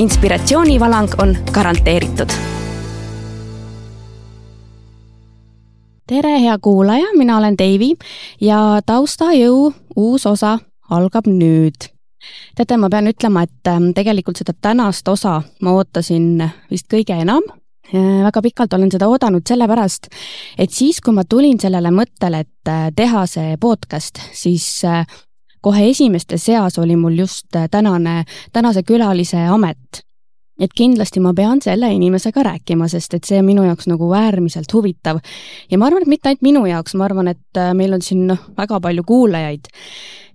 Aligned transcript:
Inspiratsioonivalang 0.00 1.08
on 1.18 1.36
garanteeritud. 1.52 2.30
tere, 6.06 6.40
hea 6.40 6.58
kuulaja, 6.58 7.06
mina 7.16 7.36
olen 7.38 7.54
Deivi 7.58 7.92
ja 8.40 8.80
taustajõu 8.86 9.72
uus 9.96 10.26
osa 10.26 10.56
algab 10.90 11.28
nüüd. 11.30 11.86
Teate, 12.56 12.76
ma 12.76 12.88
pean 12.90 13.06
ütlema, 13.12 13.44
et 13.46 13.70
ähm, 13.70 13.92
tegelikult 13.94 14.40
seda 14.40 14.56
tänast 14.56 15.08
osa 15.08 15.36
ma 15.62 15.76
ootasin 15.76 16.42
vist 16.70 16.88
kõige 16.90 17.14
enam. 17.14 17.46
Äh, 17.94 18.24
väga 18.24 18.42
pikalt 18.42 18.74
olen 18.74 18.90
seda 18.90 19.06
oodanud 19.06 19.46
sellepärast, 19.46 20.10
et 20.58 20.74
siis, 20.74 20.98
kui 21.04 21.14
ma 21.14 21.22
tulin 21.28 21.60
sellele 21.62 21.92
mõttele, 21.94 22.42
et 22.42 22.72
äh, 22.72 22.88
teha 22.96 23.26
see 23.30 23.54
podcast, 23.62 24.18
siis 24.34 24.66
äh, 24.88 25.04
kohe 25.60 25.88
esimeste 25.90 26.38
seas 26.38 26.78
oli 26.78 26.96
mul 26.96 27.18
just 27.18 27.46
tänane, 27.70 28.24
tänase 28.52 28.82
külalise 28.82 29.46
amet. 29.48 30.04
et 30.60 30.74
kindlasti 30.76 31.20
ma 31.24 31.30
pean 31.32 31.62
selle 31.64 31.88
inimesega 31.92 32.42
rääkima, 32.44 32.88
sest 32.88 33.14
et 33.16 33.24
see 33.24 33.38
on 33.40 33.46
minu 33.48 33.62
jaoks 33.64 33.86
nagu 33.88 34.12
äärmiselt 34.12 34.72
huvitav. 34.72 35.20
ja 35.70 35.78
ma 35.78 35.86
arvan, 35.86 36.02
et 36.02 36.08
mitte 36.08 36.28
ainult 36.28 36.42
minu 36.42 36.66
jaoks, 36.66 36.94
ma 36.94 37.04
arvan, 37.04 37.28
et 37.28 37.62
meil 37.74 37.94
on 37.94 38.02
siin 38.02 38.26
noh, 38.26 38.42
väga 38.56 38.80
palju 38.80 39.04
kuulajaid, 39.06 39.70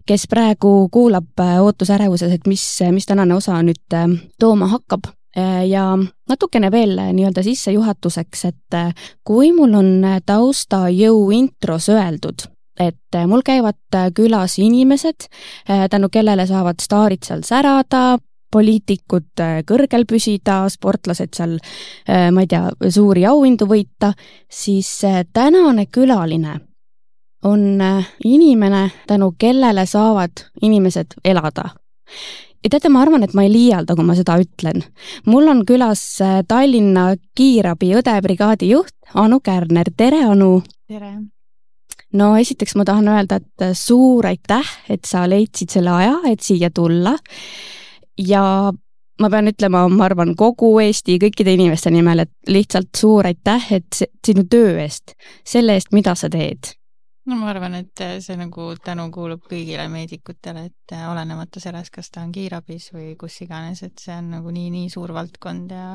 kes 0.05 0.27
praegu 0.29 0.89
kuulab 0.91 1.45
ootusärevuses, 1.61 2.31
et 2.31 2.47
mis, 2.47 2.63
mis 2.91 3.05
tänane 3.05 3.35
osa 3.35 3.61
nüüd 3.61 3.99
tooma 4.39 4.67
hakkab 4.73 5.13
Äh, 5.37 5.67
ja 5.67 5.97
natukene 6.29 6.71
veel 6.71 6.97
äh, 6.97 7.11
nii-öelda 7.13 7.43
sissejuhatuseks, 7.43 8.45
et 8.47 8.75
äh, 8.77 8.93
kui 9.27 9.49
mul 9.51 9.73
on 9.75 9.89
taustajõu 10.25 11.25
intros 11.35 11.89
öeldud, 11.91 12.45
et 12.79 13.17
mul 13.27 13.43
käivad 13.45 13.97
külas 14.15 14.59
inimesed, 14.59 15.27
tänu 15.89 16.09
kellele 16.11 16.47
saavad 16.47 16.81
staarid 16.83 17.23
seal 17.23 17.43
särada, 17.47 18.17
poliitikud 18.51 19.43
kõrgel 19.67 20.05
püsida, 20.07 20.63
sportlased 20.71 21.33
seal, 21.35 21.57
ma 22.07 22.43
ei 22.43 22.47
tea, 22.47 22.69
suuri 22.93 23.25
auhindu 23.27 23.67
võita, 23.67 24.13
siis 24.51 24.89
tänane 25.33 25.87
külaline 25.91 26.59
on 27.45 27.83
inimene, 28.23 28.89
tänu 29.07 29.33
kellele 29.39 29.85
saavad 29.85 30.47
inimesed 30.63 31.19
elada 31.25 31.69
ja 32.65 32.71
teate, 32.73 32.89
ma 32.89 33.03
arvan, 33.05 33.23
et 33.25 33.35
ma 33.37 33.45
ei 33.45 33.51
liialda, 33.53 33.95
kui 33.97 34.07
ma 34.07 34.15
seda 34.17 34.39
ütlen. 34.41 34.81
mul 35.29 35.47
on 35.51 35.61
külas 35.69 36.01
äh, 36.25 36.41
Tallinna 36.47 37.11
kiirabi 37.37 37.93
õdebrigaadi 37.99 38.71
juht 38.73 38.95
Anu 39.13 39.39
Kärner, 39.45 39.93
tere 39.97 40.25
Anu! 40.25 40.63
tere! 40.89 41.13
No 42.15 42.31
esiteks 42.39 42.75
ma 42.79 42.85
tahan 42.87 43.11
öelda, 43.11 43.39
et 43.41 43.67
äh, 43.67 43.75
suur 43.77 44.27
aitäh, 44.29 44.71
et 44.89 45.05
sa 45.07 45.25
leidsid 45.29 45.73
selle 45.75 45.93
aja, 45.93 46.15
et 46.31 46.43
siia 46.43 46.71
tulla. 46.73 47.15
Ja 48.17 48.71
ma 49.21 49.29
pean 49.31 49.51
ütlema, 49.51 49.85
ma 49.91 50.07
arvan, 50.07 50.33
kogu 50.39 50.71
Eesti 50.83 51.19
kõikide 51.21 51.55
inimeste 51.55 51.91
nimel, 51.93 52.25
et 52.25 52.33
lihtsalt 52.51 52.95
suur 52.97 53.27
aitäh, 53.27 53.69
et 53.79 54.01
sinu 54.25 54.47
töö 54.51 54.75
eest, 54.83 55.15
selle 55.47 55.77
eest, 55.77 55.93
mida 55.95 56.15
sa 56.19 56.31
teed. 56.31 56.73
No 57.25 57.39
ma 57.39 57.49
arvan, 57.49 57.73
et 57.79 58.01
äh, 58.05 58.17
see 58.21 58.37
nagu 58.37 58.67
tänu 58.85 59.07
kuulub 59.13 59.47
kõigile 59.49 59.87
meedikutele, 59.89 60.67
et 60.69 60.93
äh, 60.93 61.07
olenemata 61.09 61.61
sellest, 61.63 61.89
kas 61.95 62.11
ta 62.13 62.21
on 62.21 62.33
kiirabis 62.35 62.91
või 62.93 63.15
kus 63.17 63.39
iganes, 63.41 63.81
et 63.87 63.97
see 63.97 64.13
on 64.13 64.29
nagu 64.37 64.53
nii, 64.53 64.69
nii 64.75 64.91
suur 64.93 65.13
valdkond 65.15 65.73
ja 65.73 65.87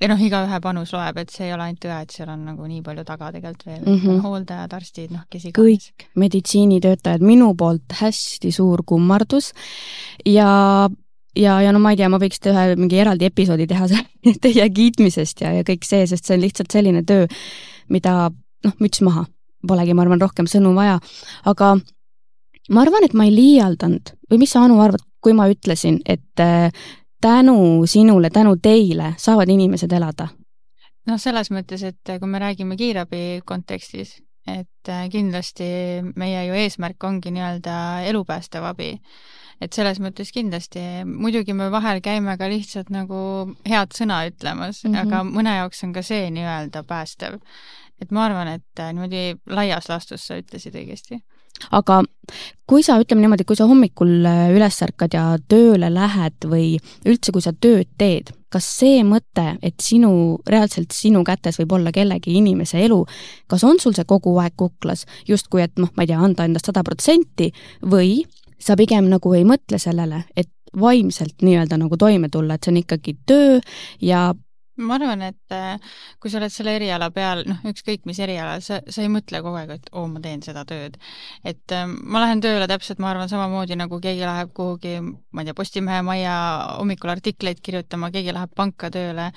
ja 0.00 0.10
noh, 0.10 0.20
igaühe 0.20 0.60
panus 0.64 0.92
loeb, 0.94 1.18
et 1.22 1.32
see 1.32 1.46
ei 1.48 1.54
ole 1.54 1.68
ainult 1.68 1.86
õe, 1.88 1.96
et 2.04 2.12
seal 2.12 2.30
on 2.32 2.44
nagu 2.50 2.68
nii 2.68 2.82
palju 2.84 3.04
taga 3.08 3.30
tegelikult 3.34 3.66
veel 3.66 3.80
mm, 3.80 3.98
-hmm. 4.02 4.20
hooldajad, 4.24 4.76
arstid, 4.76 5.10
noh, 5.14 5.24
kes 5.30 5.48
iganes. 5.48 5.88
kõik 5.88 6.08
meditsiinitöötajad, 6.14 7.24
minu 7.24 7.54
poolt 7.56 7.96
hästi 8.00 8.52
suur 8.52 8.84
kummardus 8.86 9.52
ja 10.26 10.88
ja, 11.36 11.60
ja 11.60 11.72
no 11.72 11.80
ma 11.82 11.92
ei 11.92 12.00
tea, 12.00 12.08
ma 12.12 12.20
võiks 12.20 12.40
ühe 12.44 12.66
mingi 12.76 13.00
eraldi 13.00 13.28
episoodi 13.28 13.66
teha 13.66 13.88
teie 14.44 14.68
kiitmisest 14.70 15.40
ja, 15.40 15.52
ja 15.52 15.64
kõik 15.66 15.84
see, 15.88 16.06
sest 16.06 16.24
see 16.28 16.36
on 16.36 16.44
lihtsalt 16.44 16.72
selline 16.72 17.02
töö, 17.06 17.26
mida 17.88 18.30
noh, 18.64 18.76
müts 18.80 19.02
maha 19.04 19.26
polegi, 19.66 19.94
ma 19.96 20.04
arvan, 20.04 20.20
rohkem 20.22 20.46
sõnu 20.50 20.74
vaja, 20.76 21.00
aga 21.48 21.74
ma 22.70 22.82
arvan, 22.84 23.06
et 23.06 23.16
ma 23.16 23.26
ei 23.26 23.34
liialdanud 23.34 24.14
või 24.30 24.42
mis 24.42 24.52
sa, 24.54 24.64
Anu, 24.66 24.78
arvad, 24.82 25.02
kui 25.22 25.34
ma 25.36 25.48
ütlesin, 25.50 26.00
et 26.06 26.44
tänu 27.20 27.86
sinule, 27.86 28.30
tänu 28.30 28.56
teile 28.62 29.14
saavad 29.18 29.48
inimesed 29.48 29.92
elada? 29.92 30.28
noh, 31.06 31.20
selles 31.22 31.52
mõttes, 31.54 31.84
et 31.86 32.18
kui 32.18 32.28
me 32.28 32.38
räägime 32.42 32.76
kiirabi 32.76 33.40
kontekstis, 33.46 34.16
et 34.46 34.90
äh, 34.90 35.06
kindlasti 35.10 35.66
meie 36.18 36.46
ju 36.48 36.54
eesmärk 36.58 37.04
ongi 37.04 37.30
nii-öelda 37.34 37.76
elupäästev 38.10 38.64
abi. 38.66 38.96
et 39.60 39.72
selles 39.72 40.00
mõttes 40.00 40.32
kindlasti, 40.34 40.80
muidugi 41.06 41.54
me 41.56 41.70
vahel 41.70 42.02
käime 42.04 42.36
ka 42.36 42.48
lihtsalt 42.50 42.90
nagu 42.90 43.18
head 43.64 43.94
sõna 43.96 44.26
ütlemas 44.28 44.84
mm, 44.84 44.92
-hmm. 44.92 45.00
aga 45.06 45.22
mõne 45.24 45.56
jaoks 45.56 45.84
on 45.84 45.92
ka 45.92 46.02
see 46.02 46.30
nii-öelda 46.30 46.82
päästev 46.84 47.40
et 48.02 48.12
ma 48.12 48.26
arvan, 48.28 48.50
et 48.58 48.82
äh, 48.82 48.92
niimoodi 48.94 49.22
laias 49.56 49.88
laastus 49.90 50.26
sa 50.28 50.38
ütlesid 50.40 50.76
õigesti. 50.76 51.20
Aga 51.70 52.02
kui 52.66 52.82
sa, 52.82 52.98
ütleme 53.02 53.22
niimoodi, 53.22 53.46
kui 53.46 53.58
sa 53.58 53.68
hommikul 53.70 54.26
äh, 54.26 54.48
üles 54.54 54.80
ärkad 54.82 55.14
ja 55.14 55.26
tööle 55.48 55.90
lähed 55.92 56.48
või 56.50 56.74
üldse, 57.06 57.32
kui 57.34 57.44
sa 57.44 57.52
tööd 57.54 57.88
teed, 57.98 58.32
kas 58.52 58.66
see 58.80 59.02
mõte, 59.06 59.46
et 59.62 59.78
sinu, 59.82 60.40
reaalselt 60.48 60.94
sinu 60.94 61.22
kätes 61.26 61.60
võib 61.60 61.76
olla 61.78 61.92
kellegi 61.94 62.36
inimese 62.40 62.80
elu, 62.86 63.02
kas 63.50 63.64
on 63.66 63.80
sul 63.82 63.94
see 63.96 64.08
kogu 64.08 64.34
aeg 64.42 64.56
kuklas, 64.58 65.06
justkui 65.28 65.64
et 65.66 65.78
noh, 65.82 65.92
ma 65.94 66.06
ei 66.06 66.12
tea, 66.12 66.20
anda 66.22 66.48
endast 66.48 66.70
sada 66.70 66.84
protsenti 66.86 67.52
või 67.86 68.20
sa 68.58 68.76
pigem 68.78 69.10
nagu 69.12 69.34
ei 69.36 69.44
mõtle 69.46 69.78
sellele, 69.78 70.24
et 70.36 70.50
vaimselt 70.76 71.44
nii-öelda 71.44 71.78
nagu 71.80 71.96
toime 71.96 72.28
tulla, 72.32 72.56
et 72.56 72.66
see 72.66 72.74
on 72.74 72.80
ikkagi 72.82 73.16
töö 73.28 73.60
ja 74.04 74.28
ma 74.76 74.96
arvan, 74.98 75.22
et 75.24 75.54
äh, 75.54 75.76
kui 76.20 76.30
sa 76.32 76.40
oled 76.40 76.52
selle 76.52 76.74
eriala 76.76 77.08
peal, 77.14 77.44
noh, 77.48 77.60
ükskõik 77.70 78.04
mis 78.08 78.18
eriala, 78.22 78.58
sa, 78.64 78.80
sa 78.84 79.04
ei 79.04 79.10
mõtle 79.12 79.40
kogu 79.44 79.56
aeg, 79.60 79.72
et 79.78 79.88
oo 79.92 80.04
oh,, 80.04 80.10
ma 80.12 80.20
teen 80.24 80.42
seda 80.44 80.66
tööd. 80.68 80.98
et 81.44 81.74
äh, 81.74 81.86
ma 81.86 82.22
lähen 82.24 82.42
tööle 82.44 82.68
täpselt, 82.70 83.00
ma 83.02 83.12
arvan, 83.12 83.30
samamoodi 83.32 83.78
nagu 83.78 84.00
keegi 84.02 84.24
läheb 84.26 84.52
kuhugi, 84.56 84.98
ma 85.00 85.42
ei 85.44 85.48
tea, 85.48 85.56
Postimehe 85.56 86.02
majja 86.06 86.34
hommikul 86.80 87.14
artikleid 87.14 87.62
kirjutama, 87.64 88.12
keegi 88.14 88.34
läheb 88.36 88.52
panka 88.56 88.90
tööle, 88.92 89.30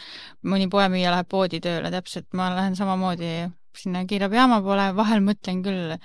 mõni 0.43 0.67
poemüüja 0.71 1.15
läheb 1.15 1.31
poodi 1.31 1.61
tööle, 1.63 1.91
täpselt, 1.93 2.27
ma 2.35 2.51
lähen 2.55 2.75
samamoodi 2.79 3.31
sinna 3.79 4.03
kiirabijaama 4.09 4.59
poole, 4.65 4.89
vahel 4.97 5.23
mõtlen 5.23 5.63
küll, 5.65 5.95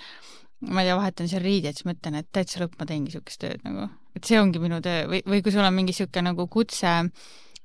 ma 0.69 0.83
ei 0.83 0.89
tea, 0.89 0.99
vahetan 0.99 1.31
seal 1.31 1.43
riideid, 1.45 1.79
siis 1.79 1.89
mõtlen, 1.89 2.21
et 2.21 2.31
täitsa 2.33 2.63
lõpp, 2.63 2.77
ma 2.79 2.87
teengi 2.89 3.11
niisugust 3.11 3.43
tööd 3.43 3.65
nagu. 3.67 3.91
et 4.15 4.29
see 4.29 4.39
ongi 4.39 4.61
minu 4.63 4.79
töö 4.79 5.09
või, 5.11 5.25
või 5.27 5.41
kui 5.43 5.51
sul 5.51 5.65
on 5.67 5.75
mingi 5.75 5.91
niisugune 5.91 6.31
nagu 6.31 6.47
kutse, 6.47 6.93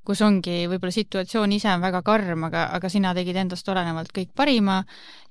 kus 0.09 0.24
ongi 0.25 0.64
võib-olla 0.66 0.94
situatsioon 0.94 1.52
ise 1.53 1.70
on 1.70 1.84
väga 1.84 2.00
karm, 2.06 2.47
aga, 2.47 2.64
aga 2.74 2.90
sina 2.90 3.12
tegid 3.14 3.38
endast 3.38 3.68
olenevalt 3.70 4.09
kõik 4.16 4.31
parima 4.38 4.80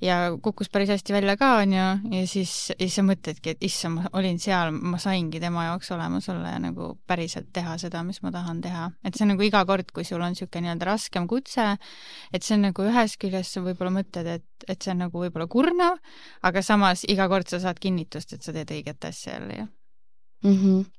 ja 0.05 0.19
kukkus 0.43 0.71
päris 0.71 0.93
hästi 0.94 1.16
välja 1.16 1.34
ka, 1.41 1.49
on 1.65 1.75
ju, 1.75 1.87
ja 2.15 2.21
siis, 2.31 2.53
siis 2.71 2.94
sa 2.94 3.03
mõtledki, 3.03 3.56
et 3.56 3.67
issand, 3.67 3.99
ma 3.99 4.12
olin 4.21 4.38
seal, 4.43 4.71
ma 4.71 5.00
saingi 5.03 5.41
tema 5.43 5.67
jaoks 5.67 5.91
olemas 5.97 6.28
olla 6.31 6.53
ja 6.55 6.61
nagu 6.62 6.93
päriselt 7.11 7.50
teha 7.56 7.75
seda, 7.83 8.05
mis 8.06 8.22
ma 8.22 8.31
tahan 8.34 8.61
teha. 8.62 8.84
et 9.03 9.19
see 9.19 9.27
on 9.27 9.34
nagu 9.34 9.47
iga 9.49 9.65
kord, 9.67 9.91
kui 9.94 10.06
sul 10.06 10.22
on 10.22 10.37
niisugune 10.37 10.69
nii-öelda 10.69 10.91
raskem 10.93 11.26
kutse, 11.31 11.73
et 12.31 12.47
see 12.47 12.55
on 12.55 12.69
nagu 12.69 12.87
ühest 12.87 13.19
küljest 13.19 13.56
sa 13.56 13.64
võib-olla 13.64 13.97
mõtled, 13.99 14.31
et, 14.38 14.69
et 14.69 14.79
see 14.79 14.94
on 14.94 15.02
nagu 15.08 15.25
võib-olla 15.25 15.49
kurnav, 15.50 15.99
aga 16.47 16.62
samas 16.62 17.02
iga 17.11 17.26
kord 17.32 17.50
sa 17.50 17.58
saad 17.67 17.82
kinnitust, 17.82 18.37
et 18.37 18.47
sa 18.47 18.55
teed 18.55 18.70
õiget 18.79 19.11
asja 19.11 19.35
jälle 19.35 19.58
ju 19.58 19.67
mm. 19.67 20.55
-hmm 20.55 20.98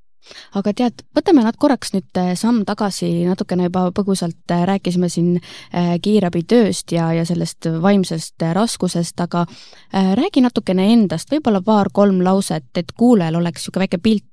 aga 0.59 0.73
tead, 0.75 1.03
võtame 1.15 1.43
nad 1.45 1.57
korraks 1.59 1.93
nüüd 1.95 2.19
äh, 2.19 2.31
samm 2.39 2.63
tagasi, 2.67 3.09
natukene 3.27 3.69
juba 3.69 3.87
põgusalt 3.95 4.53
äh, 4.53 4.65
rääkisime 4.69 5.09
siin 5.11 5.37
äh, 5.39 5.95
kiirabitööst 6.03 6.93
ja, 6.95 7.09
ja 7.15 7.25
sellest 7.27 7.69
vaimsest 7.81 8.47
raskusest, 8.55 9.19
aga 9.21 9.45
räägi 9.93 10.43
natukene 10.43 10.89
endast, 10.93 11.31
võib-olla 11.31 11.61
paar-kolm 11.65 12.21
lauset, 12.25 12.69
et 12.77 12.93
kuulajal 12.97 13.39
oleks 13.39 13.63
niisugune 13.63 13.85
väike 13.85 13.99
pilt 14.03 14.25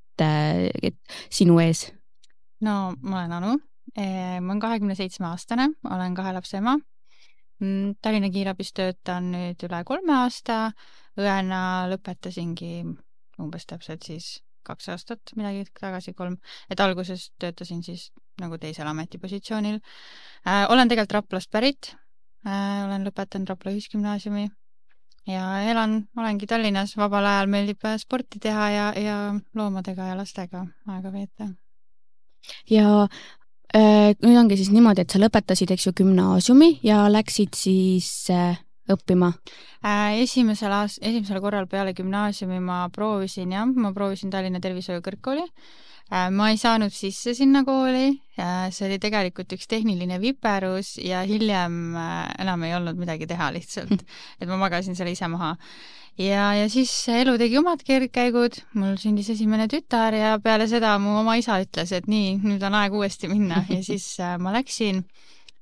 sinu 1.33 1.59
ees. 1.61 1.87
no 2.65 2.95
ma 3.03 3.19
olen 3.21 3.33
Anu, 3.37 3.57
ma 3.97 4.53
olen 4.53 4.61
kahekümne 4.61 4.97
seitsme 4.97 5.29
aastane, 5.29 5.69
olen 5.85 6.15
kahe 6.17 6.33
lapse 6.37 6.57
ema. 6.57 6.77
Mm, 7.61 7.97
Tallinna 8.03 8.31
kiirabis 8.33 8.73
töötan 8.77 9.31
nüüd 9.33 9.63
üle 9.69 9.83
kolme 9.89 10.17
aasta, 10.23 10.71
õena 11.21 11.61
lõpetasingi 11.91 12.85
umbes 13.41 13.69
täpselt 13.69 14.05
siis 14.09 14.37
kaks 14.67 14.91
aastat, 14.95 15.35
midagi 15.39 15.65
tagasi, 15.81 16.15
kolm, 16.19 16.37
et 16.71 16.81
alguses 16.83 17.31
töötasin 17.41 17.83
siis 17.87 18.11
nagu 18.41 18.59
teisel 18.61 18.89
ametipositsioonil 18.91 19.79
äh,. 19.79 20.67
olen 20.69 20.89
tegelikult 20.89 21.21
Raplast 21.21 21.51
pärit 21.51 21.95
äh,, 22.47 22.85
olen 22.85 23.07
lõpetanud 23.09 23.53
Rapla 23.53 23.75
Ühisgümnaasiumi 23.77 24.49
ja 25.27 25.47
elan, 25.71 26.01
olengi 26.19 26.47
Tallinnas, 26.47 26.97
vabal 26.99 27.27
ajal 27.27 27.51
meeldib 27.51 27.87
sporti 27.99 28.41
teha 28.43 28.69
ja, 28.71 28.91
ja 28.99 29.17
loomadega 29.59 30.13
ja 30.13 30.19
lastega 30.19 30.67
aega 30.93 31.13
veeta. 31.13 31.49
ja 32.71 33.09
äh, 33.75 34.13
nüüd 34.23 34.39
ongi 34.39 34.59
siis 34.61 34.71
niimoodi, 34.75 35.03
et 35.03 35.11
sa 35.11 35.23
lõpetasid, 35.23 35.73
eks 35.75 35.89
ju, 35.89 35.97
gümnaasiumi 36.03 36.77
ja 36.87 37.07
läksid 37.11 37.59
siis 37.59 38.11
äh, 38.31 38.61
õppima? 38.93 39.33
Äh, 39.87 40.21
esimesel 40.23 40.73
aast-, 40.75 41.03
esimesel 41.05 41.41
korral 41.45 41.69
peale 41.71 41.95
gümnaasiumi 41.97 42.61
ma 42.63 42.85
proovisin 42.95 43.53
jah, 43.55 43.67
ma 43.67 43.93
proovisin 43.97 44.33
Tallinna 44.33 44.63
Tervishoiu 44.63 45.03
Kõrgkooli. 45.05 45.45
Äh, 46.07 46.29
ma 46.31 46.53
ei 46.53 46.59
saanud 46.61 46.95
sisse 46.95 47.35
sinna 47.35 47.65
kooli, 47.67 48.13
äh, 48.39 48.69
see 48.75 48.87
oli 48.87 49.01
tegelikult 49.03 49.53
üks 49.57 49.67
tehniline 49.71 50.21
viperus 50.23 50.95
ja 51.03 51.25
hiljem 51.27 51.97
enam 51.99 52.67
ei 52.67 52.77
olnud 52.79 52.99
midagi 53.01 53.27
teha 53.27 53.51
lihtsalt, 53.57 54.07
et 54.41 54.49
ma 54.51 54.59
magasin 54.61 54.99
selle 54.99 55.17
ise 55.17 55.27
maha. 55.31 55.57
ja, 56.23 56.53
ja 56.55 56.69
siis 56.73 56.93
elu 57.13 57.35
tegi 57.43 57.59
omad 57.59 57.83
keerdkäigud, 57.85 58.63
mul 58.79 58.95
sündis 59.03 59.33
esimene 59.35 59.67
tütar 59.69 60.15
ja 60.15 60.37
peale 60.43 60.71
seda 60.71 60.95
mu 61.03 61.19
oma 61.21 61.37
isa 61.43 61.59
ütles, 61.61 61.91
et 61.93 62.07
nii, 62.07 62.39
nüüd 62.45 62.63
on 62.65 62.79
aeg 62.79 62.95
uuesti 62.95 63.29
minna 63.29 63.67
ja 63.69 63.83
siis 63.91 64.15
ma 64.39 64.55
läksin 64.55 65.03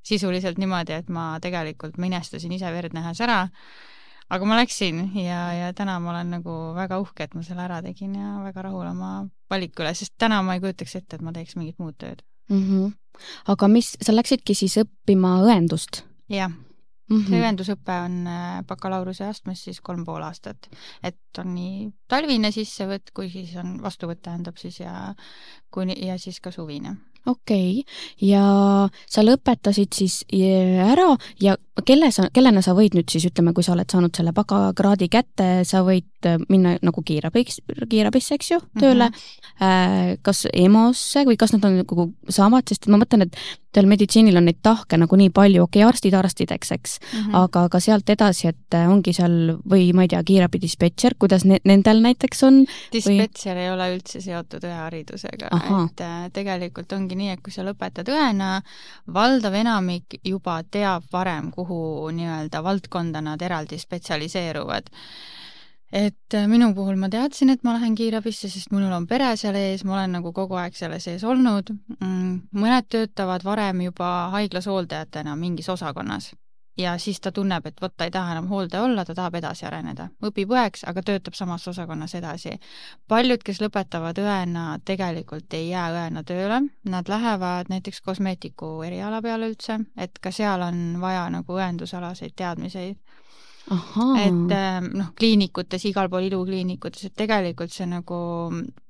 sisuliselt 0.05 0.61
niimoodi, 0.61 0.93
et 1.01 1.11
ma 1.13 1.35
tegelikult 1.43 1.99
minestasin 2.01 2.53
ise 2.53 2.71
verd 2.75 2.95
nähes 2.97 3.21
ära, 3.25 3.45
aga 4.33 4.49
ma 4.49 4.59
läksin 4.59 5.07
ja, 5.19 5.41
ja 5.59 5.73
täna 5.77 5.99
ma 6.03 6.13
olen 6.15 6.37
nagu 6.39 6.59
väga 6.77 6.99
uhke, 7.03 7.27
et 7.27 7.35
ma 7.37 7.45
selle 7.47 7.65
ära 7.65 7.81
tegin 7.85 8.15
ja 8.19 8.37
väga 8.45 8.67
rahul 8.69 8.87
oma 8.91 9.15
valiku 9.51 9.85
üle, 9.85 9.95
sest 9.97 10.15
täna 10.21 10.43
ma 10.45 10.57
ei 10.57 10.63
kujutaks 10.65 10.97
ette, 11.01 11.19
et 11.19 11.25
ma 11.25 11.35
teeks 11.35 11.57
mingit 11.61 11.81
muud 11.83 11.97
tööd 12.01 12.25
mm. 12.51 12.63
-hmm. 12.63 12.93
aga 13.53 13.69
mis, 13.69 13.95
sa 14.01 14.15
läksidki 14.15 14.57
siis 14.57 14.79
õppima 14.85 15.39
õendust? 15.45 16.05
jah 16.29 16.51
mm 16.51 17.17
-hmm. 17.17 17.29
see 17.29 17.41
õendusõpe 17.41 17.99
on 18.05 18.27
äh, 18.27 18.61
bakalaureuse 18.67 19.25
astmes 19.29 19.65
siis 19.65 19.81
kolm 19.81 20.05
pool 20.05 20.23
aastat, 20.23 20.69
et 21.03 21.39
on 21.39 21.55
nii 21.55 21.91
talvine 22.09 22.51
sissevõtt 22.53 23.13
kui 23.15 23.31
siis 23.31 23.57
on 23.57 23.83
vastuvõtt 23.83 24.23
tähendab 24.23 24.57
siis 24.57 24.81
ja 24.81 25.15
kuni 25.71 25.97
ja 26.07 26.19
siis 26.19 26.41
ka 26.41 26.51
suvine 26.51 26.97
okei 27.27 27.81
okay., 27.81 28.29
ja 28.31 28.45
sa 29.11 29.25
lõpetasid 29.25 29.95
siis 29.97 30.23
ära 30.33 31.15
ja 31.41 31.57
kelle 31.87 32.11
sa, 32.15 32.29
kellena 32.35 32.63
sa 32.63 32.75
võid 32.77 32.95
nüüd 32.97 33.11
siis, 33.11 33.27
ütleme, 33.31 33.55
kui 33.55 33.67
sa 33.67 33.75
oled 33.75 33.91
saanud 33.91 34.15
selle 34.15 34.35
bakakraadi 34.37 35.09
kätte, 35.13 35.49
sa 35.69 35.83
võid 35.87 36.29
äh, 36.29 36.39
minna 36.49 36.77
nagu 36.85 37.03
kiirabiks, 37.07 37.61
kiirabisse, 37.91 38.39
eks 38.39 38.53
ju, 38.53 38.61
tööle 38.81 39.11
mm, 39.11 39.27
-hmm. 39.59 40.23
kas 40.23 40.47
EMO-sse 40.53 41.25
või 41.29 41.39
kas 41.41 41.55
nad 41.57 41.65
on 41.65 41.81
nagu 41.83 42.09
samad, 42.29 42.69
sest 42.69 42.89
ma 42.89 43.01
mõtlen, 43.01 43.27
et 43.27 43.39
teil 43.75 43.91
meditsiinil 43.91 44.39
on 44.41 44.49
neid 44.49 44.61
tahke 44.63 44.99
nagu 45.01 45.19
nii 45.21 45.33
palju, 45.35 45.67
okei 45.67 45.83
okay,, 45.83 45.89
arstid 45.89 46.17
arstideks, 46.19 46.73
eks 46.79 46.97
mm, 47.01 47.19
-hmm. 47.19 47.37
aga 47.43 47.67
ka 47.69 47.81
sealt 47.81 48.11
edasi, 48.11 48.49
et 48.55 48.79
äh, 48.79 48.89
ongi 48.91 49.13
seal 49.13 49.59
või 49.71 49.91
ma 49.93 50.07
ei 50.07 50.13
tea, 50.15 50.23
kiirabidispetšer, 50.25 51.19
kuidas 51.19 51.45
ne 51.45 51.61
nendel 51.65 52.03
näiteks 52.05 52.43
on? 52.49 52.65
dispetšer 52.93 53.57
või... 53.57 53.67
ei 53.67 53.71
ole 53.71 53.91
üldse 53.97 54.21
seotud 54.25 54.65
õeharidusega, 54.65 55.53
et 55.85 56.01
äh, 56.01 56.31
tegelikult 56.33 56.93
ongi 56.93 57.19
nii, 57.19 57.35
et 57.37 57.45
kui 57.45 57.53
sa 57.53 57.67
lõpetad 57.67 58.09
õena, 58.09 58.63
valdav 59.13 59.55
enamik 59.55 60.21
juba 60.25 60.63
teab 60.71 61.05
varem, 61.13 61.51
kuhu 61.51 61.75
kuhu 61.75 62.11
nii-öelda 62.11 62.63
valdkonda 62.65 63.21
nad 63.21 63.43
eraldi 63.43 63.79
spetsialiseeruvad. 63.79 64.91
Et 65.93 66.35
äh, 66.35 66.47
minu 66.51 66.73
puhul 66.75 66.97
ma 67.01 67.11
teadsin, 67.13 67.51
et 67.51 67.65
ma 67.65 67.77
lähen 67.77 67.95
kiirabisse, 67.99 68.49
sest 68.51 68.73
minul 68.75 68.93
on 68.93 69.09
pere 69.11 69.35
seal 69.41 69.59
ees, 69.59 69.85
ma 69.85 69.99
olen 69.99 70.17
nagu 70.19 70.33
kogu 70.33 70.59
aeg 70.61 70.79
selle 70.79 71.01
sees 71.01 71.25
olnud. 71.25 71.75
Mm, 72.01 72.41
mõned 72.53 72.89
töötavad 72.91 73.45
varem 73.45 73.85
juba 73.89 74.15
haiglas 74.35 74.71
hooldajatena 74.71 75.37
mingis 75.37 75.69
osakonnas 75.69 76.33
ja 76.79 76.99
siis 76.99 77.21
ta 77.21 77.33
tunneb, 77.33 77.67
et 77.67 77.81
vot 77.83 77.93
ta 77.97 78.05
ei 78.05 78.11
taha 78.11 78.33
enam 78.33 78.49
hooldaja 78.51 78.83
olla, 78.83 79.05
ta 79.05 79.15
tahab 79.15 79.35
edasi 79.39 79.67
areneda. 79.67 80.09
õpib 80.27 80.51
õeks, 80.51 80.85
aga 80.91 81.03
töötab 81.03 81.35
samas 81.35 81.69
osakonnas 81.69 82.15
edasi. 82.15 82.59
paljud, 83.09 83.43
kes 83.45 83.61
lõpetavad 83.61 84.19
õena, 84.19 84.79
tegelikult 84.85 85.55
ei 85.55 85.69
jää 85.69 85.91
õena 85.93 86.25
tööle, 86.25 86.61
nad 86.85 87.09
lähevad 87.09 87.71
näiteks 87.71 88.01
kosmeetiku 88.01 88.83
eriala 88.83 89.23
peale 89.23 89.49
üldse, 89.49 89.79
et 89.97 90.19
ka 90.19 90.31
seal 90.31 90.63
on 90.63 91.01
vaja 91.01 91.29
nagu 91.31 91.53
õendusalaseid 91.53 92.35
teadmiseid. 92.37 92.97
Et 93.71 94.53
ähm, 94.53 94.91
noh, 94.93 95.13
kliinikutes, 95.19 95.87
igal 95.89 96.11
pool 96.13 96.27
ilukliinikutes, 96.29 97.07
et 97.09 97.15
tegelikult 97.17 97.73
see 97.73 97.87
nagu 97.89 98.17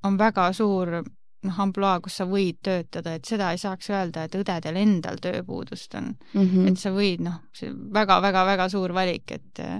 on 0.03 0.17
väga 0.19 0.49
suur 0.53 0.97
noh, 1.45 1.59
ampluaa, 1.65 1.99
kus 2.03 2.19
sa 2.19 2.27
võid 2.29 2.59
töötada, 2.65 3.15
et 3.15 3.27
seda 3.27 3.51
ei 3.53 3.61
saaks 3.61 3.89
öelda, 3.93 4.25
et 4.25 4.35
õdedel 4.37 4.79
endal 4.81 5.19
tööpuudust 5.23 5.95
on 5.99 6.11
mm. 6.11 6.41
-hmm. 6.41 6.67
et 6.71 6.81
sa 6.81 6.91
võid, 6.95 7.23
noh, 7.25 7.39
see 7.55 7.71
väga-väga-väga 7.71 8.69
suur 8.73 8.93
valik, 8.93 9.31
et 9.31 9.63
äh, 9.63 9.79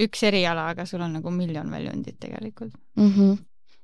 üks 0.00 0.22
eriala, 0.22 0.68
aga 0.72 0.86
sul 0.86 1.02
on 1.04 1.18
nagu 1.18 1.30
miljon 1.34 1.70
väljundit 1.70 2.18
tegelikult 2.20 2.72
mm. 2.96 3.10
-hmm. 3.10 3.36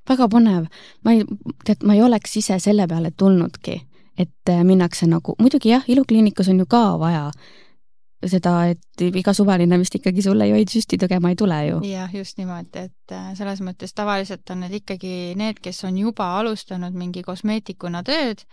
väga 0.09 0.29
põnev. 0.29 0.71
ma 1.05 1.13
ei, 1.13 1.25
tead, 1.65 1.83
ma 1.85 1.95
ei 1.95 2.03
oleks 2.03 2.37
ise 2.37 2.59
selle 2.59 2.87
peale 2.87 3.11
tulnudki, 3.11 3.81
et 4.19 4.49
äh, 4.49 4.65
minnakse 4.65 5.07
nagu, 5.07 5.35
muidugi 5.39 5.69
jah, 5.69 5.85
ilukliinikus 5.89 6.49
on 6.49 6.59
ju 6.59 6.67
ka 6.67 6.99
vaja 6.99 7.31
seda, 8.31 8.55
et 8.73 9.03
iga 9.05 9.35
suvaline 9.37 9.79
vist 9.81 9.95
ikkagi 9.99 10.23
sulle 10.25 10.47
ju 10.49 10.59
ei 10.59 10.67
süsti 10.71 10.99
tegema 11.01 11.31
ei 11.33 11.39
tule 11.39 11.59
ju. 11.67 11.81
jah, 11.89 12.11
just 12.15 12.39
niimoodi, 12.39 12.85
et 12.89 13.15
äh, 13.15 13.31
selles 13.39 13.61
mõttes 13.65 13.95
tavaliselt 13.97 14.51
on 14.55 14.65
need 14.65 14.77
ikkagi 14.81 15.35
need, 15.39 15.61
kes 15.65 15.85
on 15.89 15.99
juba 15.99 16.29
alustanud 16.41 16.97
mingi 16.97 17.25
kosmeetikuna 17.27 18.05
tööd, 18.07 18.45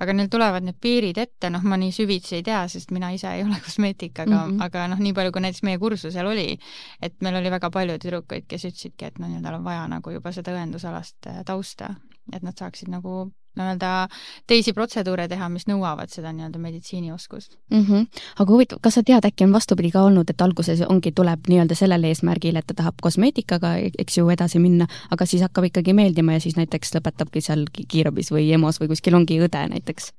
aga 0.00 0.16
neil 0.16 0.30
tulevad 0.32 0.66
need 0.66 0.78
piirid 0.80 1.20
ette, 1.20 1.50
noh, 1.52 1.64
ma 1.64 1.78
nii 1.80 1.92
süvitsi 1.94 2.40
ei 2.40 2.46
tea, 2.46 2.62
sest 2.72 2.94
mina 2.96 3.12
ise 3.16 3.32
ei 3.34 3.44
ole 3.46 3.60
kosmeetik, 3.64 4.18
aga 4.18 4.36
mm, 4.36 4.54
-hmm. 4.54 4.64
aga 4.68 4.86
noh, 4.94 5.02
nii 5.02 5.16
palju, 5.16 5.32
kui 5.32 5.46
näiteks 5.46 5.66
meie 5.68 5.78
kursusel 5.78 6.26
oli, 6.26 6.58
et 7.02 7.18
meil 7.20 7.40
oli 7.40 7.50
väga 7.50 7.70
palju 7.70 7.98
tüdrukuid, 7.98 8.48
kes 8.48 8.68
ütlesidki, 8.70 9.10
et 9.10 9.18
no 9.18 9.28
nii-öelda 9.28 9.56
on 9.58 9.64
vaja 9.64 9.86
nagu 9.88 10.16
juba 10.16 10.32
seda 10.32 10.54
õendusalast 10.56 11.30
äh, 11.30 11.44
tausta, 11.44 11.94
et 12.32 12.42
nad 12.42 12.56
saaksid 12.56 12.90
nagu 12.90 13.30
nii-öelda 13.58 14.08
teisi 14.50 14.72
protseduure 14.76 15.26
teha, 15.28 15.48
mis 15.52 15.66
nõuavad 15.70 16.12
seda 16.12 16.32
nii-öelda 16.34 16.60
meditsiinioskust 16.62 17.56
mm. 17.70 17.84
-hmm. 17.84 18.22
aga 18.42 18.52
huvitav, 18.52 18.80
kas 18.82 18.98
sa 18.98 19.02
tead, 19.02 19.26
äkki 19.26 19.44
on 19.44 19.52
vastupidi 19.52 19.90
ka 19.90 20.04
olnud, 20.06 20.30
et 20.30 20.40
alguses 20.40 20.82
ongi, 20.86 21.12
tuleb 21.12 21.50
nii-öelda 21.50 21.74
sellel 21.74 22.04
eesmärgil, 22.10 22.56
et 22.56 22.66
ta 22.66 22.74
tahab 22.82 23.02
kosmeetikaga, 23.02 23.74
eks 23.98 24.18
ju, 24.18 24.28
edasi 24.30 24.62
minna, 24.62 24.86
aga 25.10 25.26
siis 25.26 25.42
hakkab 25.42 25.70
ikkagi 25.70 25.92
meeldima 25.96 26.38
ja 26.38 26.40
siis 26.40 26.56
näiteks 26.56 26.94
lõpetabki 26.94 27.42
seal 27.44 27.66
kiirabis 27.88 28.32
või 28.32 28.50
EMO-s 28.54 28.80
või 28.80 28.92
kuskil 28.94 29.18
ongi 29.18 29.40
õde 29.42 29.66
näiteks? 29.74 30.12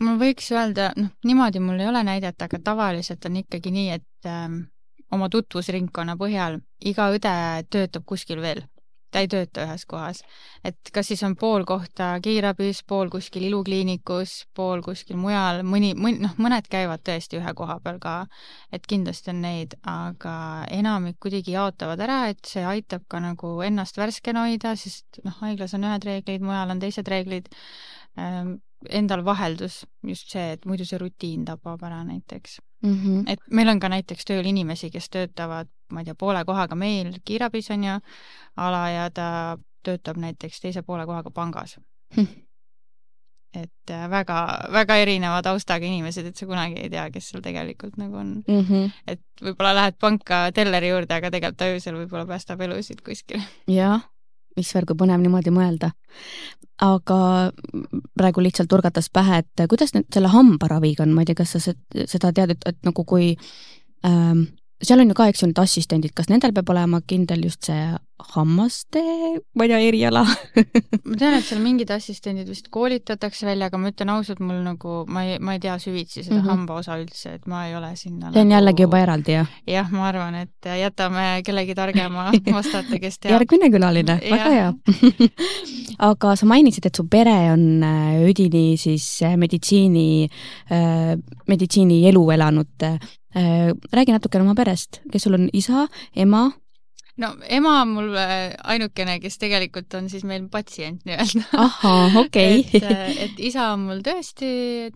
ma 0.00 0.14
võiks 0.20 0.50
öelda, 0.52 0.92
noh, 0.96 1.12
niimoodi 1.24 1.60
mul 1.60 1.80
ei 1.80 1.88
ole 1.88 2.02
näidata, 2.04 2.44
aga 2.44 2.58
tavaliselt 2.64 3.24
on 3.26 3.38
ikkagi 3.40 3.72
nii, 3.74 3.90
et 3.98 4.28
ähm, 4.28 4.60
oma 5.14 5.28
tutvusringkonna 5.32 6.16
põhjal 6.20 6.60
iga 6.84 7.08
õde 7.14 7.34
töötab 7.72 8.04
kuskil 8.06 8.42
veel 8.44 8.62
ta 9.10 9.22
ei 9.22 9.28
tööta 9.30 9.64
ühes 9.66 9.84
kohas. 9.88 10.22
et 10.64 10.90
kas 10.92 11.08
siis 11.10 11.22
on 11.26 11.36
pool 11.36 11.64
kohta 11.68 12.10
kiirabis, 12.22 12.82
pool 12.88 13.10
kuskil 13.12 13.46
ilukliinikus, 13.48 14.34
pool 14.54 14.82
kuskil 14.84 15.16
mujal, 15.16 15.62
mõni, 15.64 15.94
mõni, 15.96 16.20
noh, 16.24 16.34
mõned 16.36 16.68
käivad 16.70 17.04
tõesti 17.06 17.40
ühe 17.40 17.54
koha 17.56 17.78
peal 17.84 18.00
ka, 18.02 18.16
et 18.72 18.86
kindlasti 18.86 19.32
on 19.32 19.42
neid, 19.44 19.78
aga 19.88 20.36
enamik 20.74 21.18
kuidagi 21.22 21.56
jaotavad 21.56 22.00
ära, 22.04 22.20
et 22.32 22.44
see 22.46 22.64
aitab 22.64 23.06
ka 23.08 23.22
nagu 23.24 23.58
ennast 23.66 23.98
värskena 23.98 24.48
hoida, 24.48 24.76
sest 24.76 25.22
noh, 25.24 25.36
haiglas 25.42 25.76
on 25.78 25.88
ühed 25.88 26.08
reeglid, 26.08 26.44
mujal 26.44 26.76
on 26.76 26.82
teised 26.84 27.08
reeglid 27.08 27.52
ähm,, 28.18 28.58
endal 28.94 29.24
vaheldus, 29.26 29.82
just 30.06 30.30
see, 30.30 30.52
et 30.54 30.66
muidu 30.68 30.86
see 30.86 31.00
rutiin 31.00 31.44
tapab 31.48 31.82
ära 31.82 32.04
näiteks 32.06 32.60
mm. 32.82 32.94
-hmm. 32.94 33.24
et 33.26 33.40
meil 33.50 33.68
on 33.68 33.80
ka 33.80 33.88
näiteks 33.88 34.24
tööl 34.24 34.46
inimesi, 34.46 34.90
kes 34.90 35.10
töötavad, 35.10 35.68
ma 35.92 36.02
ei 36.02 36.08
tea, 36.08 36.18
poole 36.18 36.44
kohaga 36.44 36.76
meil 36.78 37.14
kiirabis 37.24 37.70
on 37.74 37.84
ju, 37.84 37.94
ala 38.56 38.82
ja 38.90 39.08
ta 39.14 39.30
töötab 39.86 40.20
näiteks 40.20 40.60
teise 40.60 40.82
poole 40.82 41.06
kohaga 41.06 41.30
pangas 41.30 41.78
hm. 42.16 42.26
et 43.54 43.94
äh, 43.94 44.10
väga, 44.10 44.42
väga 44.72 44.98
erineva 45.04 45.40
taustaga 45.42 45.86
inimesed, 45.86 46.26
et 46.26 46.36
sa 46.36 46.46
kunagi 46.46 46.82
ei 46.82 46.92
tea, 46.92 47.08
kes 47.14 47.30
seal 47.30 47.42
tegelikult 47.44 47.96
nagu 47.96 48.20
on 48.20 48.36
mm. 48.42 48.60
-hmm. 48.68 48.92
et 49.06 49.22
võib-olla 49.42 49.74
lähed 49.74 49.98
panka 50.00 50.48
telleri 50.52 50.92
juurde, 50.92 51.14
aga 51.14 51.30
tegelikult 51.30 51.66
öösel 51.70 52.00
võib-olla 52.02 52.26
päästab 52.26 52.60
elusid 52.60 53.02
kuskil. 53.06 53.42
jah 53.66 54.06
issand, 54.62 54.88
kui 54.88 54.98
põnev 54.98 55.22
niimoodi 55.22 55.52
mõelda. 55.54 55.92
aga 56.78 57.50
praegu 58.18 58.42
lihtsalt 58.42 58.68
turgatas 58.70 59.08
pähe, 59.10 59.40
et 59.42 59.62
kuidas 59.70 59.94
nüüd 59.96 60.06
selle 60.14 60.30
hambaraviga 60.30 61.02
on, 61.02 61.14
ma 61.14 61.24
ei 61.24 61.30
tea, 61.30 61.38
kas 61.40 61.56
sa 61.56 61.74
seda 62.06 62.30
tead, 62.34 62.54
et, 62.54 62.66
et 62.70 62.78
nagu 62.86 63.02
kui 63.04 63.32
ähm, 64.06 64.44
seal 64.82 65.00
on 65.02 65.10
ju 65.10 65.16
ka, 65.18 65.28
eks 65.30 65.42
ju, 65.42 65.48
need 65.50 65.62
assistendid, 65.62 66.14
kas 66.16 66.28
nendel 66.30 66.54
peab 66.56 66.70
olema 66.74 67.00
kindel 67.06 67.42
just 67.48 67.66
see 67.68 67.96
hammaste, 68.18 69.00
ma 69.54 69.64
ei 69.64 69.70
tea, 69.70 69.78
eriala 69.88 70.24
ma 71.08 71.18
tean, 71.18 71.36
et 71.38 71.46
seal 71.46 71.60
mingid 71.62 71.90
assistendid 71.94 72.48
vist 72.50 72.66
koolitatakse 72.74 73.46
välja, 73.46 73.68
aga 73.70 73.78
ma 73.78 73.92
ütlen 73.92 74.10
ausalt, 74.10 74.42
mul 74.42 74.58
nagu, 74.64 75.02
ma 75.10 75.22
ei, 75.26 75.36
ma 75.38 75.54
ei 75.54 75.62
tea 75.62 75.76
süvitsi 75.82 76.24
seda 76.24 76.40
mm 76.40 76.40
-hmm. 76.40 76.50
hambaosa 76.50 76.98
üldse, 76.98 77.36
et 77.38 77.46
ma 77.46 77.66
ei 77.68 77.76
ole 77.78 77.92
sinna 77.96 78.32
see 78.32 78.42
on 78.42 78.50
nagu... 78.50 78.56
jällegi 78.56 78.86
juba 78.86 79.02
eraldi, 79.04 79.36
jah? 79.38 79.52
jah, 79.66 79.92
ma 79.94 80.08
arvan, 80.08 80.34
et 80.42 80.70
jätame 80.82 81.26
kellegi 81.46 81.74
targema 81.78 82.30
vastata, 82.58 82.98
kes 82.98 83.18
teab. 83.18 83.36
järgmine 83.38 83.70
külaline, 83.70 84.18
väga 84.30 84.50
hea 84.56 84.74
aga 86.10 86.34
sa 86.36 86.46
mainisid, 86.46 86.86
et 86.90 86.98
su 86.98 87.06
pere 87.10 87.36
on 87.52 87.82
äh, 87.82 88.18
üdini 88.30 88.76
siis 88.78 89.06
äh, 89.22 89.36
meditsiini, 89.36 90.28
äh, 90.74 91.14
meditsiini 91.46 92.02
elu 92.10 92.30
elanud 92.34 92.90
räägi 93.92 94.14
natukene 94.14 94.46
oma 94.46 94.54
perest, 94.58 95.02
kes 95.12 95.28
sul 95.28 95.38
on 95.38 95.50
isa, 95.52 95.86
ema? 96.16 96.48
no 97.18 97.32
ema 97.50 97.74
on 97.82 97.92
mul 97.96 98.16
äh, 98.18 98.54
ainukene, 98.72 99.18
kes 99.22 99.38
tegelikult 99.42 99.94
on 99.98 100.08
siis 100.10 100.24
meil 100.28 100.46
patsient 100.52 101.04
nii-öelda. 101.08 101.44
ahhaa, 101.58 102.10
okei 102.22 102.60
okay. 102.60 102.80
et, 102.80 102.90
äh, 102.90 103.22
et 103.26 103.40
isa 103.50 103.70
on 103.74 103.86
mul 103.88 104.02
tõesti, 104.06 104.50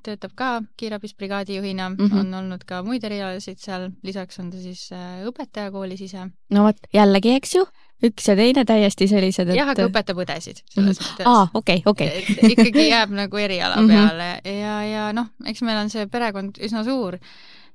töötab 0.07 0.35
ka 0.39 0.51
kiirabis 0.79 1.17
brigaadijuhina 1.19 1.91
mm, 1.91 2.03
-hmm. 2.03 2.21
on 2.21 2.35
olnud 2.43 2.67
ka 2.69 2.83
muid 2.87 3.05
erialasid 3.05 3.59
seal, 3.63 3.91
lisaks 4.07 4.39
on 4.43 4.51
ta 4.53 4.63
siis 4.63 4.89
õpetaja 5.29 5.73
koolis 5.75 6.05
ise. 6.09 6.29
no 6.51 6.69
vot, 6.69 6.79
jällegi, 6.95 7.35
eks 7.41 7.57
ju, 7.59 7.67
üks 8.07 8.29
ja 8.29 8.37
teine 8.39 8.65
täiesti 8.69 9.09
sellised, 9.11 9.51
et 9.51 9.59
jah, 9.59 9.73
aga 9.75 9.87
õpetab 9.89 10.23
õdesid 10.23 10.63
selles 10.71 11.01
mm 11.01 11.05
-hmm. 11.05 11.11
mõttes. 11.11 11.27
aa, 11.27 11.49
okei, 11.55 11.83
okei. 11.87 12.25
ikkagi 12.55 12.89
jääb 12.89 13.11
nagu 13.19 13.37
eriala 13.37 13.77
mm 13.81 13.89
-hmm. 13.89 14.09
peale 14.09 14.59
ja, 14.61 14.77
ja 14.87 15.11
noh, 15.13 15.35
eks 15.47 15.63
meil 15.63 15.83
on 15.85 15.91
see 15.91 16.07
perekond 16.07 16.59
üsna 16.63 16.85
suur 16.85 17.19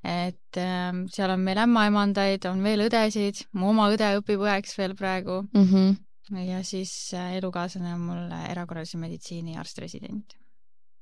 et 0.08 0.60
äh, 0.62 0.90
seal 1.14 1.34
on 1.34 1.44
meil 1.44 1.62
ämmaemandaid, 1.66 2.48
on 2.50 2.64
veel 2.64 2.86
õdesid, 2.88 3.46
mu 3.60 3.72
oma 3.74 3.90
õde 3.94 4.14
õpib 4.22 4.44
õeks 4.48 4.78
veel 4.80 4.96
praegu 4.96 5.42
mm. 5.52 5.70
-hmm. 5.70 6.44
ja 6.48 6.64
siis 6.64 7.14
äh, 7.14 7.38
elukaaslane 7.42 7.94
on 7.94 8.10
mul 8.10 8.36
erakorralise 8.50 8.98
meditsiini 9.02 9.58
arst-resident 9.60 10.38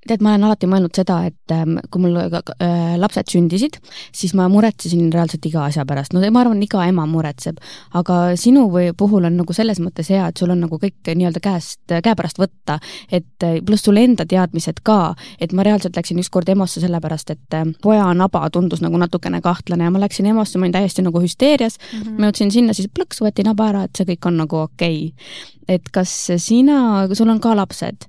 tead, 0.07 0.21
ma 0.23 0.33
olen 0.33 0.45
alati 0.47 0.67
mõelnud 0.69 0.95
seda, 0.95 1.17
et 1.29 1.53
ähm, 1.53 1.77
kui 1.91 2.03
mul 2.03 2.17
äh, 2.19 2.95
lapsed 3.01 3.31
sündisid, 3.31 3.79
siis 4.15 4.35
ma 4.37 4.47
muretsesin 4.51 5.09
reaalselt 5.13 5.45
iga 5.49 5.65
asja 5.65 5.85
pärast, 5.87 6.13
no 6.13 6.21
ma 6.33 6.43
arvan, 6.43 6.61
iga 6.63 6.85
ema 6.87 7.07
muretseb, 7.09 7.59
aga 7.97 8.19
sinu 8.39 8.67
või 8.73 8.91
puhul 8.97 9.27
on 9.29 9.37
nagu 9.41 9.55
selles 9.55 9.81
mõttes 9.83 10.09
hea, 10.13 10.27
et 10.29 10.41
sul 10.41 10.53
on 10.53 10.61
nagu 10.65 10.79
kõik 10.81 11.11
nii-öelda 11.11 11.41
käest, 11.43 11.81
käepärast 11.89 12.41
võtta, 12.41 12.77
et 13.09 13.47
äh, 13.47 13.59
pluss 13.65 13.85
sul 13.87 13.99
enda 14.01 14.27
teadmised 14.29 14.83
ka, 14.85 15.15
et 15.41 15.55
ma 15.55 15.65
reaalselt 15.65 15.97
läksin 15.97 16.21
ükskord 16.21 16.49
EMO-sse 16.53 16.83
sellepärast, 16.85 17.35
et 17.35 17.57
äh, 17.57 17.67
poja 17.83 18.07
naba 18.17 18.45
tundus 18.53 18.83
nagu 18.85 18.99
natukene 19.01 19.41
kahtlane 19.45 19.89
ja 19.89 19.93
ma 19.93 20.03
läksin 20.05 20.29
EMO-sse, 20.31 20.59
ma 20.59 20.67
olin 20.67 20.77
täiesti 20.77 21.05
nagu 21.05 21.21
hüsteerias. 21.21 21.79
Mm, 21.81 22.01
-hmm. 22.01 22.19
ma 22.19 22.29
jõudsin 22.29 22.51
sinna, 22.51 22.73
siis 22.73 22.89
plõks 22.93 23.21
võeti 23.23 23.45
naba 23.45 23.69
ära, 23.71 23.85
et 23.85 23.97
see 23.97 24.07
kõik 24.13 24.29
on 24.29 24.43
nagu 24.43 24.65
okei. 24.65 25.07
Okay.. 25.07 25.45
et 25.67 25.89
kas 25.91 26.11
sina, 26.37 27.07
sul 27.13 27.29
on 27.29 27.39
ka 27.41 27.55
lapsed 27.55 28.05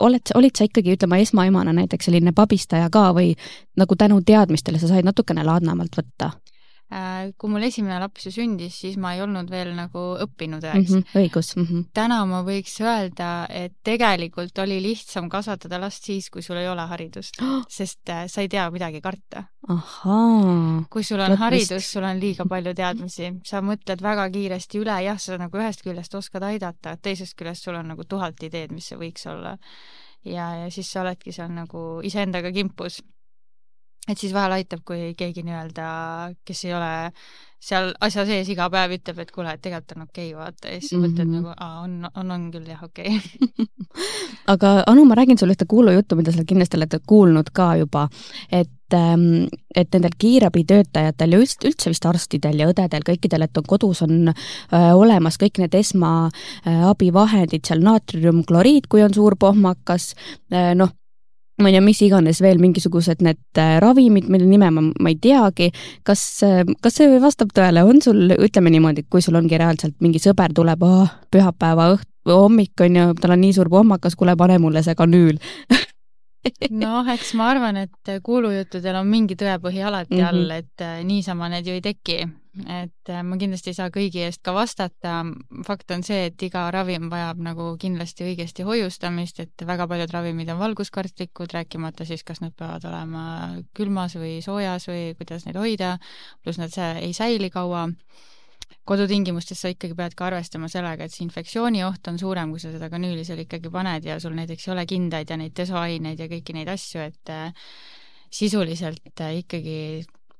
oled, 0.00 0.32
olid 0.34 0.56
sa 0.56 0.66
ikkagi, 0.68 0.96
ütleme, 0.96 1.20
esmaemana 1.22 1.72
näiteks 1.76 2.08
selline 2.08 2.32
pabistaja 2.36 2.90
ka 2.92 3.10
või 3.16 3.34
nagu 3.80 3.96
tänu 3.98 4.20
teadmistele 4.26 4.80
sa 4.80 4.90
said 4.90 5.06
natukene 5.06 5.44
laadnemalt 5.46 5.96
võtta? 6.00 6.30
Äh, 6.92 7.30
kui 7.40 7.48
mul 7.48 7.64
esimene 7.64 7.96
laps 7.96 8.26
ju 8.28 8.30
sündis, 8.34 8.74
siis 8.82 8.98
ma 9.00 9.14
ei 9.16 9.22
olnud 9.24 9.48
veel 9.48 9.70
nagu 9.72 10.00
õppinud 10.20 10.62
õeks 10.68 10.90
mm. 10.92 10.98
-hmm, 11.00 11.14
õigus 11.16 11.54
mm. 11.56 11.64
-hmm. 11.64 11.86
täna 11.96 12.18
ma 12.28 12.42
võiks 12.44 12.74
öelda, 12.84 13.46
et 13.48 13.72
tegelikult 13.82 14.58
oli 14.60 14.76
lihtsam 14.84 15.30
kasvatada 15.32 15.80
last 15.80 16.04
siis, 16.04 16.28
kui 16.30 16.44
sul 16.44 16.60
ei 16.60 16.68
ole 16.68 16.84
haridust 16.90 17.40
oh., 17.40 17.64
sest 17.72 18.12
äh, 18.12 18.26
sa 18.28 18.44
ei 18.44 18.52
tea 18.52 18.68
midagi 18.70 19.00
karta. 19.00 19.46
kui 20.90 21.02
sul 21.02 21.24
on 21.24 21.32
Võt 21.32 21.40
haridus, 21.46 21.88
sul 21.88 22.04
on 22.04 22.20
liiga 22.20 22.44
palju 22.44 22.74
teadmisi, 22.76 23.32
sa 23.48 23.64
mõtled 23.64 24.04
väga 24.04 24.28
kiiresti 24.36 24.78
üle, 24.84 24.98
jah, 25.08 25.18
sa 25.18 25.40
nagu 25.40 25.56
ühest 25.56 25.80
küljest 25.82 26.14
oskad 26.14 26.44
aidata, 26.44 26.98
teisest 27.00 27.34
küljest 27.34 27.64
sul 27.64 27.80
on 27.80 27.88
nagu 27.88 28.04
tuhat 28.04 28.42
ideed, 28.44 28.76
mis 28.76 28.92
see 28.92 29.00
võiks 29.00 29.24
olla. 29.26 29.56
ja, 30.24 30.52
ja 30.62 30.70
siis 30.70 30.92
sa 30.92 31.00
oledki 31.00 31.32
seal 31.32 31.48
nagu 31.48 32.04
iseendaga 32.04 32.52
kimpus 32.52 33.00
et 34.08 34.20
siis 34.20 34.34
vahel 34.36 34.58
aitab, 34.58 34.84
kui 34.84 35.14
keegi 35.18 35.44
nii-öelda, 35.46 35.88
kes 36.44 36.64
ei 36.68 36.74
ole 36.76 36.92
seal 37.64 37.92
asja 38.04 38.24
sees 38.28 38.48
iga 38.52 38.66
päev 38.72 38.92
ütleb, 38.98 39.20
et 39.22 39.32
kuule, 39.32 39.54
et 39.54 39.62
tegelikult 39.64 39.96
on 39.96 40.04
okei 40.04 40.30
okay,, 40.32 40.36
vaata, 40.36 40.68
ja 40.68 40.80
siis 40.80 40.92
mm 40.92 40.98
-hmm. 40.98 41.12
mõtled 41.14 41.30
nagu, 41.32 41.52
aa, 41.56 41.80
on, 41.80 42.08
on, 42.12 42.30
on 42.36 42.46
küll 42.52 42.68
jah, 42.68 42.82
okei 42.84 43.16
okay. 43.16 43.66
aga 44.54 44.72
Anu, 44.86 45.04
ma 45.08 45.16
räägin 45.16 45.38
sulle 45.40 45.56
ühte 45.56 45.68
kuulujuttu, 45.68 46.16
mida 46.16 46.32
sa 46.32 46.44
kindlasti 46.44 46.76
oled 46.76 46.96
kuulnud 47.06 47.52
ka 47.52 47.76
juba, 47.80 48.08
et 48.52 48.70
ähm, 48.92 49.46
et 49.74 49.88
nendel 49.92 50.12
kiirabitöötajatel 50.18 51.32
ja 51.32 51.38
üldse, 51.38 51.68
üldse 51.68 51.90
vist 51.90 52.06
arstidel 52.06 52.60
ja 52.60 52.68
õdedel, 52.68 53.06
kõikidel, 53.06 53.42
et 53.46 53.56
on 53.56 53.64
kodus 53.66 54.02
on 54.02 54.28
äh, 54.28 54.92
olemas 54.94 55.38
kõik 55.40 55.58
need 55.58 55.74
esmaabivahendid 55.74 57.64
seal 57.66 57.80
naatriumkloriid, 57.80 58.86
kui 58.88 59.02
on 59.02 59.14
suur 59.14 59.36
pohmakas 59.40 60.12
äh,, 60.52 60.74
noh, 60.76 60.92
ma 61.62 61.70
ei 61.70 61.76
tea, 61.76 61.84
mis 61.84 62.00
iganes 62.02 62.40
veel 62.42 62.58
mingisugused 62.62 63.22
need 63.22 63.60
äh, 63.60 63.76
ravimid, 63.82 64.26
mille 64.32 64.48
nime 64.48 64.70
ma, 64.74 64.82
ma 64.82 65.12
ei 65.12 65.18
teagi, 65.22 65.70
kas, 66.06 66.24
äh, 66.46 66.64
kas 66.82 66.98
see 66.98 67.20
vastab 67.22 67.54
tõele, 67.54 67.84
on 67.86 68.02
sul, 68.02 68.34
ütleme 68.34 68.72
niimoodi, 68.74 69.06
kui 69.10 69.22
sul 69.22 69.38
ongi 69.38 69.60
reaalselt 69.60 69.96
mingi 70.04 70.22
sõber 70.22 70.54
tuleb 70.56 70.82
oh,, 70.82 71.08
pühapäeva 71.30 71.92
õht-, 71.94 72.10
hommik 72.30 72.80
on 72.80 73.00
ju, 73.00 73.08
tal 73.20 73.36
on 73.36 73.42
nii 73.44 73.54
suur 73.56 73.70
pohmakas, 73.70 74.16
kuule, 74.18 74.36
pane 74.40 74.58
mulle 74.58 74.82
see 74.82 74.96
kanüül 74.98 75.38
noh, 76.84 77.10
eks 77.14 77.34
ma 77.38 77.50
arvan, 77.52 77.78
et 77.84 78.14
kuulujuttudel 78.24 78.98
on 79.00 79.10
mingi 79.10 79.36
tõepõhi 79.38 79.84
alati 79.84 80.16
mm 80.16 80.20
-hmm. 80.20 80.28
all, 80.28 80.50
et 80.50 80.84
äh, 80.84 81.04
niisama 81.04 81.48
need 81.48 81.66
ju 81.66 81.78
ei 81.78 81.84
teki. 81.84 82.24
Et 82.54 83.10
äh, 83.10 83.22
ma 83.26 83.38
kindlasti 83.40 83.72
ei 83.72 83.78
saa 83.78 83.90
kõigi 83.94 84.22
eest 84.24 84.42
ka 84.46 84.54
vastata. 84.54 85.22
fakt 85.66 85.90
on 85.90 86.04
see, 86.06 86.28
et 86.30 86.42
iga 86.42 86.66
ravim 86.74 87.08
vajab 87.10 87.40
nagu 87.42 87.70
kindlasti 87.80 88.28
õigesti 88.28 88.66
hoiustamist, 88.66 89.40
et 89.40 89.66
väga 89.66 89.88
paljud 89.90 90.12
ravimid 90.14 90.52
on 90.54 90.60
valguskartlikud, 90.60 91.54
rääkimata 91.54 92.04
siis, 92.04 92.22
kas 92.24 92.40
nad 92.44 92.54
peavad 92.56 92.84
olema 92.90 93.24
külmas 93.74 94.14
või 94.20 94.38
soojas 94.44 94.88
või 94.88 95.14
kuidas 95.18 95.48
neid 95.48 95.58
hoida, 95.58 95.96
pluss 96.42 96.62
nad 96.62 96.78
ei 97.02 97.12
säili 97.12 97.50
kaua 97.50 97.88
kodutingimustes 98.84 99.60
sa 99.60 99.70
ikkagi 99.72 99.96
pead 99.96 100.14
ka 100.16 100.28
arvestama 100.28 100.68
sellega, 100.72 101.06
et 101.06 101.14
see 101.14 101.24
infektsioonioht 101.24 102.10
on 102.10 102.18
suurem, 102.20 102.52
kui 102.52 102.60
sa 102.60 102.72
seda 102.72 102.90
kanüüli 102.92 103.24
seal 103.24 103.40
ikkagi 103.44 103.72
paned 103.72 104.04
ja 104.08 104.18
sul 104.20 104.36
näiteks 104.36 104.68
ei 104.68 104.74
ole 104.74 104.84
kindaid 104.88 105.30
ja 105.32 105.38
neid 105.40 105.54
desoaineid 105.56 106.20
ja 106.20 106.28
kõiki 106.30 106.56
neid 106.56 106.70
asju, 106.72 107.06
et 107.08 107.32
äh, 107.32 107.70
sisuliselt 108.34 109.24
äh, 109.24 109.38
ikkagi 109.40 109.78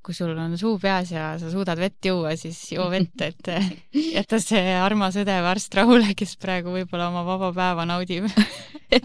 kui 0.04 0.16
sul 0.16 0.34
on 0.38 0.56
suu 0.60 0.76
peas 0.82 1.12
ja 1.14 1.32
sa 1.40 1.50
suudad 1.52 1.80
vett 1.80 2.04
juua, 2.04 2.34
siis 2.36 2.58
joo 2.72 2.88
vett, 2.92 3.14
et 3.28 3.52
jäta 4.16 4.40
see 4.42 4.74
armas 4.78 5.16
õde 5.20 5.38
või 5.40 5.52
arst 5.54 5.78
rahule, 5.78 6.12
kes 6.18 6.36
praegu 6.42 6.74
võib-olla 6.74 7.08
oma 7.12 7.24
vaba 7.26 7.52
päeva 7.56 7.86
naudib 7.88 8.28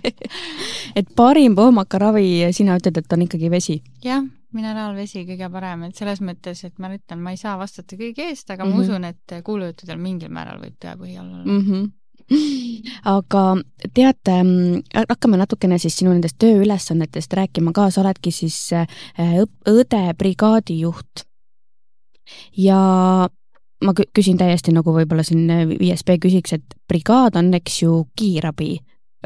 et 1.00 1.16
parim 1.16 1.56
pohmakaravi, 1.58 2.50
sina 2.56 2.78
ütled, 2.80 3.02
et 3.02 3.18
on 3.18 3.26
ikkagi 3.28 3.54
vesi? 3.54 3.80
jah 4.06 4.26
mineraalvesi 4.56 5.28
kõige 5.28 5.46
parem, 5.54 5.84
et 5.86 6.00
selles 6.00 6.24
mõttes, 6.26 6.64
et 6.66 6.80
ma 6.82 6.90
ütlen, 6.90 7.22
ma 7.22 7.36
ei 7.36 7.38
saa 7.38 7.54
vastata 7.60 7.98
kõigi 8.00 8.32
eest, 8.32 8.50
aga 8.50 8.66
mm 8.66 8.72
-hmm. 8.72 8.74
ma 8.74 8.82
mhm. 8.82 8.90
usun, 8.90 9.04
et 9.06 9.44
kuulujuttudel 9.46 10.02
mingil 10.02 10.34
määral 10.34 10.62
võib 10.62 10.78
tõepõhi 10.82 11.20
all 11.20 11.30
olla 11.30 11.46
mm. 11.46 11.66
-hmm 11.66 11.90
aga 13.16 13.44
teate, 13.94 14.38
hakkame 14.96 15.40
natukene 15.40 15.80
siis 15.82 15.98
sinu 16.00 16.14
nendest 16.14 16.38
tööülesannetest 16.42 17.34
rääkima 17.34 17.74
ka, 17.76 17.90
sa 17.92 18.04
oledki 18.04 18.34
siis 18.36 18.58
äh, 18.74 18.88
õde 19.70 20.04
brigaadijuht. 20.18 21.26
ja 22.58 22.80
ma 23.86 23.94
küsin 23.96 24.38
täiesti 24.38 24.74
nagu 24.76 24.94
võib-olla 24.94 25.24
siin 25.26 25.48
5B 25.80 26.20
küsiks, 26.22 26.54
et 26.60 26.78
brigaad 26.92 27.38
on, 27.40 27.54
eks 27.58 27.82
ju, 27.84 28.04
kiirabi, 28.20 28.78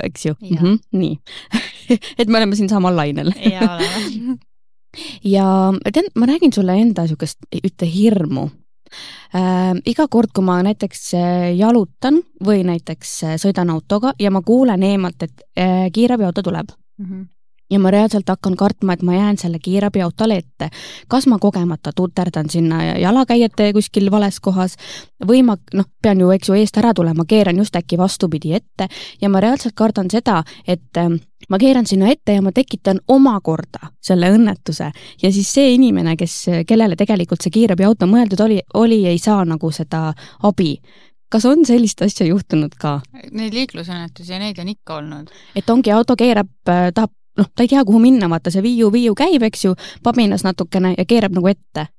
eks 0.04 0.26
ju? 0.26 0.36
Mm 0.42 0.58
-hmm, 0.58 0.80
nii 0.92 1.18
et 2.20 2.28
me 2.28 2.38
oleme 2.38 2.56
siin 2.56 2.70
samal 2.70 2.96
lainel. 2.96 3.34
jaa, 3.52 3.80
oleme 3.80 4.38
ja 5.36 5.46
tead, 5.94 6.12
ma 6.16 6.26
räägin 6.26 6.54
sulle 6.54 6.76
enda 6.82 7.02
niisugust 7.02 7.40
ühte 7.64 7.90
hirmu 7.90 8.50
äh,. 9.36 9.74
iga 9.86 10.08
kord, 10.08 10.34
kui 10.34 10.46
ma 10.46 10.62
näiteks 10.64 11.14
äh, 11.20 11.50
jalutan 11.58 12.22
või 12.44 12.64
näiteks 12.68 13.14
äh, 13.24 13.38
sõidan 13.42 13.74
autoga 13.74 14.14
ja 14.20 14.32
ma 14.32 14.42
kuulen 14.42 14.84
eemalt, 14.84 15.24
et 15.24 15.46
äh, 15.58 15.88
kiirabiauto 15.94 16.44
tuleb 16.44 16.76
mm, 16.98 17.06
-hmm 17.06 17.30
ja 17.74 17.80
ma 17.82 17.92
reaalselt 17.94 18.30
hakkan 18.30 18.56
kartma, 18.58 18.94
et 18.94 19.02
ma 19.02 19.16
jään 19.16 19.38
selle 19.42 19.60
kiirabiautole 19.60 20.38
ette. 20.38 20.70
kas 21.08 21.28
ma 21.28 21.40
kogemata 21.40 21.92
tuterdan 21.96 22.50
sinna 22.50 22.84
jalakäijate 23.02 23.74
kuskil 23.74 24.12
vales 24.12 24.40
kohas 24.40 24.78
või 25.28 25.44
ma 25.44 25.58
noh, 25.74 25.90
pean 26.02 26.20
ju, 26.22 26.30
eks 26.32 26.50
ju, 26.50 26.58
eest 26.60 26.78
ära 26.78 26.94
tulema, 26.94 27.26
keeran 27.28 27.58
just 27.58 27.76
äkki 27.76 27.98
vastupidi 27.98 28.54
ette 28.54 28.88
ja 29.22 29.30
ma 29.30 29.42
reaalselt 29.44 29.76
kardan 29.76 30.12
seda, 30.12 30.44
et 30.68 30.98
ähm, 30.98 31.18
ma 31.50 31.60
keeran 31.60 31.88
sinna 31.90 32.12
ette 32.12 32.38
ja 32.38 32.42
ma 32.42 32.52
tekitan 32.52 33.02
omakorda 33.08 33.94
selle 34.02 34.30
õnnetuse 34.36 34.92
ja 35.24 35.32
siis 35.32 35.54
see 35.54 35.74
inimene, 35.74 36.16
kes, 36.20 36.66
kellele 36.68 36.96
tegelikult 37.00 37.42
see 37.42 37.54
kiirabiauto 37.58 38.08
mõeldud 38.08 38.46
oli, 38.46 38.62
oli, 38.74 39.04
ei 39.08 39.18
saa 39.18 39.44
nagu 39.46 39.72
seda 39.72 40.12
abi 40.44 40.78
kas 41.34 41.48
on 41.50 41.66
sellist 41.66 42.04
asja 42.06 42.28
juhtunud 42.30 42.76
ka? 42.80 43.00
Neid 43.34 43.56
liiklusõnnetusi, 43.58 44.38
neid 44.42 44.60
on 44.62 44.70
ikka 44.74 45.00
olnud. 45.00 45.34
et 45.56 45.70
ongi, 45.70 45.92
auto 45.92 46.18
keerab, 46.20 46.52
äh, 46.70 46.92
tahab 46.94 47.14
noh, 47.38 47.50
ta 47.56 47.66
ei 47.66 47.72
tea, 47.72 47.84
kuhu 47.86 48.00
minna, 48.00 48.30
vaata 48.30 48.54
see 48.54 48.64
viiu, 48.66 48.92
viiu 48.94 49.16
käib, 49.18 49.44
eks 49.50 49.66
ju, 49.66 49.76
pabinas 50.04 50.46
natukene 50.48 50.96
ja 50.98 51.06
keerab 51.06 51.36
nagu 51.40 51.52
ette. 51.52 51.90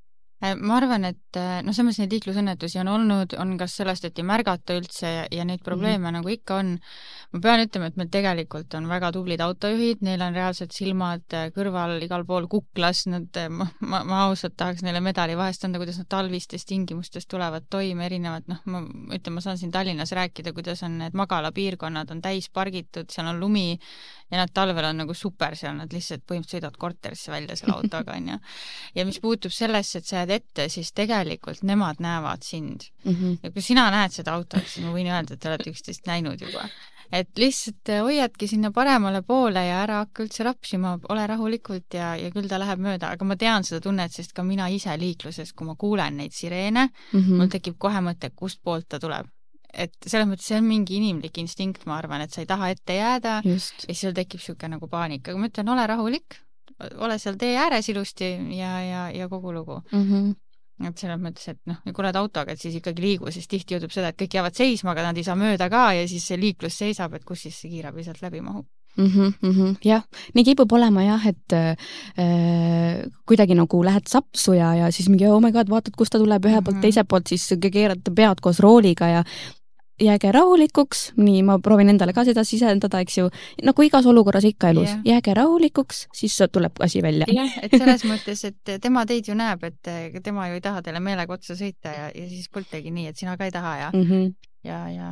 Äh, 0.45 0.57
ma 0.61 0.77
arvan, 0.77 1.07
et 1.09 1.39
noh, 1.65 1.77
mõttes 1.87 2.01
neid 2.03 2.13
liiklusõnnetusi 2.13 2.81
on 2.83 2.89
olnud, 2.91 3.35
on 3.41 3.55
kas 3.59 3.77
sellest, 3.79 4.05
et 4.09 4.19
ei 4.19 4.27
märgata 4.27 4.75
üldse 4.77 5.09
ja, 5.09 5.23
ja 5.33 5.45
neid 5.47 5.63
probleeme 5.65 5.99
mm 5.99 6.05
-hmm. 6.05 6.17
nagu 6.19 6.29
ikka 6.29 6.57
on. 6.61 6.73
ma 7.33 7.41
pean 7.43 7.63
ütlema, 7.65 7.87
et 7.87 7.97
meil 7.97 8.11
tegelikult 8.13 8.75
on 8.79 8.89
väga 8.89 9.11
tublid 9.13 9.41
autojuhid, 9.41 10.03
neil 10.07 10.21
on 10.23 10.35
reaalselt 10.35 10.73
silmad 10.73 11.25
äh, 11.35 11.49
kõrval 11.55 12.03
igal 12.05 12.27
pool 12.27 12.47
kuklas, 12.49 13.07
nad, 13.07 13.27
ma, 13.51 13.67
ma, 13.81 14.03
ma 14.05 14.21
ausalt 14.27 14.57
tahaks 14.57 14.83
neile 14.83 15.01
medali 15.01 15.37
vahest 15.37 15.65
anda, 15.65 15.79
kuidas 15.79 15.99
nad 15.99 16.09
talvistes 16.09 16.65
tingimustes 16.65 17.27
tulevad 17.27 17.65
toime, 17.71 18.07
erinevad 18.07 18.45
noh, 18.47 18.61
ma 18.67 18.83
ütlen, 19.17 19.35
ma 19.35 19.41
saan 19.41 19.59
siin 19.59 19.73
Tallinnas 19.73 20.13
rääkida, 20.13 20.53
kuidas 20.53 20.83
on 20.83 20.99
need 20.99 21.15
magalapiirkonnad 21.15 22.11
on 22.11 22.21
täis 22.23 22.51
pargitud, 22.51 23.11
seal 23.11 23.27
on 23.27 23.41
lumi 23.41 23.79
ja 24.35 24.41
nad 24.41 24.51
talvel 24.55 24.89
on 24.89 25.03
nagu 25.05 25.15
super 25.15 25.55
seal, 25.59 25.77
nad 25.79 25.93
lihtsalt 25.95 26.25
põhimõtteliselt 26.27 26.59
sõidavad 26.59 26.79
korterisse 26.81 27.33
välja 27.33 27.57
selle 27.59 27.77
autoga, 27.77 28.15
onju. 28.19 28.39
ja 28.99 29.05
mis 29.07 29.21
puutub 29.23 29.55
sellesse, 29.55 30.01
et 30.01 30.09
sa 30.09 30.23
jääd 30.23 30.33
ette, 30.39 30.67
siis 30.73 30.91
tegelikult 30.97 31.63
nemad 31.63 32.03
näevad 32.03 32.43
sind 32.47 32.89
mm. 33.05 33.13
-hmm. 33.13 33.37
ja 33.43 33.53
kui 33.55 33.63
sina 33.63 33.87
näed 33.95 34.17
seda 34.17 34.35
autot, 34.35 34.67
siis 34.67 34.85
ma 34.87 34.97
võin 34.97 35.13
öelda, 35.13 35.35
et 35.35 35.41
te 35.41 35.53
olete 35.53 35.71
üksteist 35.71 36.11
näinud 36.11 36.43
juba. 36.43 36.67
et 37.13 37.39
lihtsalt 37.39 37.93
hoiadki 38.03 38.49
sinna 38.49 38.73
paremale 38.73 39.23
poole 39.23 39.67
ja 39.67 39.83
ära 39.85 40.01
hakka 40.03 40.25
üldse 40.25 40.45
rapsima, 40.45 40.99
ole 41.09 41.27
rahulikult 41.27 41.95
ja, 41.95 42.17
ja 42.17 42.31
küll 42.35 42.49
ta 42.49 42.59
läheb 42.59 42.81
mööda, 42.81 43.13
aga 43.15 43.25
ma 43.25 43.37
tean 43.37 43.65
seda 43.65 43.81
tunnet, 43.81 44.13
sest 44.13 44.33
ka 44.33 44.43
mina 44.43 44.69
ise 44.69 44.97
liikluses, 44.99 45.53
kui 45.53 45.67
ma 45.67 45.77
kuulen 45.77 46.17
neid 46.17 46.33
sireene 46.33 46.89
mm, 46.89 47.21
-hmm. 47.21 47.39
mul 47.39 47.49
tekib 47.49 47.79
kohe 47.79 48.01
mõte, 48.01 48.31
kustpoolt 48.35 48.89
ta 48.89 48.99
tuleb 48.99 49.31
et 49.77 49.95
selles 50.07 50.29
mõttes 50.31 50.49
see 50.51 50.61
on 50.61 50.67
mingi 50.69 50.99
inimlik 51.01 51.39
instinkt, 51.43 51.87
ma 51.91 51.99
arvan, 51.99 52.25
et 52.25 52.35
sa 52.35 52.43
ei 52.45 52.49
taha 52.51 52.71
ette 52.75 52.97
jääda 52.99 53.41
Just. 53.45 53.85
ja 53.85 53.93
siis 53.93 54.07
sul 54.07 54.17
tekib 54.17 54.41
niisugune 54.41 54.77
nagu 54.77 54.89
paanika, 54.91 55.33
aga 55.33 55.41
ma 55.41 55.51
ütlen, 55.51 55.73
ole 55.75 55.87
rahulik, 55.91 56.39
ole 57.07 57.19
seal 57.23 57.39
tee 57.41 57.57
ääres 57.59 57.89
ilusti 57.93 58.31
ja, 58.57 58.73
ja, 58.85 59.05
ja 59.15 59.29
kogu 59.29 59.53
lugu 59.53 59.81
mm. 59.91 60.09
-hmm 60.09 60.33
et 60.83 60.99
selles 60.99 61.21
mõttes, 61.23 61.47
et 61.53 61.61
noh, 61.71 61.77
kui 61.87 62.03
oled 62.03 62.17
autoga, 62.19 62.53
et 62.53 62.61
siis 62.61 62.75
ikkagi 62.81 63.03
liigu, 63.03 63.31
sest 63.31 63.47
tihti 63.51 63.77
juhtub 63.77 63.93
seda, 63.95 64.11
et 64.11 64.19
kõik 64.19 64.35
jäävad 64.35 64.57
seisma, 64.59 64.91
aga 64.91 65.05
nad 65.07 65.19
ei 65.21 65.27
saa 65.27 65.37
mööda 65.39 65.69
ka 65.71 65.93
ja 65.95 66.09
siis 66.11 66.27
see 66.27 66.41
liiklus 66.41 66.81
seisab, 66.83 67.15
et 67.15 67.25
kus 67.25 67.45
siis 67.47 67.61
see 67.63 67.71
kiirabi 67.71 68.03
sealt 68.03 68.23
läbi 68.25 68.43
mahub 68.43 68.67
mm. 68.97 69.07
-hmm, 69.07 69.33
mm 69.41 69.51
-hmm, 69.51 69.77
jah, 69.85 70.03
nii 70.35 70.45
kipub 70.45 70.73
olema 70.73 71.03
jah, 71.03 71.27
et 71.27 71.53
äh, 71.53 71.77
kuidagi 73.27 73.55
nagu 73.55 73.85
lähed 73.85 74.07
sapsu 74.09 74.53
ja, 74.53 74.75
ja 74.75 74.91
siis 74.93 75.09
mingi 75.09 75.27
oh 75.27 75.41
my 75.43 75.53
god, 75.53 75.71
vaatad, 75.71 75.95
kust 75.97 76.13
ta 76.13 76.19
tuleb 76.19 76.45
ühe 76.45 76.63
poolt 76.63 76.77
mm 76.77 76.79
-hmm. 76.79 76.83
teise 76.83 77.05
poolt, 77.05 77.27
siis 77.27 77.55
keerad 77.73 78.03
pead 78.15 78.41
koos 78.41 78.61
rooliga 78.61 79.07
ja 79.09 79.25
jääge 80.01 80.33
rahulikuks, 80.35 81.13
nii 81.17 81.43
ma 81.47 81.59
proovin 81.63 81.93
endale 81.93 82.13
ka 82.17 82.25
seda 82.27 82.45
sisendada, 82.47 83.01
eks 83.05 83.19
ju, 83.19 83.29
nagu 83.63 83.87
igas 83.87 84.07
olukorras 84.11 84.47
ikka 84.49 84.73
elus 84.75 84.91
yeah., 84.91 85.03
jääge 85.15 85.35
rahulikuks, 85.39 86.07
siis 86.15 86.37
tuleb 86.53 86.83
asi 86.83 87.03
välja. 87.03 87.29
jah, 87.31 87.59
et 87.63 87.77
selles 87.77 88.05
mõttes, 88.11 88.45
et 88.49 88.75
tema 88.83 89.07
teid 89.07 89.31
ju 89.31 89.39
näeb, 89.39 89.65
et 89.71 90.23
tema 90.23 90.49
ju 90.51 90.59
ei 90.59 90.65
taha 90.65 90.83
teile 90.83 91.03
meelega 91.05 91.39
otsa 91.39 91.57
sõita 91.59 91.95
ja, 91.95 92.11
ja 92.15 92.29
siis 92.29 92.51
pult 92.51 92.71
tegi 92.71 92.91
nii, 92.95 93.13
et 93.13 93.21
sina 93.21 93.39
ka 93.39 93.47
ei 93.47 93.55
taha 93.55 93.77
ja 93.79 93.91
mm, 93.95 94.07
-hmm. 94.11 94.33
ja, 94.67 94.81
ja 94.91 95.11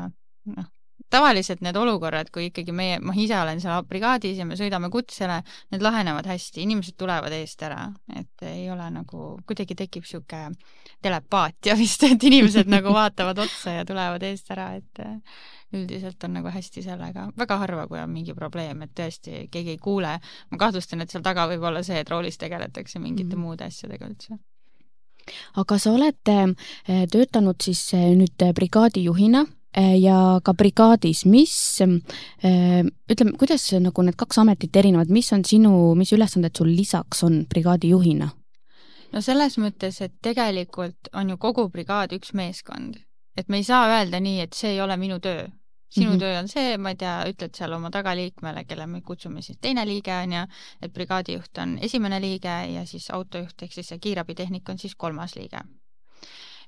noh, 0.57 0.71
tavaliselt 1.13 1.63
need 1.65 1.77
olukorrad, 1.77 2.31
kui 2.33 2.49
ikkagi 2.49 2.75
meie, 2.77 2.99
ma 3.05 3.15
ise 3.19 3.37
olen 3.39 3.61
seal 3.63 3.85
brigaadis 3.89 4.41
ja 4.41 4.47
me 4.49 4.57
sõidame 4.59 4.91
kutsele, 4.93 5.41
need 5.75 5.85
lahenevad 5.85 6.29
hästi, 6.31 6.65
inimesed 6.65 6.97
tulevad 7.01 7.35
eest 7.37 7.63
ära, 7.67 7.87
et 8.17 8.47
ei 8.49 8.69
ole 8.73 8.89
nagu, 8.95 9.33
kuidagi 9.49 9.77
tekib 9.79 10.07
niisugune 10.07 10.57
telepaatia 11.03 11.77
vist, 11.83 12.05
et 12.09 12.29
inimesed 12.29 12.71
nagu 12.73 12.95
vaatavad 13.01 13.43
otsa 13.45 13.79
ja 13.81 13.89
tulevad 13.89 14.25
eest 14.27 14.51
ära, 14.55 14.73
et 14.81 15.05
üldiselt 15.73 16.25
on 16.25 16.37
nagu 16.37 16.53
hästi 16.53 16.85
sellega, 16.85 17.31
väga 17.39 17.59
harva, 17.63 17.87
kui 17.89 18.01
on 18.01 18.11
mingi 18.13 18.35
probleem, 18.37 18.85
et 18.85 18.93
tõesti 18.97 19.47
keegi 19.53 19.77
ei 19.77 19.81
kuule, 19.83 20.19
ma 20.51 20.61
kahtlustan, 20.61 21.01
et 21.05 21.13
seal 21.13 21.25
taga 21.25 21.47
võib 21.51 21.65
olla 21.69 21.85
see, 21.87 22.01
et 22.03 22.11
roolis 22.13 22.39
tegeletakse 22.41 23.01
mingite 23.01 23.31
mm 23.31 23.39
-hmm. 23.39 23.47
muude 23.47 23.65
asjadega 23.65 24.09
üldse. 24.09 24.39
Aga 25.57 25.79
sa 25.79 25.93
oled 25.93 26.29
eh, 26.29 27.07
töötanud 27.09 27.61
siis 27.63 27.95
eh, 27.95 28.13
nüüd 28.19 28.43
brigaadijuhina? 28.55 29.47
Äh, 29.47 29.62
ja 29.77 30.41
ka 30.45 30.53
brigaadis, 30.55 31.25
mis, 31.25 31.81
äh, 31.81 32.83
ütleme, 33.11 33.33
kuidas 33.41 33.65
nagu 33.81 34.05
need 34.05 34.19
kaks 34.21 34.39
ametit 34.43 34.77
erinevad, 34.77 35.09
mis 35.09 35.33
on 35.33 35.45
sinu, 35.45 35.95
mis 35.97 36.13
ülesanded 36.13 36.57
sul 36.57 36.69
lisaks 36.77 37.25
on 37.25 37.45
brigaadijuhina? 37.49 38.29
no 39.13 39.21
selles 39.21 39.59
mõttes, 39.61 40.01
et 40.05 40.15
tegelikult 40.25 41.11
on 41.13 41.33
ju 41.33 41.41
kogu 41.41 41.69
brigaad 41.73 42.13
üks 42.17 42.33
meeskond, 42.37 43.01
et 43.37 43.49
me 43.49 43.61
ei 43.61 43.67
saa 43.67 43.89
öelda 43.97 44.21
nii, 44.21 44.41
et 44.47 44.57
see 44.57 44.75
ei 44.77 44.81
ole 44.81 44.97
minu 44.97 45.21
töö. 45.21 45.49
sinu 45.93 46.11
mm 46.11 46.15
-hmm. 46.15 46.21
töö 46.21 46.39
on 46.39 46.49
see, 46.49 46.79
ma 46.79 46.89
ei 46.89 46.97
tea, 46.97 47.25
ütled 47.29 47.55
seal 47.57 47.73
oma 47.73 47.91
tagaliikmele, 47.91 48.65
kelle 48.65 48.87
me 48.87 49.01
kutsume 49.01 49.43
siis 49.43 49.59
teine 49.61 49.87
liige, 49.87 50.13
on 50.13 50.33
ju, 50.33 50.47
et 50.83 50.93
brigaadijuht 50.93 51.59
on 51.59 51.79
esimene 51.79 52.21
liige 52.21 52.73
ja 52.75 52.87
siis 52.87 53.11
autojuht 53.11 53.63
ehk 53.63 53.73
siis 53.73 53.89
see 53.89 53.99
kiirabitehnik 53.99 54.69
on 54.69 54.79
siis 54.79 54.95
kolmas 54.95 55.37
liige 55.37 55.61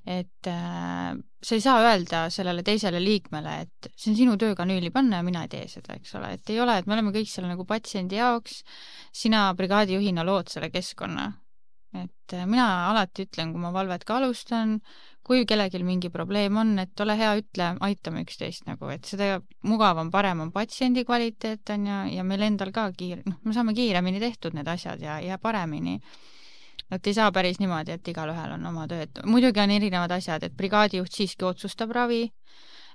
et 0.05 0.47
äh, 0.47 1.15
sa 1.41 1.57
ei 1.57 1.61
saa 1.63 1.79
öelda 1.81 2.25
sellele 2.33 2.61
teisele 2.65 2.99
liikmele, 3.01 3.55
et 3.65 3.89
see 3.97 4.11
on 4.11 4.17
sinu 4.19 4.35
töö 4.41 4.53
kanüüli 4.57 4.91
panna 4.93 5.21
ja 5.21 5.25
mina 5.25 5.45
ei 5.45 5.49
tee 5.49 5.65
seda, 5.69 5.97
eks 5.97 6.13
ole, 6.19 6.35
et 6.37 6.51
ei 6.53 6.59
ole, 6.61 6.77
et 6.77 6.85
me 6.85 6.93
oleme 6.93 7.13
kõik 7.15 7.31
seal 7.31 7.47
nagu 7.49 7.65
patsiendi 7.65 8.19
jaoks, 8.19 8.61
sina 9.15 9.47
brigaadijuhina 9.57 10.25
lood 10.27 10.53
selle 10.53 10.69
keskkonna. 10.73 11.31
et 11.95 12.33
äh, 12.37 12.45
mina 12.45 12.67
alati 12.91 13.25
ütlen, 13.25 13.53
kui 13.55 13.61
ma 13.63 13.71
valvet 13.73 14.03
ka 14.05 14.19
alustan, 14.19 14.77
kui 15.25 15.45
kellelgi 15.49 15.81
mingi 15.81 16.11
probleem 16.13 16.57
on, 16.61 16.75
et 16.77 17.01
ole 17.01 17.15
hea, 17.17 17.31
ütle, 17.39 17.71
aitame 17.87 18.21
üksteist 18.27 18.67
nagu, 18.69 18.91
et 18.93 19.09
seda 19.09 19.39
mugavam, 19.65 20.11
parem 20.13 20.43
on 20.43 20.51
patsiendi 20.53 21.05
kvaliteet, 21.07 21.65
on 21.73 21.87
ju, 21.89 21.97
ja 22.19 22.27
meil 22.27 22.45
endal 22.45 22.69
ka 22.75 22.91
kiir-, 22.93 23.25
noh, 23.25 23.39
me 23.41 23.57
saame 23.57 23.73
kiiremini 23.73 24.21
tehtud 24.21 24.53
need 24.53 24.69
asjad 24.69 25.01
ja, 25.01 25.17
ja 25.23 25.39
paremini 25.41 25.97
et 26.91 27.07
ei 27.07 27.13
saa 27.17 27.31
päris 27.33 27.59
niimoodi, 27.59 27.95
et 27.95 28.07
igalühel 28.07 28.55
on 28.57 28.65
oma 28.69 28.85
töö, 28.89 29.05
et 29.05 29.21
muidugi 29.25 29.61
on 29.61 29.73
erinevad 29.73 30.13
asjad, 30.17 30.45
et 30.45 30.55
brigaadijuht 30.57 31.13
siiski 31.15 31.47
otsustab 31.47 31.93
ravi, 31.95 32.21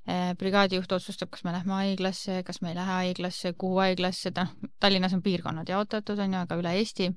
eh, 0.07 0.35
brigaadijuht 0.39 0.93
otsustab, 0.93 1.33
kas 1.35 1.45
me 1.45 1.55
lähme 1.57 1.77
haiglasse, 1.81 2.43
kas 2.47 2.63
me 2.63 2.71
ei 2.71 2.79
lähe 2.79 2.99
haiglasse, 3.01 3.55
kuhu 3.59 3.81
haiglasse, 3.83 4.31
ta 4.37 4.47
noh, 4.47 4.71
Tallinnas 4.81 5.17
on 5.17 5.23
piirkonnad 5.23 5.69
jaotatud, 5.69 6.19
on 6.19 6.37
ju, 6.37 6.45
aga 6.45 6.61
üle 6.63 6.77
Eesti. 6.79 7.11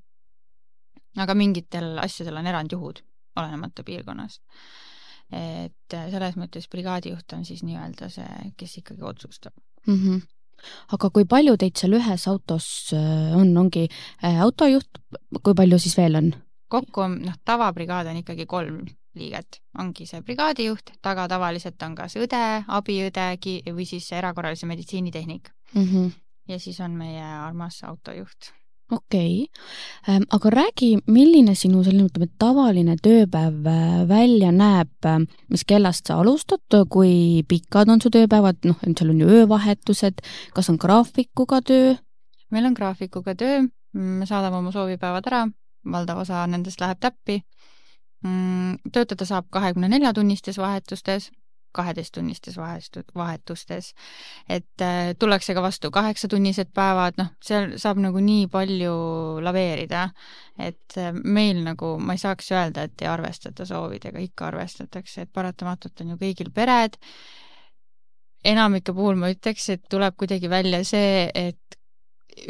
aga 1.24 1.34
mingitel 1.38 2.00
asjadel 2.02 2.40
on 2.42 2.48
erandjuhud, 2.50 3.04
olenemata 3.38 3.84
piirkonnast. 3.86 4.42
et 5.34 5.94
selles 6.12 6.36
mõttes 6.38 6.68
brigaadijuht 6.70 7.34
on 7.34 7.46
siis 7.46 7.64
nii-öelda 7.64 8.10
see, 8.10 8.52
kes 8.58 8.78
ikkagi 8.78 9.02
otsustab 9.02 9.54
mm. 9.88 9.96
-hmm 9.96 10.22
aga 10.96 11.10
kui 11.10 11.26
palju 11.26 11.58
teid 11.58 11.78
seal 11.78 11.94
ühes 11.98 12.28
autos 12.28 12.94
äh, 12.94 13.36
on, 13.36 13.58
ongi 13.58 13.88
autojuht, 14.22 14.88
kui 15.44 15.54
palju 15.54 15.80
siis 15.80 15.98
veel 15.98 16.16
on? 16.16 16.34
Kokku 16.74 17.06
on, 17.06 17.20
noh, 17.28 17.38
tavabrigaad 17.46 18.10
on 18.10 18.20
ikkagi 18.24 18.48
kolm 18.50 18.82
liiget, 19.14 19.62
ongi 19.78 20.08
see 20.10 20.24
brigaadijuht, 20.26 20.96
taga 21.06 21.28
tavaliselt 21.30 21.82
on 21.86 21.94
kas 21.98 22.18
õde, 22.18 22.42
abiõde 22.68 23.30
või 23.70 23.86
siis 23.86 24.10
erakorralise 24.18 24.66
meditsiinitehnik 24.70 25.52
mm. 25.76 25.86
-hmm. 25.86 26.12
ja 26.50 26.60
siis 26.60 26.80
on 26.82 26.98
meie 26.98 27.24
armas 27.24 27.84
autojuht 27.86 28.54
okei 28.92 29.44
okay., 29.44 30.16
ähm, 30.16 30.24
aga 30.30 30.50
räägi, 30.50 30.98
milline 31.08 31.56
sinu 31.56 31.84
selline, 31.84 32.10
ütleme, 32.10 32.30
tavaline 32.40 32.96
tööpäev 33.02 33.68
äh, 33.70 34.08
välja 34.10 34.52
näeb, 34.52 35.10
mis 35.50 35.66
kellast 35.68 36.08
sa 36.08 36.20
alustad, 36.22 36.80
kui 36.90 37.44
pikad 37.48 37.90
on 37.90 38.02
su 38.02 38.10
tööpäevad, 38.14 38.64
noh, 38.66 38.82
seal 38.84 39.14
on 39.14 39.22
ju 39.22 39.30
öövahetused, 39.30 40.26
kas 40.54 40.70
on 40.70 40.78
graafikuga 40.82 41.62
töö? 41.62 41.96
meil 42.54 42.66
on 42.70 42.74
graafikuga 42.78 43.34
töö, 43.36 43.64
me 43.94 44.26
saadame 44.30 44.58
oma 44.58 44.72
soovipäevad 44.72 45.30
ära, 45.30 45.48
valdav 45.92 46.24
osa 46.24 46.46
nendest 46.48 46.82
läheb 46.82 47.00
täppi. 47.04 47.42
Mm, 48.24 48.78
töötada 48.96 49.26
saab 49.28 49.50
kahekümne 49.52 49.90
nelja 49.92 50.14
tunnistes 50.16 50.58
vahetustes, 50.58 51.32
kaheteisttunnistes 51.74 52.58
vahetustes, 53.16 53.94
et 54.50 54.82
äh, 54.82 55.12
tullakse 55.20 55.56
ka 55.58 55.62
vastu 55.66 55.92
kaheksatunnised 55.92 56.70
päevad, 56.74 57.18
noh, 57.18 57.34
seal 57.44 57.74
saab 57.82 58.00
nagu 58.04 58.22
nii 58.24 58.48
palju 58.54 58.94
laveerida, 59.44 60.06
et 60.62 60.98
äh, 61.02 61.12
meil 61.24 61.64
nagu, 61.66 61.96
ma 62.00 62.16
ei 62.16 62.22
saaks 62.22 62.52
öelda, 62.54 62.88
et 62.88 63.04
ei 63.04 63.10
arvestata 63.10 63.66
soovidega, 63.68 64.22
ikka 64.24 64.52
arvestatakse, 64.52 65.26
et 65.26 65.34
paratamatult 65.34 66.06
on 66.06 66.14
ju 66.14 66.20
kõigil 66.22 66.54
pered, 66.54 67.00
enamike 68.46 68.94
puhul 68.94 69.18
ma 69.20 69.34
ütleks, 69.34 69.70
et 69.74 69.84
tuleb 69.90 70.16
kuidagi 70.20 70.52
välja 70.52 70.84
see, 70.88 71.26
et 71.34 71.80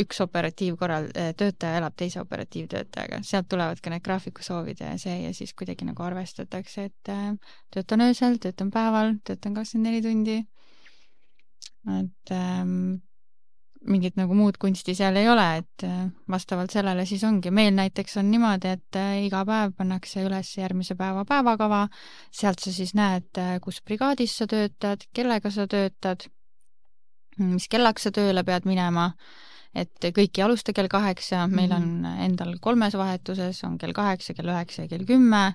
üks 0.04 0.22
operatiivkorral 0.24 1.08
äh, 1.18 1.32
töötaja 1.38 1.80
elab 1.82 1.96
teise 1.98 2.22
operatiivtöötajaga, 2.22 3.22
sealt 3.28 3.50
tulevad 3.52 3.82
ka 3.84 3.94
need 3.94 4.04
graafikusoovid 4.06 4.82
ja 4.84 4.96
see 5.02 5.16
ja 5.26 5.32
siis 5.36 5.54
kuidagi 5.58 5.88
nagu 5.88 6.04
arvestatakse, 6.06 6.90
et 6.90 7.14
äh, 7.14 7.32
töötan 7.74 8.06
öösel, 8.08 8.40
töötan 8.42 8.72
päeval, 8.74 9.18
töötan 9.28 9.56
kakskümmend 9.58 9.90
neli 9.90 10.04
tundi. 10.06 10.38
et 11.84 12.32
ähm, 12.32 13.02
mingit 13.84 14.16
nagu 14.16 14.34
muud 14.34 14.56
kunsti 14.56 14.96
seal 14.96 15.18
ei 15.20 15.28
ole, 15.28 15.48
et 15.60 15.84
äh, 15.84 16.06
vastavalt 16.32 16.72
sellele 16.72 17.06
siis 17.06 17.24
ongi. 17.28 17.52
meil 17.52 17.74
näiteks 17.76 18.18
on 18.18 18.32
niimoodi, 18.32 18.76
et 18.78 19.00
iga 19.26 19.44
päev 19.46 19.74
pannakse 19.78 20.24
üles 20.24 20.54
järgmise 20.58 20.96
päeva 20.96 21.26
päevakava, 21.26 21.88
sealt 22.32 22.64
sa 22.64 22.72
siis 22.72 22.96
näed, 22.96 23.42
kus 23.62 23.82
brigaadis 23.82 24.38
sa 24.38 24.48
töötad, 24.48 25.04
kellega 25.14 25.52
sa 25.52 25.68
töötad, 25.68 26.30
mis 27.38 27.68
kellaks 27.68 28.08
sa 28.08 28.12
tööle 28.16 28.44
pead 28.48 28.70
minema 28.70 29.12
et 29.76 29.90
kõik 30.14 30.38
ei 30.38 30.44
alusta 30.44 30.74
kell 30.74 30.88
kaheksa, 30.88 31.48
meil 31.48 31.70
Mhm. 31.70 32.06
on 32.06 32.06
endal 32.28 32.56
kolmes 32.62 32.94
vahetuses, 32.94 33.64
on 33.64 33.78
kell 33.78 33.94
kaheksa, 33.94 34.34
kell 34.34 34.48
üheksa 34.54 34.82
ja 34.82 34.88
kell 34.88 35.06
kümme, 35.06 35.54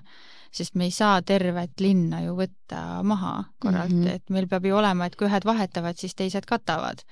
sest 0.51 0.75
me 0.75 0.83
ei 0.83 0.91
saa 0.91 1.21
tervet 1.21 1.79
linna 1.79 2.21
ju 2.21 2.35
võtta 2.35 3.03
maha 3.03 3.43
korralt 3.59 3.89
mm, 3.91 3.95
Mhm. 3.99 4.07
-hmm. 4.07 4.15
et 4.15 4.29
meil 4.29 4.47
peab 4.47 4.65
ju 4.65 4.75
olema, 4.75 5.05
et 5.05 5.15
kui 5.15 5.27
ühed 5.27 5.45
vahetavad, 5.45 5.95
siis 5.97 6.15
teised 6.15 6.45
katavad. 6.45 7.03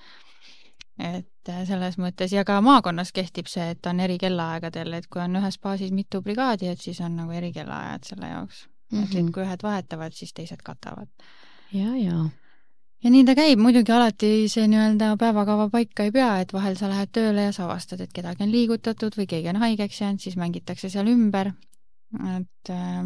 et 1.00 1.50
äh, 1.50 1.66
selles 1.68 1.98
mõttes 1.98 2.32
ja 2.34 2.44
ka 2.44 2.62
maakonnas 2.62 3.12
kehtib 3.12 3.46
see, 3.48 3.70
et 3.70 3.86
on 3.86 4.00
eri 4.00 4.18
kellaaegadel, 4.18 4.94
et 4.94 5.08
kui 5.08 5.22
on 5.22 5.36
ühes 5.36 5.60
baasis 5.62 5.92
mitu 5.92 6.22
brigaadi, 6.22 6.68
et 6.68 6.80
siis 6.82 7.00
on 7.02 7.16
nagu 7.16 7.32
eri 7.32 7.52
kellaajad 7.54 8.04
selle 8.04 8.28
jaoks 8.28 8.68
mm. 8.92 8.98
-hmm. 9.00 9.06
Mhm. 9.14 9.28
et 9.28 9.34
kui 9.34 9.44
ühed 9.44 9.64
vahetavad, 9.64 10.12
siis 10.14 10.34
teised 10.34 10.64
katavad 10.64 11.08
ja, 11.74 11.96
ja 11.96 12.30
ja 13.04 13.12
nii 13.14 13.26
ta 13.28 13.36
käib, 13.38 13.60
muidugi 13.62 13.92
alati 13.94 14.32
see 14.52 14.66
nii-öelda 14.72 15.14
päevakava 15.22 15.70
paika 15.74 16.08
ei 16.08 16.12
pea, 16.12 16.32
et 16.42 16.54
vahel 16.54 16.76
sa 16.80 16.90
lähed 16.90 17.12
tööle 17.14 17.48
ja 17.48 17.52
sa 17.56 17.68
avastad, 17.68 18.02
et 18.02 18.14
kedagi 18.14 18.44
on 18.44 18.52
liigutatud 18.52 19.16
või 19.20 19.28
keegi 19.30 19.50
on 19.54 19.62
haigeks 19.62 20.02
jäänud, 20.02 20.24
siis 20.24 20.36
mängitakse 20.40 20.90
seal 20.90 21.08
ümber. 21.12 21.54
et 22.38 22.70
äh, 22.72 23.06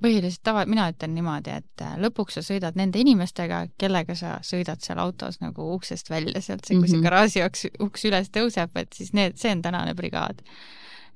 põhiliselt 0.00 0.42
tava, 0.44 0.64
mina 0.68 0.86
ütlen 0.92 1.14
niimoodi, 1.16 1.52
et 1.60 1.84
äh, 1.84 1.94
lõpuks 2.00 2.38
sa 2.38 2.42
sõidad 2.44 2.76
nende 2.76 3.00
inimestega, 3.00 3.66
kellega 3.80 4.14
sa 4.16 4.38
sõidad 4.44 4.80
seal 4.84 4.98
autos 5.02 5.40
nagu 5.40 5.70
uksest 5.74 6.10
välja, 6.10 6.40
sealt 6.40 6.64
see, 6.68 6.76
kui 6.78 6.88
see 6.88 6.98
Mhm. 6.98 7.04
garaaži 7.04 7.44
uks, 7.44 7.66
uks 7.80 8.04
üles 8.08 8.30
tõuseb, 8.32 8.70
et 8.74 8.92
siis 8.92 9.12
need, 9.16 9.36
see 9.40 9.52
on 9.52 9.62
tänane 9.62 9.94
brigaad. 9.94 10.42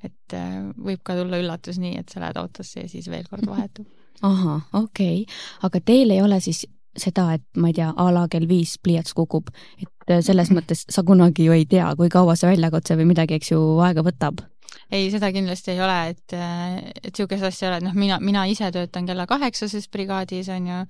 et 0.04 0.34
äh, 0.36 0.72
võib 0.76 1.00
ka 1.02 1.14
tulla 1.16 1.38
üllatus 1.40 1.78
nii, 1.80 1.96
et 1.98 2.08
sa 2.12 2.20
lähed 2.20 2.36
autosse 2.36 2.80
ja 2.80 2.88
siis 2.88 3.06
veel 3.08 3.24
kord 3.30 3.46
vahetub. 3.48 3.86
ahah, 4.22 4.60
okei 4.72 5.22
okay., 5.22 5.34
aga 5.62 5.80
teil 5.80 6.10
ei 6.10 6.20
ole 6.22 6.40
siis 6.40 6.66
seda, 7.00 7.28
et 7.38 7.44
ma 7.60 7.70
ei 7.70 7.76
tea, 7.76 7.90
a 7.96 8.08
la 8.14 8.24
kell 8.30 8.48
viis 8.50 8.76
pliiats 8.82 9.14
kukub, 9.16 9.50
et 9.82 10.12
äh, 10.12 10.22
selles 10.24 10.50
mõttes 10.54 10.84
sa 10.90 11.04
kunagi 11.06 11.48
ju 11.48 11.54
ei 11.56 11.66
tea, 11.70 11.90
kui 11.98 12.10
kaua 12.12 12.36
see 12.38 12.50
väljakutse 12.52 12.98
või 13.00 13.10
midagi, 13.12 13.38
eks 13.38 13.52
ju, 13.54 13.60
aega 13.84 14.04
võtab. 14.06 14.44
ei, 14.90 15.10
seda 15.10 15.30
kindlasti 15.34 15.74
ei 15.74 15.80
ole, 15.82 15.98
et, 16.14 16.34
et 16.34 17.12
niisugust 17.12 17.46
asja 17.50 17.66
ei 17.66 17.70
ole, 17.70 17.82
et 17.82 17.88
noh, 17.88 17.94
mina, 17.98 18.18
mina 18.20 18.46
ise 18.50 18.70
töötan 18.74 19.06
kella 19.06 19.26
kaheksases 19.30 19.88
brigaadis, 19.92 20.50
on 20.52 20.66
ju, 20.70 20.82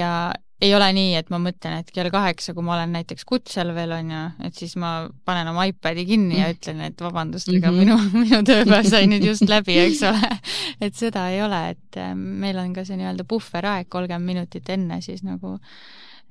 ja 0.00 0.12
ei 0.60 0.74
ole 0.76 0.88
nii, 0.92 1.14
et 1.16 1.30
ma 1.32 1.38
mõtlen, 1.40 1.78
et 1.80 1.90
kell 1.94 2.10
kaheksa, 2.12 2.52
kui 2.56 2.64
ma 2.66 2.74
olen 2.76 2.92
näiteks 2.92 3.24
kutsel 3.28 3.70
veel, 3.76 3.92
on 3.96 4.10
ju, 4.12 4.22
et 4.48 4.54
siis 4.60 4.74
ma 4.76 5.08
panen 5.24 5.48
oma 5.48 5.64
iPadi 5.70 6.04
kinni 6.08 6.36
ja 6.40 6.50
ütlen, 6.52 6.80
et 6.88 7.00
vabandust, 7.00 7.48
aga 7.48 7.70
Mhm. 7.70 7.78
minu, 7.80 7.96
minu 8.24 8.42
tööpäev 8.44 8.88
sai 8.90 9.06
nüüd 9.08 9.24
just 9.24 9.46
läbi, 9.54 9.78
eks 9.86 10.02
ole. 10.10 10.30
et 10.80 10.94
seda 10.94 11.28
ei 11.32 11.40
ole, 11.42 11.62
et 11.76 11.96
äh, 12.00 12.12
meil 12.14 12.58
on 12.60 12.74
ka 12.76 12.84
see 12.84 12.96
nii-öelda 13.00 13.24
puhveraeg 13.28 13.88
kolmkümmend 13.88 14.26
minutit 14.34 14.68
enne 14.68 15.00
siis 15.04 15.22
nagu 15.24 15.56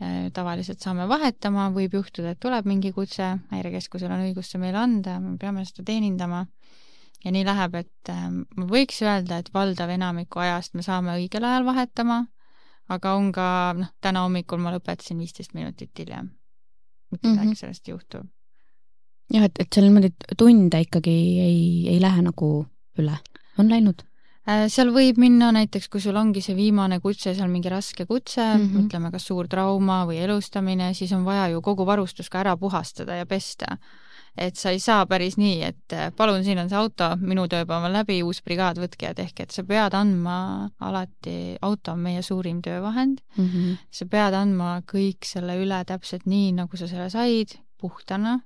äh, 0.02 0.30
tavaliselt 0.34 0.80
saame 0.82 1.08
vahetama, 1.10 1.70
võib 1.76 1.98
juhtuda, 2.00 2.32
et 2.36 2.40
tuleb 2.40 2.66
mingi 2.70 2.92
kutse, 2.96 3.34
häirekeskusel 3.52 4.12
on 4.12 4.28
õigus 4.30 4.52
see 4.54 4.62
meile 4.62 4.78
anda, 4.84 5.18
me 5.20 5.38
peame 5.42 5.66
seda 5.66 5.84
teenindama 5.90 6.46
ja 7.26 7.32
nii 7.36 7.44
läheb, 7.50 7.74
et 7.82 8.10
äh, 8.14 8.28
ma 8.32 8.66
võiks 8.70 9.02
öelda, 9.04 9.42
et 9.42 9.50
valdav 9.54 9.90
enamiku 9.92 10.40
ajast 10.40 10.74
me 10.78 10.86
saame 10.86 11.18
õigel 11.20 11.44
ajal 11.44 11.66
vahetama, 11.68 12.28
aga 12.90 13.14
on 13.16 13.32
ka, 13.32 13.74
noh, 13.78 13.88
täna 14.02 14.24
hommikul 14.26 14.58
ma 14.60 14.72
lõpetasin 14.76 15.18
viisteist 15.22 15.54
minutit 15.54 15.92
hiljem. 16.00 16.30
mitte 17.12 17.28
midagi 17.28 17.38
mm 17.38 17.44
Mhm. 17.44 17.52
-hmm. 17.52 17.56
sellest 17.60 17.88
ei 17.88 17.92
juhtu. 17.94 18.18
jah, 19.34 19.44
et, 19.44 19.60
et 19.60 19.68
seal 19.74 19.86
niimoodi 19.86 20.12
tunde 20.38 20.80
ikkagi 20.82 21.16
ei, 21.42 21.88
ei 21.88 22.00
lähe 22.02 22.22
nagu 22.22 22.66
üle, 23.00 23.18
on 23.58 23.70
läinud? 23.70 24.04
Äh, 24.50 24.68
seal 24.68 24.88
võib 24.90 25.18
minna 25.18 25.52
näiteks, 25.52 25.90
kui 25.90 26.02
sul 26.02 26.16
ongi 26.16 26.42
see 26.42 26.56
viimane 26.56 27.00
kutse, 27.00 27.36
seal 27.36 27.50
mingi 27.50 27.70
raske 27.70 28.06
kutse 28.06 28.42
mm, 28.42 28.62
Mhm. 28.62 28.76
-hmm. 28.78 28.86
ütleme, 28.88 29.12
kas 29.12 29.26
suur 29.28 29.48
trauma 29.48 30.06
või 30.06 30.18
elustamine, 30.24 30.94
siis 30.94 31.12
on 31.14 31.26
vaja 31.26 31.48
ju 31.50 31.62
kogu 31.62 31.86
varustus 31.86 32.30
ka 32.30 32.40
ära 32.40 32.58
puhastada 32.58 33.16
ja 33.16 33.26
pesta. 33.26 33.78
Et 34.38 34.56
sa 34.56 34.74
ei 34.74 34.80
saa 34.80 35.06
päris 35.10 35.38
nii, 35.38 35.62
et 35.64 35.96
äh, 35.96 36.10
palun, 36.16 36.44
siin 36.44 36.60
on 36.60 36.70
see 36.70 36.80
auto, 36.80 37.12
minu 37.22 37.48
tööpäev 37.52 37.88
on 37.90 37.94
läbi, 37.94 38.22
uus 38.24 38.42
brigaad, 38.46 38.82
võtke 38.82 39.10
ja 39.10 39.14
tehke, 39.18 39.44
et 39.44 39.56
sa 39.56 39.64
pead 39.64 39.96
andma 39.98 40.70
alati, 40.80 41.58
auto 41.62 41.96
on 41.96 42.00
meie 42.00 42.22
suurim 42.22 42.62
töövahend, 42.62 43.22
Mm 43.38 43.46
-hmm. 43.46 43.78
sa 43.92 44.06
pead 44.06 44.34
andma 44.34 44.82
kõik 44.82 45.26
selle 45.26 45.56
üle 45.64 45.84
täpselt 45.86 46.26
nii, 46.26 46.52
nagu 46.52 46.78
sa 46.78 46.88
selle 46.88 47.10
said, 47.10 47.60
puhtana 47.78 48.40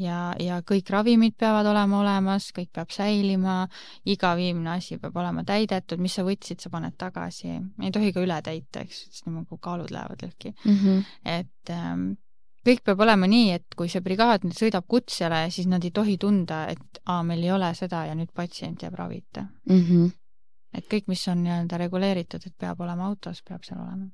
ja, 0.00 0.34
ja 0.40 0.60
kõik 0.66 0.90
ravimid 0.92 1.36
peavad 1.38 1.66
olema 1.70 2.00
olemas, 2.02 2.50
kõik 2.56 2.70
peab 2.76 2.92
säilima, 2.94 3.64
iga 4.08 4.34
viimne 4.38 4.76
asi 4.76 4.98
peab 5.02 5.16
olema 5.16 5.44
täidetud, 5.46 6.02
mis 6.02 6.16
sa 6.18 6.24
võtsid, 6.26 6.60
sa 6.62 6.72
paned 6.72 6.96
tagasi, 6.98 7.56
ei 7.82 7.94
tohi 7.94 8.12
ka 8.12 8.24
üle 8.24 8.38
täita, 8.44 8.84
eks, 8.84 9.06
siis 9.08 9.26
nagu 9.28 9.58
kaalud 9.62 9.92
lähevad 9.94 10.26
lõhki. 10.26 10.54
Mm 10.64 10.78
-hmm. 10.78 11.04
et 11.24 11.70
ähm, 11.70 12.12
kõik 12.66 12.82
peab 12.86 13.00
olema 13.04 13.28
nii, 13.30 13.50
et 13.56 13.76
kui 13.78 13.90
see 13.92 14.02
brigaad 14.04 14.46
nüüd 14.46 14.56
sõidab 14.56 14.86
kutsele, 14.90 15.46
siis 15.54 15.68
nad 15.70 15.84
ei 15.86 15.92
tohi 15.94 16.16
tunda, 16.20 16.64
et 16.72 17.00
aa, 17.04 17.22
meil 17.26 17.44
ei 17.44 17.52
ole 17.54 17.72
seda 17.78 18.04
ja 18.08 18.14
nüüd 18.18 18.32
patsient 18.34 18.82
jääb 18.82 18.96
ravita. 18.98 19.46
Mm 19.70 19.82
-hmm. 19.82 20.10
et 20.74 20.88
kõik, 20.92 21.06
mis 21.08 21.28
on 21.28 21.42
nii-öelda 21.44 21.78
reguleeritud, 21.78 22.46
et 22.46 22.54
peab 22.58 22.80
olema 22.80 23.06
autos, 23.06 23.42
peab 23.42 23.62
seal 23.64 23.80
olema. 23.80 24.10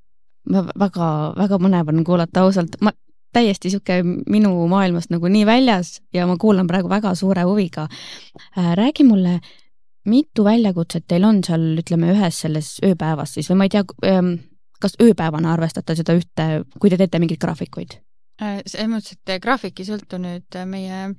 väga, 0.78 1.34
väga 1.36 1.58
põnev 1.58 1.88
on 1.88 2.04
kuulata 2.04 2.40
ausalt, 2.40 2.76
ma 2.80 2.92
täiesti 3.32 3.68
niisugune 3.68 4.22
minu 4.28 4.66
maailmast 4.68 5.10
nagu 5.10 5.28
nii 5.28 5.46
väljas 5.46 6.00
ja 6.12 6.26
ma 6.26 6.36
kuulan 6.36 6.66
praegu 6.66 6.88
väga 6.88 7.14
suure 7.14 7.42
huviga. 7.42 7.88
räägi 8.74 9.04
mulle, 9.04 9.40
mitu 10.04 10.44
väljakutset 10.44 11.04
teil 11.08 11.24
on 11.24 11.44
seal, 11.44 11.78
ütleme, 11.78 12.12
ühes 12.12 12.40
selles 12.40 12.78
ööpäevas 12.84 13.34
siis 13.34 13.50
või 13.50 13.56
ma 13.56 13.64
ei 13.64 13.68
tea, 13.68 13.84
kas 14.80 14.96
ööpäevana 15.02 15.52
arvestate 15.52 15.94
seda 15.94 16.14
ühte, 16.18 16.64
kui 16.78 16.90
te 16.90 16.96
teete 16.96 17.18
mingeid 17.18 17.40
graafikuid? 17.40 18.02
Selles 18.40 18.88
mõttes, 18.88 19.18
et 19.18 19.42
graafik 19.42 19.80
ei 19.80 19.86
sõltu 19.86 20.18
nüüd 20.18 20.58
meie 20.66 21.12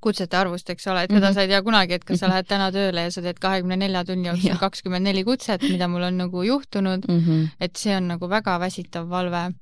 kutsete 0.00 0.38
arvust, 0.38 0.70
eks 0.72 0.86
ole, 0.88 1.04
et 1.04 1.10
teda 1.10 1.20
mm 1.20 1.30
-hmm. 1.30 1.34
sa 1.34 1.42
ei 1.42 1.48
tea 1.48 1.62
kunagi, 1.62 1.94
et 1.94 2.04
kas 2.04 2.20
sa 2.20 2.28
lähed 2.28 2.46
täna 2.48 2.70
tööle 2.72 3.02
ja 3.02 3.10
sa 3.10 3.22
teed 3.22 3.38
kahekümne 3.38 3.76
nelja 3.76 4.04
tunni 4.04 4.28
jooksul 4.28 4.56
kakskümmend 4.64 5.04
neli 5.04 5.24
kutset, 5.24 5.62
mida 5.62 5.88
mul 5.88 6.02
on 6.02 6.16
nagu 6.16 6.42
juhtunud 6.42 7.04
mm, 7.08 7.20
-hmm. 7.20 7.48
et 7.60 7.76
see 7.76 7.96
on 7.96 8.08
nagu 8.08 8.28
väga 8.28 8.58
väsitav 8.60 9.10
valve 9.10 9.52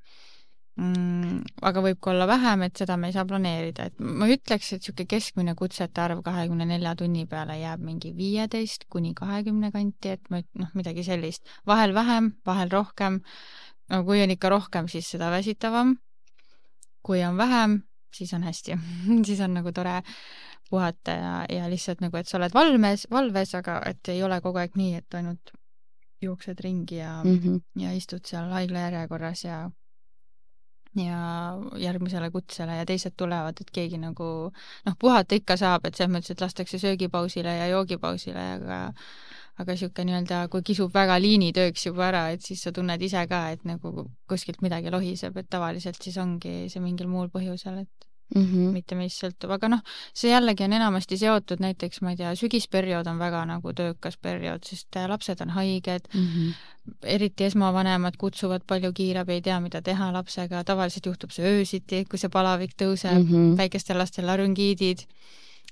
mm,. 0.79 1.43
aga 1.63 1.83
võib 1.83 2.01
ka 2.01 2.11
olla 2.11 2.27
vähem, 2.31 2.63
et 2.63 2.77
seda 2.77 2.97
me 2.97 3.11
ei 3.11 3.13
saa 3.17 3.27
planeerida, 3.29 3.89
et 3.91 4.01
ma 4.01 4.29
ütleks, 4.31 4.73
et 4.73 4.83
niisugune 4.83 5.07
keskmine 5.11 5.55
kutsete 5.59 6.01
arv 6.01 6.23
kahekümne 6.23 6.67
nelja 6.67 6.95
tunni 6.97 7.27
peale 7.27 7.59
jääb 7.59 7.83
mingi 7.85 8.15
viieteist 8.17 8.87
kuni 8.89 9.15
kahekümne 9.15 9.73
kanti, 9.75 10.15
et 10.17 10.31
ma 10.31 10.43
noh, 10.55 10.75
midagi 10.75 11.05
sellist, 11.05 11.43
vahel 11.67 11.95
vähem, 11.95 12.35
vahel 12.47 12.71
rohkem. 12.71 13.21
no 13.91 14.05
kui 14.05 14.23
on 14.23 14.31
ikka 14.31 14.49
rohkem, 14.49 14.89
siis 14.89 15.11
seda 15.11 15.31
väsitavam. 15.31 15.97
Kui 17.09 17.23
on 17.25 17.41
vähem, 17.41 17.81
siis 18.15 18.35
on 18.37 18.45
hästi 18.45 18.77
siis 19.29 19.41
on 19.45 19.57
nagu 19.57 19.73
tore 19.73 20.03
puhata 20.71 21.17
ja, 21.17 21.33
ja 21.49 21.71
lihtsalt 21.73 22.03
nagu, 22.05 22.17
et 22.21 22.29
sa 22.29 22.37
oled 22.37 22.53
valmes, 22.55 23.07
valves, 23.11 23.55
aga 23.57 23.81
et 23.89 24.13
ei 24.13 24.23
ole 24.23 24.41
kogu 24.45 24.61
aeg 24.61 24.77
nii, 24.77 25.01
et 25.01 25.17
ainult 25.17 25.53
jooksed 26.23 26.61
ringi 26.61 26.99
ja 26.99 27.21
mm, 27.25 27.39
-hmm. 27.39 27.61
ja 27.83 27.93
istud 27.97 28.27
seal 28.27 28.51
haigla 28.53 28.89
järjekorras 28.89 29.45
ja 29.45 29.71
ja 30.97 31.19
järgmisele 31.77 32.31
kutsele 32.31 32.77
ja 32.77 32.87
teised 32.87 33.15
tulevad, 33.17 33.61
et 33.61 33.71
keegi 33.71 33.99
nagu 33.99 34.29
noh, 34.87 34.95
puhata 34.99 35.35
ikka 35.35 35.57
saab, 35.57 35.87
et 35.87 35.95
selles 35.95 36.13
mõttes, 36.13 36.33
et 36.33 36.41
lastakse 36.41 36.79
söögipausile 36.79 37.57
ja 37.57 37.69
joogipausile, 37.69 38.47
aga 38.59 38.81
aga 39.59 39.75
niisugune 39.75 40.13
nii-öelda, 40.13 40.43
kui 40.53 40.63
kisub 40.67 40.95
väga 40.95 41.19
liinitööks 41.23 41.89
juba 41.89 42.09
ära, 42.09 42.25
et 42.35 42.45
siis 42.47 42.63
sa 42.63 42.73
tunned 42.75 43.03
ise 43.03 43.25
ka, 43.31 43.49
et 43.55 43.65
nagu 43.69 44.09
kuskilt 44.31 44.63
midagi 44.63 44.93
lohiseb, 44.95 45.37
et 45.37 45.49
tavaliselt 45.51 46.03
siis 46.03 46.19
ongi 46.23 46.69
see 46.73 46.83
mingil 46.85 47.11
muul 47.11 47.33
põhjusel, 47.35 47.83
et 47.83 48.09
mm 48.35 48.45
-hmm. 48.45 48.73
mitte 48.73 48.95
meist 48.95 49.23
sõltub, 49.23 49.53
aga 49.55 49.69
noh, 49.69 49.83
see 50.15 50.31
jällegi 50.31 50.65
on 50.65 50.73
enamasti 50.79 51.19
seotud 51.19 51.63
näiteks, 51.65 52.01
ma 52.03 52.11
ei 52.11 52.21
tea, 52.21 52.35
sügisperiood 52.37 53.07
on 53.07 53.19
väga 53.19 53.45
nagu 53.49 53.73
töökas 53.73 54.17
periood, 54.17 54.65
sest 54.65 55.01
lapsed 55.09 55.41
on 55.41 55.51
haiged 55.51 56.09
mm, 56.15 56.27
-hmm. 56.27 56.53
eriti 57.03 57.45
esmavanemad 57.45 58.17
kutsuvad 58.19 58.63
palju 58.67 58.93
kiirabi, 58.93 59.33
ei 59.33 59.43
tea, 59.43 59.61
mida 59.61 59.83
teha 59.83 60.13
lapsega, 60.13 60.65
tavaliselt 60.65 61.07
juhtub 61.07 61.31
see 61.31 61.45
öösiti, 61.45 62.05
kui 62.05 62.19
see 62.19 62.29
palavik 62.29 62.73
tõuseb 62.83 63.19
mm, 63.19 63.29
-hmm. 63.29 63.57
väikestel 63.57 63.99
lastel 63.99 64.27
larüngiidid, 64.27 65.07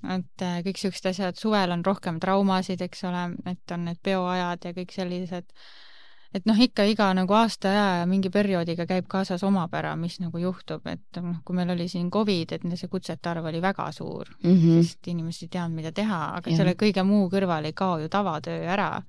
et 0.03 0.47
kõik 0.67 0.77
niisugused 0.77 1.11
asjad, 1.13 1.39
suvel 1.41 1.73
on 1.73 1.85
rohkem 1.85 2.21
traumasid, 2.21 2.83
eks 2.85 3.05
ole, 3.09 3.31
et 3.47 3.73
on 3.73 3.87
need 3.89 4.01
peoajad 4.05 4.69
ja 4.69 4.73
kõik 4.77 4.93
sellised 4.93 5.53
et 6.37 6.47
noh, 6.49 6.59
ikka 6.59 6.85
iga 6.89 7.09
nagu 7.17 7.37
aastaaja 7.37 7.85
ja 8.01 8.09
mingi 8.09 8.31
perioodiga 8.33 8.87
käib 8.89 9.07
kaasas 9.11 9.45
omapära, 9.47 9.95
mis 10.01 10.19
nagu 10.21 10.41
juhtub, 10.41 10.85
et 10.91 11.21
noh, 11.23 11.39
kui 11.47 11.57
meil 11.57 11.71
oli 11.73 11.87
siin 11.91 12.11
Covid, 12.13 12.57
et 12.57 12.67
see 12.75 12.91
kutsete 12.93 13.31
arv 13.31 13.49
oli 13.49 13.63
väga 13.65 13.89
suur 13.95 14.29
mm, 14.43 14.53
-hmm. 14.53 14.83
sest 14.83 15.09
inimesed 15.13 15.47
ei 15.47 15.55
teadnud, 15.57 15.77
mida 15.81 15.93
teha, 15.93 16.21
aga 16.41 16.51
ja. 16.51 16.59
selle 16.61 16.77
kõige 16.83 17.05
muu 17.07 17.31
kõrval 17.33 17.71
ei 17.71 17.73
kao 17.73 17.99
ju 18.03 18.09
tavatöö 18.13 18.67
ära. 18.77 19.03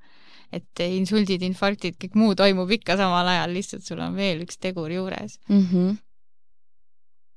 et 0.51 0.79
insuldid, 0.79 1.41
infarktid, 1.43 1.97
kõik 1.99 2.13
muu 2.15 2.35
toimub 2.35 2.69
ikka 2.71 2.95
samal 2.95 3.27
ajal, 3.27 3.53
lihtsalt 3.53 3.83
sul 3.83 3.99
on 3.99 4.15
veel 4.15 4.45
üks 4.45 4.57
tegur 4.57 4.91
juures 4.91 5.39
mm. 5.49 5.61
-hmm. 5.61 5.97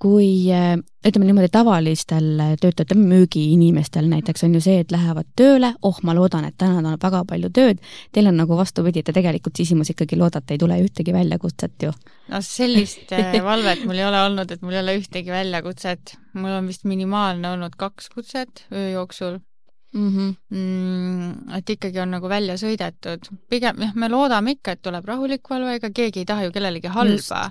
Kui 0.00 0.48
ütleme 0.48 1.26
niimoodi, 1.28 1.50
tavalistel 1.52 2.28
töötajatel, 2.60 3.00
müügiinimestel 3.00 4.08
näiteks 4.08 4.44
on 4.46 4.54
ju 4.56 4.62
see, 4.64 4.78
et 4.80 4.92
lähevad 4.94 5.28
tööle, 5.36 5.74
oh, 5.86 5.98
ma 6.06 6.14
loodan, 6.16 6.46
et 6.48 6.56
täna 6.60 6.80
on 6.80 6.96
väga 7.00 7.22
palju 7.28 7.50
tööd, 7.56 7.82
teil 8.12 8.30
on 8.30 8.40
nagu 8.40 8.56
vastupidi, 8.56 9.02
te 9.04 9.14
tegelikult 9.16 9.60
sisimas 9.60 9.92
ikkagi 9.92 10.18
loodate, 10.20 10.56
ei 10.56 10.62
tule 10.62 10.80
ühtegi 10.80 11.12
väljakutset 11.16 11.86
ju. 11.88 11.92
no 12.32 12.40
sellist 12.44 13.12
valvet 13.50 13.84
mul 13.84 14.00
ei 14.00 14.08
ole 14.08 14.24
olnud, 14.30 14.50
et 14.50 14.64
mul 14.64 14.78
ei 14.78 14.82
ole 14.84 14.96
ühtegi 15.02 15.32
väljakutset. 15.32 16.16
mul 16.32 16.58
on 16.62 16.72
vist 16.72 16.88
minimaalne 16.88 17.52
olnud 17.56 17.76
kaks 17.76 18.08
kutset 18.14 18.66
öö 18.72 18.90
jooksul 18.96 19.40
mm. 19.92 20.08
-hmm. 20.08 20.34
Mm, 20.50 21.56
et 21.56 21.70
ikkagi 21.70 22.00
on 22.02 22.10
nagu 22.10 22.28
välja 22.28 22.56
sõidetud. 22.58 23.28
pigem 23.48 23.82
jah, 23.82 23.94
me 23.94 24.08
loodame 24.08 24.54
ikka, 24.56 24.72
et 24.72 24.82
tuleb 24.82 25.04
rahulik 25.06 25.50
valve, 25.50 25.74
ega 25.78 25.90
keegi 25.94 26.22
ei 26.22 26.26
taha 26.26 26.44
ju 26.44 26.52
kellelegi 26.52 26.88
halba. 26.88 27.50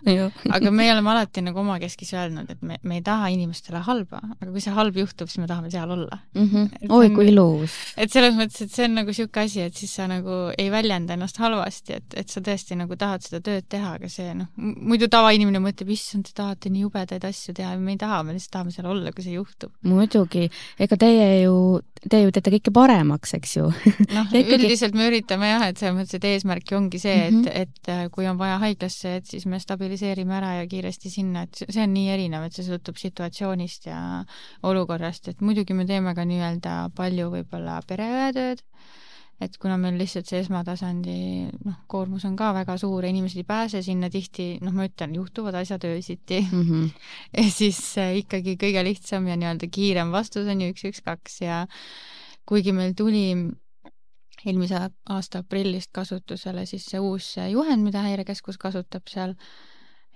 aga 0.49 0.71
me 0.71 0.91
oleme 0.91 1.11
alati 1.11 1.41
nagu 1.41 1.59
omakeskis 1.59 2.13
öelnud, 2.13 2.49
et 2.49 2.61
me, 2.61 2.77
me 2.83 2.99
ei 2.99 3.01
taha 3.01 3.29
inimestele 3.29 3.83
halba, 3.87 4.21
aga 4.41 4.51
kui 4.51 4.61
see 4.61 4.73
halb 4.73 4.95
juhtub, 4.95 5.27
siis 5.27 5.39
me 5.39 5.47
tahame 5.47 5.71
seal 5.71 5.91
olla 5.91 6.19
mm. 6.35 6.49
-hmm. 6.49 6.89
oi 6.89 7.09
kui 7.09 7.27
ilus! 7.27 7.71
et 7.97 8.11
selles 8.11 8.35
mõttes, 8.35 8.61
et 8.63 8.71
see 8.71 8.85
on 8.85 8.95
nagu 8.95 9.07
niisugune 9.07 9.45
asi, 9.45 9.61
et 9.61 9.75
siis 9.75 9.95
sa 9.95 10.07
nagu 10.07 10.51
ei 10.57 10.71
väljenda 10.71 11.13
ennast 11.13 11.37
halvasti, 11.37 11.93
et, 11.93 12.13
et 12.15 12.29
sa 12.29 12.41
tõesti 12.41 12.75
nagu 12.75 12.95
tahad 12.95 13.23
seda 13.23 13.41
tööd 13.41 13.67
teha, 13.69 13.93
aga 13.99 14.09
see 14.09 14.33
noh, 14.33 14.47
muidu 14.55 15.07
tavainimene 15.07 15.59
mõtleb, 15.59 15.89
issand, 15.95 16.27
te 16.27 16.35
tahate 16.35 16.69
nii 16.69 16.81
jubedaid 16.87 17.25
asju 17.25 17.53
teha 17.53 17.73
ja 17.75 17.79
me 17.79 17.95
ei 17.95 17.97
taha, 17.97 18.23
me 18.23 18.35
lihtsalt 18.35 18.51
tahame 18.51 18.71
seal 18.75 18.87
olla, 18.91 19.11
kui 19.11 19.23
see 19.23 19.37
juhtub. 19.37 19.71
muidugi, 19.83 20.49
ega 20.79 20.97
teie 20.99 21.29
ju, 21.43 21.55
te 22.09 22.21
ju 22.23 22.28
ju 22.29 22.35
teete 22.35 22.53
kõike 22.55 22.73
paremaks, 22.75 23.33
eks 23.39 23.55
ju. 23.57 23.65
noh 24.13 24.31
ikkagi... 24.39 24.55
üldiselt 24.57 24.97
me 24.97 25.09
üritame 25.09 25.51
jah, 25.51 25.65
et 25.69 25.81
selles 25.81 25.97
mõttes, 25.97 26.15
et 26.19 26.29
eesmärk 26.29 26.71
ju 26.71 26.79
ongi 26.79 27.01
see, 27.01 27.17
et 27.27 27.33
mm, 27.33 27.43
-hmm. 27.47 27.65
et 27.65 27.91
äh, 27.95 28.05
kui 28.13 28.29
on 28.29 28.39
vaja 28.39 28.59
haiglasse, 28.63 29.15
et 29.21 29.27
siis 29.29 29.45
me 29.49 29.59
stabiliseerime 29.59 30.37
ära 30.39 30.53
ja 30.61 30.69
kiiresti 30.69 31.11
sinna, 31.13 31.47
et 31.47 31.63
see 31.65 31.83
on 31.83 31.93
nii 31.95 32.13
erinev, 32.15 32.47
et 32.47 32.55
see 32.55 32.67
sõltub 32.67 33.01
situatsioonist 33.01 33.89
ja 33.89 33.99
olukorrast, 34.63 35.27
et 35.33 35.41
muidugi 35.41 35.73
me 35.73 35.85
teeme 35.89 36.15
ka 36.15 36.25
nii-öelda 36.25 36.79
palju 36.95 37.29
võib-olla 37.35 37.81
pereõetööd 37.87 38.65
et 39.39 39.55
kuna 39.59 39.77
meil 39.79 39.95
lihtsalt 39.99 40.27
see 40.27 40.41
esmatasandi 40.43 41.15
noh, 41.63 41.79
koormus 41.91 42.25
on 42.27 42.35
ka 42.39 42.51
väga 42.57 42.75
suur 42.79 43.05
ja 43.05 43.11
inimesed 43.13 43.39
ei 43.39 43.47
pääse 43.47 43.81
sinna 43.85 44.09
tihti, 44.11 44.51
noh, 44.63 44.75
ma 44.75 44.87
ütlen, 44.89 45.15
juhtuvad 45.15 45.55
asjad 45.61 45.85
öösiti 45.87 46.41
mm. 46.43 46.61
-hmm. 46.61 46.89
ja 47.39 47.45
siis 47.51 47.79
äh, 47.97 48.17
ikkagi 48.23 48.57
kõige 48.59 48.83
lihtsam 48.83 49.27
ja 49.31 49.39
nii-öelda 49.39 49.71
kiirem 49.71 50.11
vastus 50.11 50.47
on 50.47 50.61
ju 50.61 50.73
üks, 50.73 50.85
üks, 50.91 51.03
kaks 51.05 51.41
ja 51.45 51.65
kuigi 52.49 52.73
meil 52.73 52.95
tuli 52.97 53.25
eelmise 54.45 54.79
aasta 55.09 55.43
aprillist 55.43 55.91
kasutusele 55.95 56.65
siis 56.69 56.85
see 56.91 57.01
uus 57.03 57.33
juhend, 57.51 57.83
mida 57.85 58.03
Häirekeskus 58.05 58.57
kasutab 58.61 59.09
seal, 59.11 59.35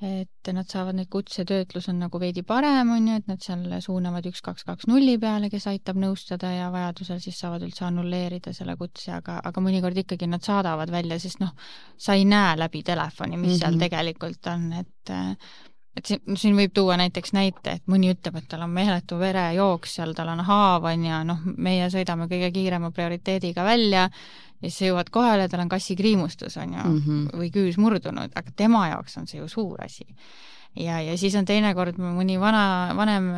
et 0.04 0.50
nad 0.56 0.68
saavad 0.68 0.98
neid 0.98 1.10
kutsetöötlus 1.12 1.88
on 1.92 2.00
nagu 2.02 2.20
veidi 2.20 2.44
parem, 2.48 2.90
on 2.96 3.08
ju, 3.08 3.18
et 3.20 3.28
nad 3.30 3.44
seal 3.44 3.68
suunavad 3.84 4.26
üks, 4.28 4.42
kaks, 4.44 4.66
kaks 4.68 4.88
nulli 4.90 5.18
peale, 5.22 5.50
kes 5.54 5.68
aitab 5.72 6.00
nõustada 6.02 6.50
ja 6.56 6.72
vajadusel 6.74 7.22
siis 7.24 7.40
saavad 7.40 7.64
üldse 7.68 7.86
annulleerida 7.88 8.56
selle 8.56 8.76
kutse, 8.80 9.12
aga, 9.20 9.38
aga 9.52 9.64
mõnikord 9.64 10.00
ikkagi 10.04 10.28
nad 10.32 10.44
saadavad 10.44 10.92
välja, 10.92 11.20
sest 11.24 11.44
noh, 11.44 11.54
sa 11.98 12.18
ei 12.20 12.26
näe 12.28 12.58
läbi 12.60 12.84
telefoni, 12.84 13.38
mis 13.38 13.46
mm 13.46 13.54
-hmm. 13.54 13.60
seal 13.60 13.78
mhm. 13.78 13.86
tegelikult 13.86 14.52
on, 14.56 14.74
et 14.82 15.16
et 15.98 16.06
siin, 16.06 16.38
siin 16.40 16.56
võib 16.58 16.74
tuua 16.74 16.98
näiteks 16.98 17.34
näite, 17.36 17.78
et 17.78 17.92
mõni 17.92 18.12
ütleb, 18.14 18.40
et 18.40 18.48
tal 18.50 18.66
on 18.66 18.74
meeletu 18.74 19.20
verejooks 19.22 20.00
seal, 20.00 20.16
tal 20.18 20.32
on 20.34 20.42
haav, 20.48 20.88
on 20.90 21.06
ju, 21.06 21.20
noh, 21.30 21.44
meie 21.58 21.90
sõidame 21.94 22.28
kõige 22.32 22.50
kiirema 22.56 22.92
prioriteediga 22.96 23.66
välja 23.68 24.08
ja 24.64 24.70
siis 24.70 24.80
sa 24.80 24.90
jõuad 24.90 25.12
kohale, 25.14 25.48
tal 25.52 25.64
on 25.66 25.72
kassikriimustus, 25.72 26.58
on 26.58 26.74
ju 26.74 26.84
mm, 26.84 27.00
-hmm. 27.06 27.40
või 27.40 27.52
küüs 27.54 27.78
murdunud, 27.78 28.32
aga 28.36 28.56
tema 28.56 28.88
jaoks 28.94 29.18
on 29.18 29.28
see 29.28 29.40
ju 29.40 29.48
suur 29.48 29.84
asi. 29.84 30.08
ja, 30.76 31.02
ja 31.02 31.18
siis 31.18 31.36
on 31.36 31.46
teinekord 31.46 32.00
mõni 32.00 32.40
vana, 32.40 32.94
vanem 32.96 33.30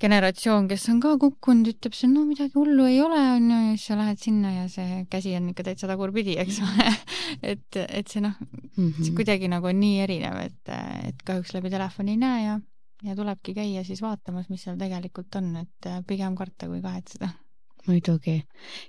generatsioon, 0.00 0.68
kes 0.70 0.86
on 0.92 1.00
ka 1.02 1.12
kukkunud, 1.20 1.68
ütleb 1.74 1.96
see, 1.96 2.08
no 2.10 2.24
midagi 2.28 2.56
hullu 2.56 2.86
ei 2.88 3.00
ole, 3.04 3.20
on 3.36 3.50
ju, 3.50 3.58
ja 3.66 3.74
siis 3.74 3.86
sa 3.90 3.98
lähed 3.98 4.22
sinna 4.22 4.52
ja 4.54 4.64
see 4.72 5.02
käsi 5.12 5.34
on 5.38 5.50
ikka 5.52 5.66
täitsa 5.66 5.90
tagurpidi, 5.90 6.36
eks 6.40 6.60
ole 6.64 6.88
et, 7.52 7.80
et 7.82 8.08
see 8.08 8.24
noh 8.24 8.34
mm, 8.40 8.56
-hmm. 8.76 8.96
see 8.96 9.10
mhm. 9.10 9.18
kuidagi 9.20 9.50
nagu 9.52 9.70
on 9.70 9.80
nii 9.80 10.00
erinev, 10.06 10.40
et, 10.46 10.74
et 11.08 11.22
kahjuks 11.26 11.54
läbi 11.56 11.72
telefoni 11.72 12.16
ei 12.16 12.22
näe 12.22 12.40
ja, 12.44 12.56
ja 13.04 13.16
tulebki 13.16 13.54
käia 13.54 13.84
siis 13.84 14.02
vaatamas, 14.02 14.48
mis 14.48 14.64
seal 14.64 14.80
tegelikult 14.80 15.40
on, 15.40 15.54
et 15.64 15.92
pigem 16.06 16.36
karta 16.36 16.68
kui 16.70 16.82
kahetseda 16.82 17.30
muidugi. 17.86 18.42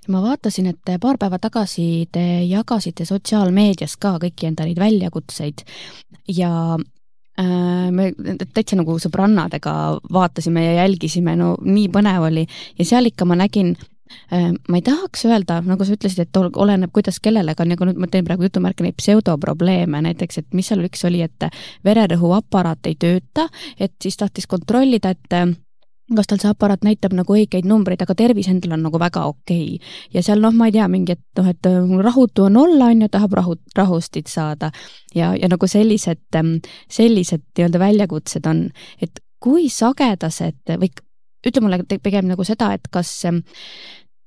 ma 0.08 0.22
vaatasin, 0.22 0.66
et 0.66 0.96
paar 1.00 1.18
päeva 1.18 1.38
tagasi 1.38 2.08
te 2.12 2.24
jagasite 2.44 3.04
sotsiaalmeedias 3.08 3.96
ka 3.96 4.18
kõiki 4.20 4.50
enda 4.50 4.68
neid 4.68 4.80
väljakutseid 4.80 5.64
ja 6.28 6.52
Äh, 6.76 6.91
me 7.40 8.10
täitsa 8.52 8.76
nagu 8.76 8.98
sõbrannadega 9.00 9.72
vaatasime 10.12 10.66
ja 10.66 10.74
jälgisime, 10.82 11.36
no 11.36 11.54
nii 11.64 11.88
põnev 11.92 12.28
oli. 12.28 12.44
Ja 12.78 12.84
seal 12.84 13.08
ikka 13.08 13.24
ma 13.28 13.38
nägin 13.40 13.72
äh, 13.76 14.52
ma 14.52 14.78
ei 14.78 14.84
tahaks 14.84 15.24
öelda, 15.28 15.60
nagu 15.66 15.84
sa 15.84 15.96
ütlesid, 15.96 16.26
et 16.26 16.36
oleneb, 16.36 16.92
kuidas 16.92 17.20
kellelegi 17.24 17.64
on, 17.64 17.72
nagu 17.72 17.88
nüüd 17.88 18.00
ma 18.02 18.10
teen 18.12 18.28
praegu 18.28 18.48
jutumärke 18.48 18.84
neid 18.84 18.98
pseudoprobleeme, 19.00 20.02
näiteks, 20.08 20.42
et 20.42 20.56
mis 20.56 20.68
seal 20.68 20.84
üks 20.86 21.04
oli, 21.08 21.22
et 21.24 21.48
vererõhuaparaat 21.88 22.92
ei 22.92 22.96
tööta, 23.00 23.48
et 23.80 23.96
siis 24.02 24.20
tahtis 24.20 24.48
kontrollida, 24.50 25.16
et 25.16 25.38
kas 26.16 26.28
tal 26.28 26.40
see 26.42 26.50
aparaat 26.50 26.84
näitab 26.86 27.14
nagu 27.16 27.34
õigeid 27.36 27.66
numbreid, 27.68 28.02
aga 28.02 28.16
tervis 28.18 28.48
endal 28.50 28.74
on 28.76 28.84
nagu 28.86 28.98
väga 29.00 29.24
okei 29.30 29.76
okay.. 29.76 29.92
ja 30.14 30.22
seal 30.24 30.42
noh, 30.42 30.54
ma 30.56 30.68
ei 30.68 30.74
tea, 30.76 30.88
mingi, 30.90 31.16
et 31.16 31.40
noh, 31.40 31.48
et 31.48 31.68
äh, 31.68 31.94
rahutu 32.06 32.46
on 32.48 32.58
olla, 32.64 32.90
on 32.90 33.04
ju, 33.04 33.08
tahab 33.12 33.36
rahu, 33.38 33.56
rahustit 33.78 34.30
saada 34.32 34.72
ja, 35.14 35.32
ja 35.38 35.50
nagu 35.52 35.68
sellised, 35.68 36.24
ähm, 36.38 36.56
sellised 36.90 37.46
nii-öelda 37.56 37.82
väljakutsed 37.82 38.50
on, 38.50 38.66
et 39.02 39.22
kui 39.42 39.68
sagedased 39.72 40.76
või 40.82 40.92
ütle 41.46 41.64
mulle 41.64 41.82
pigem 42.02 42.28
nagu 42.30 42.44
seda, 42.46 42.72
et 42.76 42.86
kas 42.92 43.10
ähm, 43.30 43.42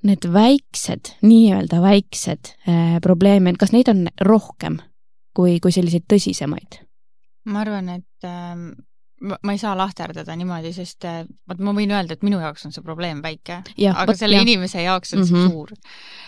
need 0.05 0.25
väiksed, 0.31 1.15
nii-öelda 1.25 1.83
väiksed 1.83 2.55
äh, 2.69 2.97
probleeme, 3.03 3.55
kas 3.59 3.75
neid 3.75 3.91
on 3.91 4.07
rohkem 4.23 4.79
kui, 5.35 5.59
kui 5.59 5.75
selliseid 5.75 6.07
tõsisemaid? 6.11 6.81
ma 7.45 7.61
arvan, 7.61 7.97
et 7.99 8.25
ähm 8.25 8.69
ma, 9.23 9.37
ei 9.53 9.59
saa 9.59 9.73
lahterdada 9.77 10.35
niimoodi, 10.35 10.71
sest 10.75 11.05
äh, 11.07 11.21
vot 11.49 11.61
ma 11.63 11.73
võin 11.75 11.91
öelda, 11.93 12.17
et 12.17 12.23
minu 12.25 12.39
jaoks 12.41 12.65
on 12.67 12.73
see 12.75 12.83
probleem 12.83 13.21
väike, 13.23 13.61
aga 13.91 14.05
võt, 14.09 14.19
selle 14.19 14.39
ja. 14.39 14.45
inimese 14.45 14.83
jaoks 14.83 15.13
on 15.15 15.21
mm 15.21 15.23
-hmm. 15.23 15.29
see 15.29 15.43
mhm. 15.43 15.51
suur. 15.51 15.71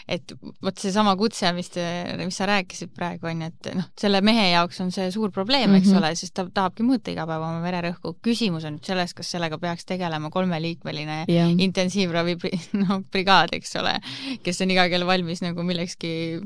et 0.07 0.33
vot 0.63 0.77
seesama 0.79 1.15
kutse, 1.19 1.51
mis 1.53 1.69
te, 1.69 1.83
mis 2.23 2.37
sa 2.37 2.47
rääkisid 2.47 2.93
praegu, 2.95 3.27
on 3.27 3.41
ju, 3.41 3.47
et 3.51 3.69
noh, 3.75 3.89
selle 3.99 4.21
mehe 4.21 4.49
jaoks 4.53 4.79
on 4.81 4.91
see 4.95 5.11
suur 5.11 5.31
probleem, 5.31 5.75
eks 5.75 5.87
mm 5.87 5.93
-hmm. 5.93 5.97
ole, 5.97 6.15
sest 6.15 6.33
ta 6.33 6.47
tahabki 6.47 6.83
mõõta 6.87 7.11
iga 7.11 7.27
päev 7.27 7.43
oma 7.43 7.61
vererõhku. 7.61 8.15
küsimus 8.23 8.63
on 8.63 8.77
nüüd 8.77 8.85
selles, 8.85 9.13
kas 9.13 9.31
sellega 9.31 9.57
peaks 9.57 9.85
tegelema 9.85 10.29
kolmeliikmeline 10.29 11.25
yeah. 11.27 11.51
intensiivravi 11.57 12.37
noh, 12.87 13.03
brigaad, 13.11 13.49
eks 13.51 13.75
ole, 13.75 13.99
kes 14.43 14.61
on 14.61 14.71
iga 14.71 14.89
kell 14.89 15.05
valmis 15.05 15.41
nagu 15.41 15.63
millekski 15.63 16.41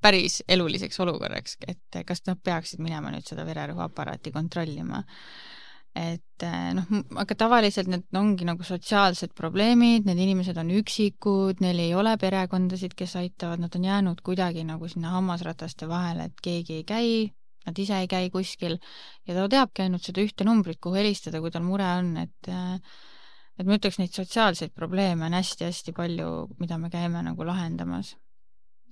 päris 0.00 0.42
eluliseks 0.48 1.00
olukorraks, 1.00 1.56
et 1.66 2.04
kas 2.06 2.22
nad 2.26 2.38
peaksid 2.44 2.80
minema 2.84 3.10
nüüd 3.10 3.26
seda 3.26 3.46
vererõhuaparaati 3.46 4.30
kontrollima 4.30 5.02
et 5.96 6.44
eh, 6.44 6.72
noh, 6.76 6.90
aga 7.22 7.36
tavaliselt 7.38 7.88
need 7.88 8.18
ongi 8.18 8.44
nagu 8.48 8.66
sotsiaalsed 8.66 9.32
probleemid, 9.38 10.04
need 10.08 10.20
inimesed 10.26 10.58
on 10.60 10.74
üksikud, 10.76 11.62
neil 11.64 11.80
ei 11.80 11.94
ole 11.96 12.16
perekondasid, 12.20 12.92
kes 12.98 13.16
aitavad, 13.22 13.62
nad 13.62 13.78
on 13.78 13.88
jäänud 13.88 14.20
kuidagi 14.26 14.66
nagu 14.68 14.90
sinna 14.92 15.14
hammasrataste 15.16 15.88
vahele, 15.88 16.28
et 16.28 16.44
keegi 16.44 16.80
ei 16.80 16.84
käi, 16.88 17.10
nad 17.66 17.80
ise 17.80 18.02
ei 18.02 18.10
käi 18.10 18.28
kuskil 18.34 18.76
ja 19.26 19.38
ta 19.38 19.48
teabki 19.56 19.86
ainult 19.86 20.04
seda 20.04 20.22
ühte 20.24 20.46
numbrit, 20.46 20.80
kuhu 20.84 21.00
helistada, 21.00 21.40
kui 21.40 21.54
tal 21.54 21.64
mure 21.66 21.88
on, 21.96 22.12
et 22.26 22.52
eh, 22.52 22.76
et 23.56 23.64
ma 23.64 23.78
ütleks, 23.78 23.96
neid 23.96 24.12
sotsiaalseid 24.12 24.76
probleeme 24.76 25.24
on 25.30 25.38
hästi-hästi 25.38 25.96
palju, 25.96 26.30
mida 26.60 26.76
me 26.76 26.92
käime 26.92 27.24
nagu 27.24 27.48
lahendamas 27.48 28.12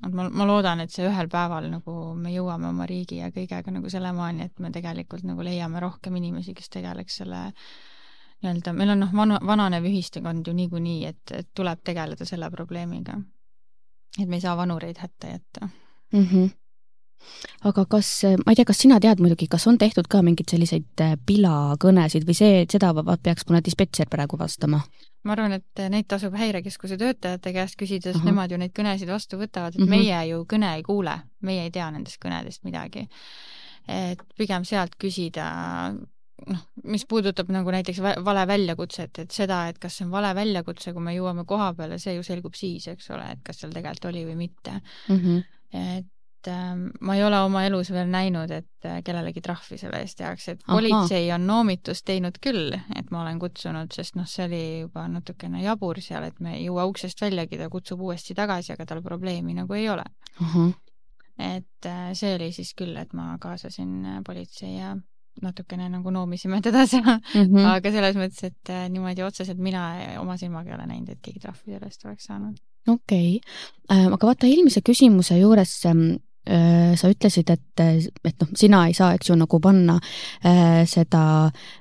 et 0.06 0.12
ma, 0.12 0.28
ma 0.28 0.46
loodan, 0.48 0.80
et 0.84 0.92
see 0.92 1.06
ühel 1.08 1.28
päeval 1.32 1.68
nagu 1.70 2.14
me 2.18 2.32
jõuame 2.34 2.68
oma 2.68 2.86
riigi 2.90 3.20
ja 3.20 3.30
kõigega 3.34 3.72
nagu 3.74 3.90
sellemaani, 3.90 4.48
et 4.48 4.58
me 4.60 4.72
tegelikult 4.74 5.24
nagu 5.28 5.44
leiame 5.46 5.80
rohkem 5.80 6.16
inimesi, 6.20 6.54
kes 6.54 6.72
tegeleks 6.74 7.20
selle 7.22 7.46
nii-öelda, 8.44 8.74
meil 8.76 8.92
on 8.94 9.00
noh, 9.04 9.14
vana, 9.16 9.38
vananev 9.46 9.86
ühiskond 9.88 10.46
ju 10.46 10.56
niikuinii, 10.56 10.98
et, 11.08 11.22
et 11.32 11.48
tuleb 11.54 11.80
tegeleda 11.84 12.26
selle 12.28 12.50
probleemiga. 12.50 13.16
et 14.20 14.28
me 14.28 14.36
ei 14.36 14.40
saa 14.44 14.56
vanureid 14.56 14.98
hätta 14.98 15.26
jätta 15.26 15.68
mm. 16.12 16.26
-hmm 16.32 16.52
aga 17.64 17.84
kas, 17.88 18.08
ma 18.44 18.52
ei 18.52 18.54
tea, 18.58 18.64
kas 18.64 18.78
sina 18.84 19.00
tead 19.00 19.20
muidugi, 19.22 19.48
kas 19.48 19.66
on 19.66 19.78
tehtud 19.78 20.08
ka 20.12 20.22
mingeid 20.22 20.50
selliseid 20.50 21.00
äh, 21.00 21.16
pilakõnesid 21.26 22.26
või 22.28 22.36
see, 22.36 22.66
seda 22.70 22.92
peaks 23.22 23.48
mõne 23.48 23.62
dispetšer 23.64 24.10
praegu 24.12 24.38
vastama? 24.38 24.82
Ma 25.24 25.32
arvan, 25.32 25.56
et 25.56 25.84
neid 25.90 26.08
tasub 26.10 26.34
Häirekeskuse 26.38 26.98
töötajate 27.00 27.52
käest 27.56 27.78
küsida, 27.80 28.10
sest 28.10 28.20
uh 28.20 28.22
-huh. 28.22 28.32
nemad 28.32 28.52
ju 28.52 28.58
neid 28.60 28.74
kõnesid 28.76 29.10
vastu 29.10 29.38
võtavad, 29.40 29.74
et 29.74 29.80
uh 29.80 29.86
mhm. 29.86 29.92
-huh. 29.92 29.96
meie 29.96 30.26
ju 30.28 30.44
kõne 30.44 30.74
ei 30.76 30.82
kuule, 30.82 31.18
meie 31.40 31.62
ei 31.68 31.70
tea 31.70 31.90
nendest 31.90 32.20
kõnedest 32.24 32.64
midagi. 32.64 33.08
et 33.88 34.22
pigem 34.38 34.64
sealt 34.64 34.94
küsida, 34.96 35.94
noh, 36.46 36.60
mis 36.84 37.04
puudutab 37.04 37.50
nagu 37.52 37.70
näiteks 37.70 38.00
vale 38.24 38.46
väljakutset, 38.46 39.18
et 39.18 39.30
seda, 39.30 39.68
et 39.68 39.78
kas 39.78 39.98
see 39.98 40.06
on 40.06 40.10
vale 40.10 40.34
väljakutse, 40.34 40.92
kui 40.92 41.02
me 41.02 41.12
jõuame 41.14 41.44
koha 41.44 41.74
peale, 41.74 41.98
see 41.98 42.14
ju 42.14 42.22
selgub 42.22 42.54
siis, 42.54 42.88
eks 42.88 43.10
ole, 43.10 43.30
et 43.32 43.42
kas 43.44 43.60
seal 43.60 43.72
tegelikult 43.72 44.04
oli 44.12 44.24
või 44.24 44.36
mitte 44.36 44.80
uh. 44.80 45.16
Mhm. 45.16 45.36
-huh. 45.36 45.44
et 45.72 46.06
ma 46.48 47.16
ei 47.16 47.22
ole 47.24 47.38
oma 47.44 47.64
elus 47.66 47.90
veel 47.94 48.08
näinud, 48.12 48.50
et 48.54 48.88
äh, 48.88 49.00
kellelegi 49.04 49.42
trahvi 49.44 49.78
selle 49.80 50.00
eest 50.04 50.18
tehakse, 50.18 50.56
et 50.56 50.64
politsei 50.66 51.28
on 51.34 51.46
noomitust 51.48 52.04
teinud 52.08 52.38
küll, 52.44 52.74
et 52.96 53.10
ma 53.14 53.22
olen 53.22 53.38
kutsunud, 53.42 53.92
sest 53.94 54.18
noh, 54.18 54.28
see 54.28 54.46
oli 54.48 54.62
juba 54.84 55.06
natukene 55.10 55.62
jabur 55.64 56.00
seal, 56.04 56.26
et 56.28 56.40
me 56.44 56.56
ei 56.58 56.66
jõua 56.66 56.86
uksest 56.90 57.22
väljagi, 57.24 57.60
ta 57.60 57.70
kutsub 57.72 58.02
uuesti 58.04 58.36
tagasi, 58.36 58.74
aga 58.74 58.86
tal 58.90 59.02
probleemi 59.04 59.56
nagu 59.56 59.78
ei 59.78 59.88
ole. 59.92 60.04
et 61.38 61.88
äh, 61.90 62.12
see 62.14 62.34
oli 62.36 62.52
siis 62.54 62.74
küll, 62.78 62.96
et 63.00 63.12
ma 63.12 63.34
kaasasin 63.42 63.96
äh, 64.04 64.20
politsei 64.26 64.76
ja 64.76 64.94
natukene 65.42 65.88
nagu 65.90 66.12
noomisime 66.14 66.60
teda 66.62 66.84
seal 66.90 67.02
mm, 67.02 67.40
-hmm. 67.40 67.64
aga 67.72 67.90
selles 67.90 68.16
mõttes, 68.16 68.44
et 68.52 68.70
niimoodi 68.90 69.24
otseselt 69.26 69.58
mina 69.58 69.88
oma 70.20 70.36
silmaga 70.36 70.70
ei 70.70 70.76
ole 70.76 70.86
näinud, 70.86 71.08
et 71.08 71.18
keegi 71.22 71.40
trahvi 71.42 71.72
selle 71.72 71.90
eest 71.90 72.04
oleks 72.04 72.30
saanud 72.30 72.60
okei 72.86 73.40
okay., 73.40 74.06
aga 74.12 74.26
vaata 74.26 74.46
eelmise 74.46 74.80
küsimuse 74.86 75.40
juures 75.40 75.74
ähm, 75.90 76.14
Äh, 76.14 76.33
sa 76.44 77.08
ütlesid, 77.08 77.48
et, 77.48 77.80
et 77.80 78.42
noh, 78.42 78.50
sina 78.58 78.82
ei 78.88 78.94
saa, 78.96 79.14
eks 79.16 79.30
ju, 79.30 79.36
nagu 79.38 79.60
panna 79.64 79.96
äh, 80.44 80.82
seda 80.88 81.22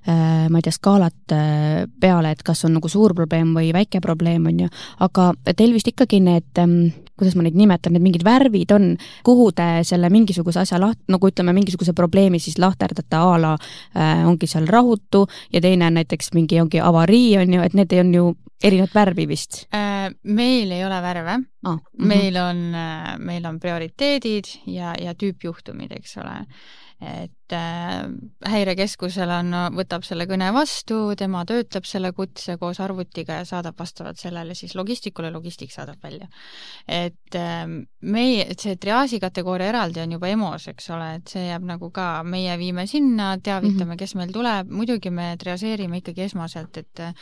äh,, 0.07 0.47
ma 0.47 0.59
ei 0.59 0.63
tea, 0.65 0.75
skaalat 0.75 1.35
äh, 1.35 1.83
peale, 1.99 2.31
et 2.31 2.43
kas 2.47 2.63
on 2.67 2.77
nagu 2.77 2.91
suur 2.91 3.15
probleem 3.17 3.51
või 3.57 3.73
väike 3.75 3.99
probleem, 4.03 4.47
on 4.47 4.63
ju, 4.65 4.69
aga 5.03 5.31
teil 5.51 5.75
vist 5.75 5.91
ikkagi 5.91 6.21
need 6.23 6.63
ähm,, 6.63 6.93
kuidas 7.19 7.35
ma 7.37 7.45
neid 7.45 7.59
nimetan, 7.59 7.95
need 7.95 8.05
mingid 8.05 8.25
värvid 8.25 8.71
on, 8.75 8.89
kuhu 9.27 9.51
te 9.55 9.67
selle 9.87 10.09
mingisuguse 10.13 10.63
asja 10.63 10.79
laht-, 10.81 11.03
nagu 11.11 11.29
ütleme, 11.29 11.55
mingisuguse 11.55 11.95
probleemi 11.97 12.41
siis 12.41 12.57
lahterdate 12.61 13.19
a 13.19 13.37
la 13.43 13.53
äh, 13.57 14.23
ongi 14.27 14.49
seal 14.49 14.67
rahutu 14.71 15.25
ja 15.53 15.61
teine 15.63 15.91
on 15.91 15.99
näiteks 15.99 16.33
mingi, 16.37 16.61
ongi 16.63 16.81
avarii, 16.83 17.35
on 17.43 17.57
ju, 17.59 17.63
et 17.67 17.77
need 17.77 17.99
on 17.99 18.13
ju 18.15 18.29
erinevat 18.63 18.95
värvi 18.95 19.27
vist 19.27 19.65
äh,? 19.75 20.13
meil 20.23 20.71
ei 20.71 20.85
ole 20.87 21.01
värve 21.03 21.41
ah,. 21.63 21.79
Meil 21.97 22.37
on, 22.37 22.63
äh, 22.75 23.17
meil 23.19 23.45
on 23.45 23.59
prioriteedid 23.59 24.49
ja, 24.65 24.93
ja 24.99 25.13
tüüpjuhtumid, 25.15 25.93
eks 25.99 26.17
ole 26.23 26.41
et 27.03 27.42
äh, 27.51 28.05
häirekeskusel 28.47 29.29
on, 29.35 29.51
võtab 29.75 30.05
selle 30.07 30.23
kõne 30.29 30.47
vastu, 30.55 30.99
tema 31.19 31.43
töötleb 31.49 31.87
selle 31.89 32.13
kutse 32.15 32.55
koos 32.61 32.79
arvutiga 32.83 33.41
ja 33.41 33.45
saadab 33.47 33.75
vastavalt 33.79 34.21
sellele 34.21 34.55
siis 34.55 34.75
logistikule, 34.79 35.31
logistik 35.33 35.73
saadab 35.75 35.99
välja. 36.03 36.29
et 36.87 37.35
äh, 37.35 37.65
meie, 38.01 38.45
et 38.47 38.59
see 38.59 38.75
triaaži 38.75 39.19
kategooria 39.19 39.73
eraldi 39.73 40.03
on 40.03 40.15
juba 40.15 40.31
EMO-s, 40.31 40.69
eks 40.71 40.89
ole, 40.95 41.09
et 41.19 41.35
see 41.35 41.47
jääb 41.49 41.65
nagu 41.67 41.91
ka, 41.91 42.23
meie 42.23 42.57
viime 42.57 42.87
sinna, 42.87 43.37
teavitame 43.37 43.93
-hmm. 43.93 43.99
kes 43.99 44.15
meil 44.15 44.31
tuleb, 44.31 44.69
muidugi 44.69 45.09
me 45.09 45.35
triaseerime 45.39 45.99
ikkagi 45.99 46.29
esmaselt, 46.29 46.77
et 46.77 46.99
äh, 46.99 47.13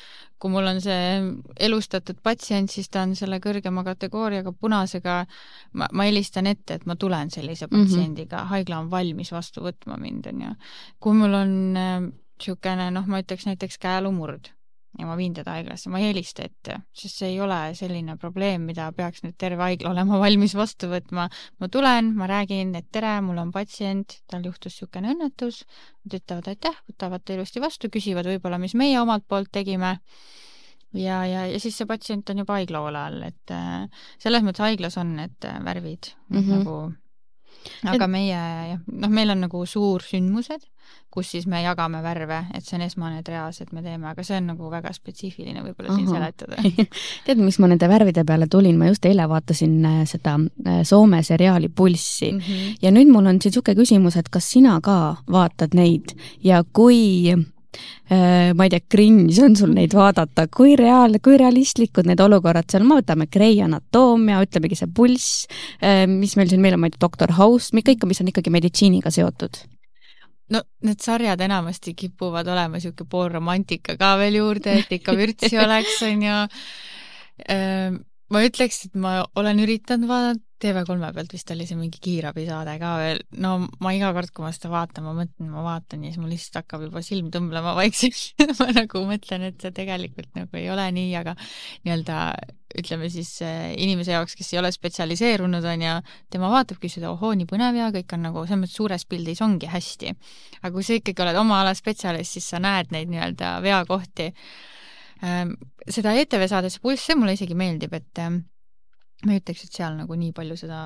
kui 0.42 0.52
mul 0.54 0.68
on 0.72 0.80
see 0.82 1.22
elustatud 1.62 2.20
patsient, 2.26 2.72
siis 2.74 2.90
ta 2.90 3.04
on 3.06 3.14
selle 3.18 3.38
kõrgema 3.44 3.84
kategooriaga 3.86 4.54
punasega, 4.58 5.18
ma, 5.78 5.88
ma 5.94 6.08
helistan 6.08 6.50
ette, 6.50 6.80
et 6.80 6.88
ma 6.90 6.98
tulen 7.00 7.30
sellise 7.34 7.68
mhm. 7.68 7.76
patsiendiga 7.76 8.38
mm, 8.38 8.44
-hmm. 8.44 8.54
haigla 8.56 8.80
on 8.82 8.92
valmis 8.92 9.32
vastu 9.32 9.62
võtma 9.66 10.00
mind, 10.02 10.21
on 10.28 10.42
ju. 10.48 10.56
kui 11.00 11.18
mul 11.18 11.38
on 11.44 11.54
niisugune 11.76 12.90
äh, 12.90 12.96
noh, 12.96 13.08
ma 13.08 13.22
ütleks 13.24 13.48
näiteks 13.50 13.80
käelumurd 13.82 14.52
ja 15.00 15.08
ma 15.08 15.16
viin 15.16 15.34
teda 15.34 15.54
haiglasse, 15.56 15.90
ma 15.92 16.02
ei 16.02 16.10
helista 16.10 16.44
ette, 16.44 16.82
sest 16.96 17.22
see 17.22 17.30
ei 17.32 17.40
ole 17.44 17.58
selline 17.78 18.18
probleem, 18.20 18.66
mida 18.68 18.90
peaks 18.96 19.24
nüüd 19.24 19.38
terve 19.40 19.64
haigla 19.64 19.94
olema 19.94 20.20
valmis 20.26 20.56
vastu 20.58 20.90
võtma. 20.92 21.30
ma 21.32 21.72
tulen, 21.72 22.12
ma 22.18 22.28
räägin, 22.32 22.76
et 22.76 22.90
tere, 22.92 23.14
mul 23.26 23.40
on 23.42 23.54
patsient, 23.56 24.20
tal 24.32 24.46
juhtus 24.48 24.76
niisugune 24.76 25.16
õnnetus, 25.16 25.64
nad 26.06 26.20
ütlevad 26.20 26.52
aitäh, 26.52 26.78
võtavad 26.92 27.24
ta 27.24 27.38
ilusti 27.38 27.64
vastu, 27.64 27.92
küsivad 27.94 28.28
võib-olla, 28.28 28.60
mis 28.62 28.76
meie 28.76 29.00
omalt 29.00 29.28
poolt 29.28 29.52
tegime 29.56 29.98
ja, 30.94 31.22
ja, 31.26 31.46
ja 31.48 31.60
siis 31.60 31.78
see 31.78 31.88
patsient 31.88 32.30
on 32.34 32.44
juba 32.44 32.60
haigla 32.60 32.84
hoole 32.84 33.06
all, 33.06 33.22
et 33.32 33.56
äh, 33.56 34.08
selles 34.20 34.44
mõttes 34.44 34.64
haiglas 34.66 35.00
on 35.00 35.16
need 35.20 35.48
äh, 35.48 35.62
värvid 35.64 36.12
mm 36.30 36.38
-hmm. 36.38 36.58
nagu 36.58 36.78
aga 37.86 38.06
et... 38.06 38.12
meie 38.12 38.36
jah, 38.72 38.80
noh, 38.88 39.12
meil 39.14 39.34
on 39.34 39.44
nagu 39.46 39.64
suursündmused, 39.68 40.66
kus 41.12 41.32
siis 41.34 41.46
me 41.48 41.62
jagame 41.62 42.02
värve, 42.04 42.40
et 42.56 42.66
see 42.66 42.78
on 42.78 42.86
esmane 42.86 43.22
triaas, 43.28 43.62
et 43.64 43.72
me 43.76 43.84
teeme, 43.84 44.08
aga 44.12 44.24
see 44.26 44.40
on 44.40 44.50
nagu 44.54 44.72
väga 44.72 44.94
spetsiifiline 44.96 45.64
võib-olla 45.66 45.96
siin 45.96 46.10
seletada. 46.10 46.60
Tead, 47.28 47.42
miks 47.42 47.60
ma 47.62 47.72
nende 47.72 47.90
värvide 47.92 48.26
peale 48.28 48.48
tulin, 48.52 48.80
ma 48.80 48.90
just 48.92 49.06
eile 49.10 49.28
vaatasin 49.30 49.78
äh, 49.88 50.02
seda 50.10 50.38
äh, 50.40 50.82
Soome 50.88 51.24
seriaali 51.28 51.70
Pulssi. 51.70 52.32
Mm 52.32 52.40
-hmm. 52.40 52.78
ja 52.82 52.92
nüüd 52.92 53.12
mul 53.12 53.26
on 53.26 53.42
siin 53.42 53.52
niisugune 53.52 53.82
küsimus, 53.84 54.18
et 54.18 54.30
kas 54.30 54.52
sina 54.52 54.80
ka 54.82 55.18
vaatad 55.32 55.76
neid? 55.76 56.16
Ja 56.44 56.64
kui 56.64 57.36
ma 58.56 58.66
ei 58.66 58.72
tea, 58.74 58.84
cringe 58.92 59.44
on 59.44 59.56
sul 59.56 59.72
neid 59.76 59.94
vaadata, 59.96 60.48
kui 60.52 60.76
reaalne, 60.80 61.22
kui 61.24 61.38
realistlikud 61.40 62.10
need 62.10 62.20
olukorrad 62.24 62.68
seal, 62.72 62.84
me 62.88 62.98
võtame 63.00 63.30
Grey 63.32 63.62
Anatoomia, 63.64 64.42
ütlemegi 64.44 64.76
see 64.80 64.90
pulss, 64.92 65.46
äh, 65.80 66.04
mis 66.12 66.36
meil 66.40 66.52
siin, 66.52 66.64
meil 66.64 66.76
on, 66.76 66.84
ma 66.84 66.90
ei 66.90 66.96
tea, 66.96 67.06
Doctor 67.06 67.36
House, 67.38 67.72
kõik, 67.72 68.04
mis 68.10 68.22
on 68.24 68.32
ikkagi 68.34 68.54
meditsiiniga 68.54 69.14
seotud. 69.14 69.64
No 70.52 70.66
need 70.84 71.00
sarjad 71.00 71.40
enamasti 71.40 71.94
kipuvad 71.96 72.50
olema 72.52 72.76
niisugune 72.76 73.08
pool 73.08 73.30
romantika 73.32 73.96
ka 74.00 74.18
veel 74.20 74.42
juurde, 74.42 74.82
et 74.82 74.92
ikka 74.92 75.16
vürtsi 75.16 75.56
oleks, 75.64 76.02
on 76.04 76.26
ju. 76.28 76.38
Äh, 77.48 78.00
ma 78.32 78.46
ütleks, 78.48 78.86
et 78.90 79.00
ma 79.00 79.22
olen 79.40 79.64
üritanud 79.64 80.12
vaadata 80.12 80.51
TV3 80.62 81.12
pealt 81.16 81.34
vist 81.34 81.52
oli 81.54 81.66
see 81.68 81.78
mingi 81.80 82.00
kiirabisaade 82.04 82.78
ka 82.82 82.94
veel, 83.02 83.22
no 83.44 83.56
ma 83.84 83.94
iga 83.98 84.12
kord, 84.16 84.32
kui 84.36 84.46
ma 84.46 84.52
seda 84.56 84.72
vaatan, 84.74 85.06
ma 85.08 85.16
mõtlen, 85.18 85.50
ma 85.52 85.66
vaatan 85.66 86.06
ja 86.06 86.12
siis 86.12 86.22
mul 86.22 86.32
lihtsalt 86.34 86.62
hakkab 86.62 86.86
juba 86.88 87.04
silm 87.06 87.32
tõmblema 87.34 87.74
vaikselt 87.82 88.58
ma 88.60 88.70
nagu 88.76 89.04
mõtlen, 89.10 89.48
et 89.50 89.62
see 89.62 89.76
tegelikult 89.76 90.32
nagu 90.38 90.60
ei 90.60 90.70
ole 90.74 90.88
nii, 90.98 91.14
aga 91.20 91.36
nii-öelda 91.40 92.18
ütleme 92.78 93.10
siis 93.12 93.34
inimese 93.44 94.16
jaoks, 94.16 94.38
kes 94.40 94.54
ei 94.54 94.62
ole 94.62 94.72
spetsialiseerunud, 94.72 95.66
on 95.74 95.86
ju, 95.86 95.96
tema 96.32 96.52
vaatabki 96.54 96.92
seda, 96.92 97.12
ohoo, 97.12 97.34
nii 97.36 97.50
põnev 97.50 97.80
ja 97.80 97.90
kõik 97.96 98.16
on 98.16 98.26
nagu 98.30 98.46
selles 98.46 98.62
mõttes 98.64 98.78
suures 98.80 99.08
pildis 99.10 99.42
ongi 99.44 99.70
hästi. 99.72 100.14
aga 100.62 100.74
kui 100.76 100.86
sa 100.88 100.96
ikkagi 100.98 101.26
oled 101.26 101.42
oma 101.42 101.62
ala 101.64 101.74
spetsialist, 101.78 102.38
siis 102.38 102.48
sa 102.54 102.62
näed 102.64 102.94
neid 102.96 103.12
nii-öelda 103.12 103.58
veakohti. 103.66 104.32
Ähm, 105.26 105.58
seda 105.90 106.16
ETV 106.18 106.48
saadet, 106.50 106.80
see 106.80 107.18
mulle 107.20 107.36
isegi 107.38 107.58
meeldib, 107.58 107.94
et 107.94 108.24
ähm, 108.24 108.44
ma 109.26 109.36
ei 109.36 109.42
ütleks, 109.42 109.66
et 109.66 109.76
seal 109.78 109.98
nagu 110.00 110.16
nii 110.18 110.32
palju 110.38 110.58
seda 110.58 110.82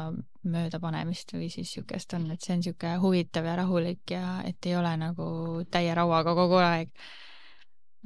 möödapanemist 0.52 1.36
või 1.36 1.50
siis 1.50 1.70
niisugust 1.72 2.16
on, 2.18 2.28
et 2.34 2.44
see 2.44 2.56
on 2.56 2.64
niisugune 2.64 2.98
huvitav 3.04 3.48
ja 3.48 3.56
rahulik 3.62 4.16
ja 4.16 4.40
et 4.46 4.68
ei 4.68 4.76
ole 4.76 4.92
nagu 5.00 5.28
täie 5.72 5.94
rauaga 5.96 6.36
kogu 6.38 6.60
aeg 6.62 6.92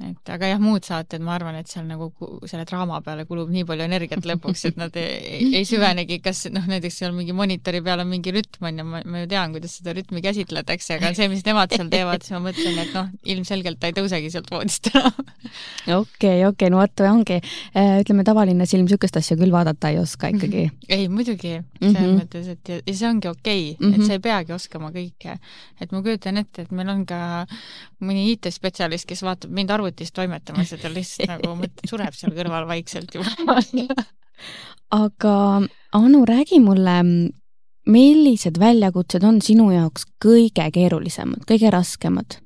et 0.00 0.30
aga 0.32 0.48
jah, 0.48 0.60
muud 0.62 0.86
saated, 0.86 1.20
ma 1.24 1.34
arvan, 1.36 1.58
et 1.60 1.68
seal 1.68 1.84
nagu 1.84 2.08
selle 2.48 2.64
draama 2.68 3.00
peale 3.04 3.26
kulub 3.28 3.50
nii 3.52 3.66
palju 3.68 3.84
energiat 3.84 4.24
lõpuks, 4.24 4.62
et 4.70 4.78
nad 4.80 4.94
ei, 4.96 5.50
ei 5.60 5.66
süvenegi, 5.68 6.20
kas 6.24 6.46
noh, 6.54 6.64
näiteks 6.70 7.00
seal 7.02 7.12
mingi 7.16 7.34
monitori 7.36 7.82
peal 7.84 8.00
on 8.00 8.08
mingi 8.08 8.32
rütm 8.32 8.68
on 8.70 8.80
ju, 8.80 8.86
ma, 8.88 9.02
ju 9.04 9.28
tean, 9.30 9.52
kuidas 9.52 9.76
seda 9.76 9.92
rütmi 9.96 10.22
käsitletakse, 10.24 10.96
aga 10.96 11.12
see, 11.16 11.28
mis 11.32 11.44
nemad 11.44 11.74
seal 11.76 11.90
teevad, 11.92 12.24
siis 12.24 12.36
ma 12.36 12.40
mõtlen, 12.46 12.78
et 12.80 12.94
noh, 12.96 13.10
ilmselgelt 13.34 13.80
ta 13.80 13.90
ei 13.90 13.96
tõusegi 13.98 14.32
sealt 14.32 14.48
voodist 14.52 14.88
enam. 14.92 15.20
okei, 16.00 16.46
okei, 16.48 16.72
no 16.72 16.80
vot, 16.80 17.04
ongi, 17.10 17.40
äh, 17.74 18.00
ütleme, 18.00 18.24
tavaline 18.28 18.68
silm 18.70 18.88
niisugust 18.88 19.20
asja 19.20 19.36
küll 19.40 19.52
vaadata 19.52 19.92
ei 19.92 20.00
oska 20.00 20.32
ikkagi. 20.32 20.66
ei, 20.88 21.08
muidugi, 21.12 21.58
selles 21.76 21.92
mm 21.92 22.00
-hmm. 22.00 22.18
mõttes, 22.22 22.48
et 22.56 22.72
ja, 22.72 22.80
ja 22.80 22.96
see 22.96 23.08
ongi 23.10 23.28
okei 23.28 23.70
okay, 23.74 23.76
mm, 23.76 23.92
-hmm. 23.92 24.00
et 24.00 24.06
sa 24.06 24.16
ei 24.16 24.24
peagi 24.24 24.56
oskama 24.56 24.90
kõike. 24.96 25.38
et 25.80 25.92
ma 25.92 26.02
kujutan 26.02 26.40
ette, 26.40 26.62
et 26.62 26.72
meil 26.72 26.88
on 26.88 27.04
ka 27.06 27.46
mõni 28.00 28.30
IT-spetsialist, 28.32 29.06
kes 29.06 29.22
vaatab 29.22 29.50
mind 29.52 29.70
arvuti 29.70 29.89
arvutis 29.90 30.12
toimetamas 30.14 30.72
ja 30.72 30.78
ta 30.78 30.90
lihtsalt 30.92 31.28
nagu 31.28 31.54
mõtleb, 31.60 31.88
sureb 31.88 32.16
seal 32.16 32.34
kõrval 32.36 32.66
vaikselt 32.70 33.14
juba 33.14 33.58
aga 35.04 35.34
Anu, 35.92 36.24
räägi 36.24 36.60
mulle, 36.62 37.00
millised 37.90 38.58
väljakutsed 38.62 39.24
on 39.26 39.40
sinu 39.42 39.70
jaoks 39.74 40.06
kõige 40.22 40.68
keerulisemad, 40.72 41.42
kõige 41.48 41.70
raskemad? 41.74 42.38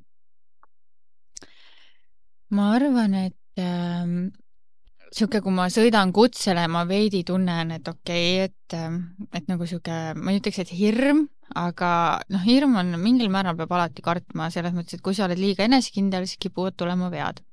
ma 2.55 2.71
arvan, 2.77 3.13
et 3.27 3.59
ähm, 3.59 4.31
sihuke, 5.15 5.39
kui 5.43 5.53
ma 5.55 5.67
sõidan 5.71 6.11
kutsele, 6.15 6.65
ma 6.71 6.83
veidi 6.87 7.23
tunnen, 7.27 7.71
et 7.77 7.87
okei 7.87 8.45
okay,, 8.45 8.49
et, 8.49 8.75
ähm, 8.77 8.99
et 9.35 9.47
nagu 9.51 9.67
sihuke, 9.69 9.97
ma 10.19 10.33
ei 10.33 10.41
ütleks, 10.41 10.59
et 10.63 10.73
hirm, 10.75 11.25
aga 11.55 11.89
noh, 12.33 12.43
hirm 12.45 12.75
on 12.81 12.95
mingil 13.01 13.31
määral 13.33 13.57
peab 13.59 13.75
alati 13.77 14.03
kartma, 14.05 14.49
selles 14.53 14.75
mõttes, 14.75 14.97
et 14.97 15.05
kui 15.05 15.15
sa 15.15 15.27
oled 15.29 15.39
liiga 15.39 15.67
enesekindel, 15.67 16.27
siis 16.27 16.41
kipuvad 16.47 16.77
tulema 16.77 17.11
vead. 17.13 17.43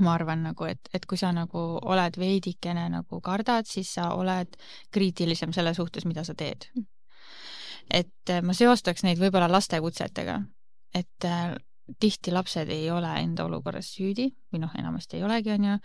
ma 0.00 0.12
arvan 0.14 0.44
nagu, 0.46 0.64
et, 0.70 0.86
et 0.94 1.02
kui 1.04 1.18
sa 1.18 1.32
nagu 1.34 1.60
oled 1.82 2.14
veidikene 2.16 2.84
nagu 2.92 3.18
kardad, 3.20 3.66
siis 3.66 3.88
sa 3.96 4.12
oled 4.14 4.54
kriitilisem 4.94 5.50
selle 5.52 5.74
suhtes, 5.74 6.06
mida 6.06 6.22
sa 6.24 6.34
teed. 6.38 6.68
et 7.90 8.34
ma 8.46 8.54
seostaks 8.54 9.02
neid 9.02 9.18
võib-olla 9.18 9.50
lastekutsetega, 9.50 10.38
et 10.94 11.26
tihti 12.00 12.32
lapsed 12.34 12.70
ei 12.72 12.90
ole 12.90 13.10
enda 13.22 13.44
olukorras 13.48 13.90
süüdi 13.96 14.28
või 14.52 14.62
noh, 14.64 14.72
enamasti 14.78 15.18
ei 15.18 15.24
olegi, 15.26 15.52
on 15.54 15.68
ju, 15.68 15.76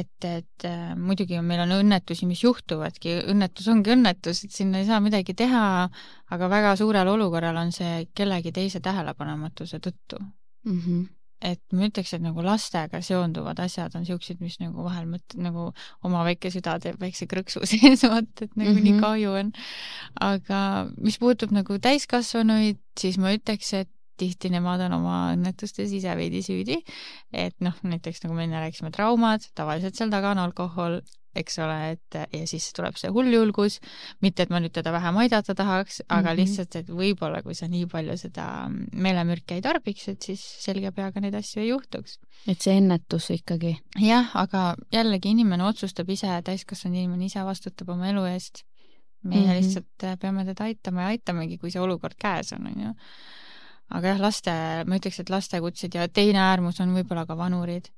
et, 0.00 0.28
et 0.28 0.68
äh, 0.68 0.94
muidugi 0.98 1.40
meil 1.42 1.64
on 1.66 1.76
õnnetusi, 1.80 2.28
mis 2.30 2.42
juhtuvadki, 2.44 3.18
õnnetus 3.32 3.68
ongi 3.72 3.94
õnnetus, 3.96 4.44
et 4.46 4.54
sinna 4.54 4.82
ei 4.82 4.88
saa 4.88 5.00
midagi 5.04 5.34
teha, 5.38 5.66
aga 6.34 6.50
väga 6.52 6.76
suurel 6.80 7.08
olukorral 7.16 7.58
on 7.62 7.74
see 7.74 8.06
kellegi 8.14 8.54
teise 8.56 8.82
tähelepanematuse 8.84 9.82
tõttu 9.82 10.22
mm. 10.22 10.80
-hmm 10.80 11.04
et 11.44 11.60
ma 11.76 11.86
ütleks, 11.90 12.14
et 12.16 12.22
nagu 12.24 12.42
lastega 12.44 13.00
seonduvad 13.04 13.58
asjad 13.60 13.94
on 13.98 14.06
siuksed, 14.08 14.40
mis 14.40 14.56
nagu 14.62 14.86
vahel 14.86 15.08
mõt-, 15.10 15.36
nagu 15.40 15.68
oma 16.06 16.22
väike 16.26 16.50
süda 16.52 16.78
teeb 16.82 17.00
väikse 17.02 17.28
krõksu 17.28 17.62
sees, 17.70 18.06
vaata, 18.08 18.46
et 18.46 18.56
nagu 18.56 18.70
mm 18.70 18.78
-hmm. 18.78 18.82
nii 18.82 18.92
mhm. 18.92 19.02
kahju 19.04 19.34
on. 19.42 19.52
aga 20.20 20.60
mis 20.96 21.18
puutub 21.18 21.52
nagu 21.52 21.78
täiskasvanuid, 21.78 22.80
siis 22.98 23.18
ma 23.18 23.34
ütleks, 23.36 23.72
et 23.74 23.90
tihti 24.20 24.50
nemad 24.52 24.80
on 24.86 24.96
oma 25.00 25.18
õnnetustes 25.34 25.92
ise 25.96 26.16
veidi 26.18 26.42
süüdi. 26.46 26.80
et 27.32 27.56
noh, 27.60 27.76
näiteks 27.82 28.24
nagu 28.24 28.34
me 28.36 28.46
enne 28.48 28.60
rääkisime, 28.64 28.92
traumad, 28.94 29.46
tavaliselt 29.54 29.98
seal 29.98 30.12
taga 30.12 30.32
on 30.34 30.42
alkohol, 30.46 31.00
eks 31.36 31.58
ole, 31.62 31.76
et 31.94 32.16
ja 32.16 32.44
siis 32.48 32.68
tuleb 32.76 32.96
see 32.98 33.10
hulljulgus, 33.12 33.78
mitte 34.24 34.46
et 34.46 34.52
ma 34.52 34.60
nüüd 34.62 34.74
teda 34.76 34.92
vähem 34.94 35.18
aidata 35.22 35.54
tahaks, 35.56 36.00
aga 36.08 36.20
mm 36.20 36.26
-hmm. 36.26 36.40
lihtsalt, 36.40 36.76
et 36.80 36.88
võib-olla 36.88 37.42
kui 37.44 37.54
sa 37.54 37.68
nii 37.68 37.86
palju 37.92 38.16
seda 38.20 38.46
meelemürki 38.92 39.58
ei 39.58 39.64
tarbiks, 39.64 40.08
et 40.12 40.22
siis 40.22 40.42
selge 40.64 40.92
peaga 40.96 41.20
neid 41.20 41.34
asju 41.34 41.62
ei 41.62 41.68
juhtuks. 41.68 42.18
et 42.48 42.60
see 42.60 42.76
ennetus 42.76 43.30
ikkagi? 43.30 43.76
jah, 44.00 44.30
aga 44.34 44.76
jällegi 44.92 45.34
inimene 45.36 45.64
otsustab 45.64 46.10
ise, 46.10 46.40
täiskasvanud 46.44 46.96
inimene 46.96 47.26
ise 47.26 47.44
vastutab 47.44 47.88
oma 47.88 48.08
elu 48.08 48.24
eest. 48.32 48.64
meie 49.22 49.42
mm 49.42 49.50
-hmm. 49.50 49.56
lihtsalt 49.56 50.20
peame 50.20 50.44
teda 50.44 50.64
aitama 50.64 51.02
ja 51.02 51.06
aitamegi, 51.08 51.58
kui 51.58 51.70
see 51.70 51.80
olukord 51.80 52.14
käes 52.18 52.52
on, 52.52 52.66
on 52.66 52.82
ju 52.82 52.94
aga 53.94 54.14
jah, 54.14 54.20
laste, 54.20 54.52
ma 54.86 54.98
ütleks, 54.98 55.20
et 55.22 55.30
lastekutsed 55.30 55.94
ja 55.94 56.08
teine 56.08 56.42
äärmus 56.42 56.80
on 56.82 56.94
võib-olla 56.96 57.26
ka 57.26 57.36
vanurid 57.38 57.92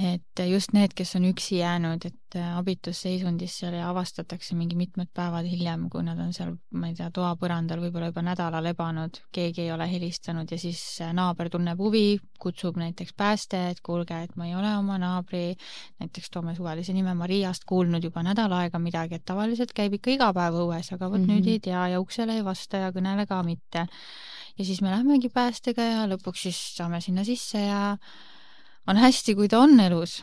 et 0.00 0.40
just 0.48 0.72
need, 0.72 0.94
kes 0.96 1.10
on 1.18 1.26
üksi 1.28 1.58
jäänud, 1.58 2.04
et 2.08 2.36
abitus 2.56 3.02
seisundis 3.04 3.58
seal 3.60 3.74
ja 3.76 3.90
avastatakse 3.90 4.56
mingi 4.56 4.76
mitmed 4.78 5.10
päevad 5.12 5.44
hiljem, 5.44 5.84
kui 5.92 6.00
nad 6.06 6.20
on 6.22 6.30
seal, 6.32 6.54
ma 6.80 6.88
ei 6.88 6.96
tea, 6.96 7.10
toapõrandal 7.12 7.82
võib-olla 7.82 8.08
juba 8.08 8.24
nädala 8.24 8.62
lebanud, 8.64 9.20
keegi 9.36 9.66
ei 9.66 9.72
ole 9.74 9.88
helistanud 9.90 10.48
ja 10.48 10.58
siis 10.60 10.80
naaber 11.12 11.52
tunneb 11.52 11.80
huvi, 11.82 12.16
kutsub 12.40 12.80
näiteks 12.80 13.12
pääste, 13.16 13.60
et 13.74 13.84
kuulge, 13.84 14.22
et 14.24 14.32
ma 14.40 14.48
ei 14.48 14.56
ole 14.56 14.72
oma 14.78 14.96
naabri, 15.02 15.58
näiteks 16.00 16.32
toome 16.32 16.56
suvalise 16.56 16.96
nime 16.96 17.12
Mariast, 17.18 17.68
kuulnud 17.68 18.04
juba 18.08 18.24
nädal 18.24 18.56
aega 18.62 18.80
midagi, 18.80 19.20
et 19.20 19.28
tavaliselt 19.28 19.76
käib 19.76 20.00
ikka 20.00 20.16
iga 20.16 20.32
päev 20.32 20.56
õues, 20.64 20.88
aga 20.96 21.10
vot 21.10 21.20
mm 21.20 21.26
-hmm. 21.26 21.42
nüüd 21.42 21.52
ei 21.52 21.60
tea 21.68 21.88
ja 21.92 22.00
uksele 22.00 22.40
ei 22.40 22.44
vasta 22.44 22.86
ja 22.86 22.92
kõnele 22.96 23.28
ka 23.28 23.42
mitte. 23.42 23.86
Ja 24.58 24.64
siis 24.66 24.82
me 24.84 24.92
lähmegi 24.92 25.30
päästega 25.32 25.86
ja 25.86 26.04
lõpuks 26.10 26.46
siis 26.48 26.58
saame 26.76 27.00
sinna 27.04 27.24
sisse 27.24 27.60
ja 27.62 27.96
on 28.88 28.98
hästi, 29.00 29.34
kui 29.38 29.48
ta 29.48 29.62
on 29.62 29.78
elus, 29.80 30.20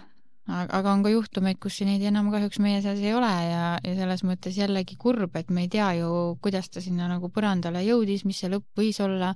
aga 0.50 0.92
on 0.92 1.04
ka 1.06 1.12
juhtumeid, 1.14 1.60
kus 1.62 1.80
neid 1.88 2.04
enam 2.10 2.32
kahjuks 2.34 2.60
meie 2.64 2.82
seas 2.86 3.02
ei 3.04 3.14
ole 3.16 3.30
ja, 3.30 3.66
ja 3.84 3.96
selles 3.98 4.26
mõttes 4.28 4.58
jällegi 4.60 4.98
kurb, 5.00 5.36
et 5.40 5.50
me 5.54 5.66
ei 5.66 5.72
tea 5.72 5.92
ju, 6.02 6.38
kuidas 6.44 6.70
ta 6.74 6.84
sinna 6.84 7.10
nagu 7.12 7.32
põrandale 7.34 7.84
jõudis, 7.86 8.26
mis 8.28 8.42
see 8.42 8.52
lõpp 8.52 8.82
võis 8.82 9.00
olla. 9.06 9.36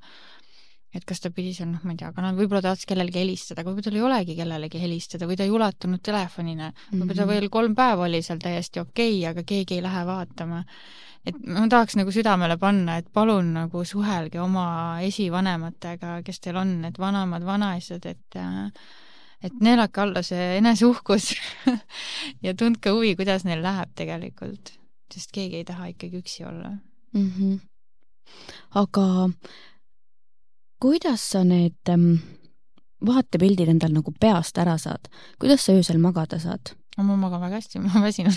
Et 0.93 1.05
kas 1.09 1.23
ta 1.23 1.31
pidi 1.33 1.53
seal, 1.57 1.71
noh, 1.71 1.81
ma 1.83 1.95
ei 1.95 2.01
tea, 2.01 2.11
aga 2.13 2.25
noh, 2.25 2.35
võib-olla 2.37 2.61
tahtis 2.61 2.89
kellelegi 2.89 3.21
helistada, 3.23 3.61
aga 3.61 3.71
võib-olla 3.71 3.87
tal 3.89 3.99
ei 3.99 4.05
olegi 4.09 4.35
kellelegi 4.37 4.81
helistada 4.83 5.29
või 5.29 5.37
ta 5.39 5.47
ei 5.47 5.53
ulatunud 5.53 6.03
telefonina. 6.05 6.73
võib-olla 6.91 7.15
ta 7.15 7.25
mhm. 7.25 7.31
veel 7.33 7.49
kolm 7.53 7.77
päeva 7.77 8.05
oli 8.09 8.21
seal 8.25 8.43
täiesti 8.43 8.83
okei 8.83 9.17
okay,, 9.17 9.31
aga 9.31 9.47
keegi 9.47 9.79
ei 9.79 9.85
lähe 9.85 10.05
vaatama 10.09 10.63
et 11.23 11.39
ma 11.47 11.63
tahaks 11.71 11.95
nagu 11.95 12.11
südamele 12.11 12.57
panna, 12.59 12.97
et 12.99 13.07
palun 13.13 13.53
nagu 13.55 13.85
suhelge 13.87 14.41
oma 14.43 14.65
esivanematega, 15.07 16.19
kes 16.27 16.43
teil 16.43 16.59
on, 16.59 16.75
need 16.83 16.99
vanemad, 16.99 17.45
vanaisad, 17.47 18.05
et 18.11 18.39
äh, 18.39 18.67
et 19.43 19.59
neelake 19.63 20.01
alla 20.01 20.23
see 20.23 20.57
eneseuhkus 20.59 21.33
ja 22.45 22.53
tundke 22.59 22.93
huvi, 22.95 23.13
kuidas 23.19 23.43
neil 23.47 23.63
läheb 23.63 23.91
tegelikult, 23.99 24.73
sest 25.11 25.33
keegi 25.35 25.61
ei 25.61 25.67
taha 25.67 25.91
ikkagi 25.91 26.23
üksi 26.23 26.47
olla 26.47 26.71
mm. 26.71 27.29
-hmm. 27.29 27.59
aga 28.83 29.07
kuidas 30.83 31.23
sa 31.31 31.45
need 31.47 31.79
ähm, 31.91 32.17
vaatepildid 33.07 33.69
endal 33.71 33.93
nagu 33.95 34.11
peast 34.19 34.57
ära 34.59 34.75
saad, 34.81 35.07
kuidas 35.39 35.63
sa 35.63 35.75
öösel 35.77 35.99
magada 36.03 36.39
saad? 36.43 36.73
ma 36.93 37.15
magan 37.17 37.41
väga 37.41 37.57
hästi, 37.57 37.79
ma 37.81 37.89
olen 37.89 38.03
väsinud. 38.05 38.35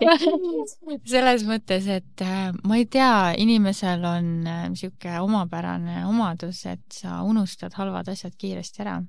selles 1.12 1.42
mõttes, 1.48 1.88
et 1.90 2.22
äh, 2.22 2.50
ma 2.62 2.76
ei 2.78 2.84
tea, 2.86 3.32
inimesel 3.42 4.04
on 4.06 4.28
niisugune 4.44 5.16
äh, 5.16 5.24
omapärane 5.24 6.04
omadus, 6.06 6.62
et 6.70 6.84
sa 6.94 7.22
unustad 7.26 7.74
halvad 7.74 8.12
asjad 8.12 8.36
kiiresti 8.38 8.84
ära. 8.84 9.00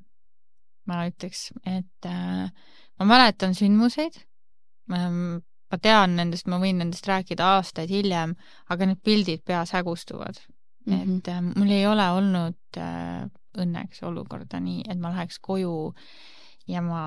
Ma 0.89 1.03
ütleks, 1.05 1.51
et 1.69 2.09
äh, 2.09 2.47
ma 2.97 3.09
mäletan 3.11 3.53
sündmuseid, 3.53 4.17
ma 4.89 5.81
tean 5.83 6.17
nendest, 6.17 6.49
ma 6.49 6.57
võin 6.63 6.81
nendest 6.81 7.05
rääkida 7.11 7.53
aastaid 7.59 7.93
hiljem, 7.93 8.33
aga 8.73 8.89
need 8.89 9.03
pildid 9.05 9.45
peas 9.45 9.75
hägustuvad 9.77 10.41
mm. 10.85 10.93
-hmm. 10.93 11.17
et 11.17 11.27
äh, 11.27 11.41
mul 11.55 11.71
ei 11.71 11.87
ole 11.87 12.09
olnud 12.17 12.77
äh, 12.77 13.25
õnneks 13.57 14.03
olukorda 14.07 14.59
nii, 14.59 14.85
et 14.89 14.99
ma 14.99 15.11
läheks 15.11 15.39
koju 15.39 15.93
ja 16.67 16.81
ma 16.81 17.03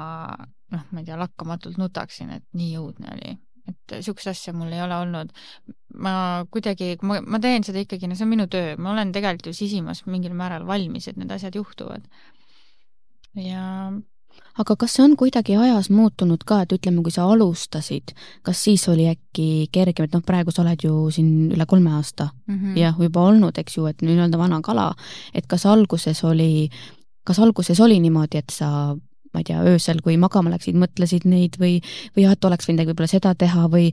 noh, 0.75 0.85
ma 0.91 1.01
ei 1.01 1.09
tea, 1.09 1.19
lakkamatult 1.19 1.79
nutaksin, 1.81 2.31
et 2.31 2.47
nii 2.53 2.77
õudne 2.81 3.13
oli. 3.15 3.39
et 3.65 3.95
niisugust 3.95 4.29
asja 4.29 4.53
mul 4.53 4.73
ei 4.77 4.83
ole 4.85 4.97
olnud. 5.07 5.31
ma 5.97 6.45
kuidagi, 6.51 6.97
ma, 7.03 7.21
ma 7.21 7.41
teen 7.41 7.65
seda 7.65 7.81
ikkagi, 7.81 8.09
no 8.09 8.15
see 8.19 8.27
on 8.27 8.33
minu 8.35 8.47
töö, 8.51 8.77
ma 8.77 8.93
olen 8.93 9.13
tegelikult 9.13 9.53
ju 9.53 9.57
sisimas 9.57 10.05
mingil 10.07 10.35
määral 10.37 10.67
valmis, 10.67 11.09
et 11.09 11.17
need 11.17 11.33
asjad 11.33 11.55
juhtuvad 11.57 12.05
ja 13.35 13.93
aga 14.59 14.77
kas 14.79 14.97
see 14.97 15.05
on 15.05 15.17
kuidagi 15.19 15.57
ajas 15.59 15.91
muutunud 15.91 16.45
ka, 16.47 16.61
et 16.65 16.75
ütleme, 16.77 17.03
kui 17.03 17.15
sa 17.15 17.27
alustasid, 17.31 18.15
kas 18.47 18.61
siis 18.67 18.87
oli 18.93 19.09
äkki 19.11 19.69
kergem, 19.75 20.07
et 20.07 20.15
noh, 20.15 20.23
praegu 20.27 20.55
sa 20.55 20.63
oled 20.63 20.85
ju 20.87 21.09
siin 21.15 21.51
üle 21.55 21.67
kolme 21.67 21.91
aasta 21.97 22.29
mm 22.31 22.55
-hmm. 22.55 22.79
jah, 22.79 23.01
juba 23.01 23.27
olnud, 23.31 23.59
eks 23.59 23.77
ju, 23.77 23.87
et 23.87 24.03
nii-öelda 24.03 24.39
vana 24.39 24.61
kala, 24.63 24.95
et 25.35 25.47
kas 25.47 25.67
alguses 25.67 26.25
oli, 26.25 26.71
kas 27.25 27.39
alguses 27.39 27.81
oli 27.81 28.01
niimoodi, 28.01 28.39
et 28.39 28.51
sa 28.51 28.97
ma 29.35 29.41
ei 29.41 29.45
tea, 29.45 29.61
öösel, 29.67 30.01
kui 30.03 30.17
magama 30.17 30.51
läksid, 30.51 30.77
mõtlesid 30.79 31.27
neid 31.27 31.59
või, 31.59 31.81
või 32.17 32.23
jah, 32.23 32.33
et 32.33 32.45
oleks 32.45 32.69
võinud 32.69 32.87
võib-olla 32.87 33.11
seda 33.11 33.35
teha 33.35 33.67
või 33.69 33.91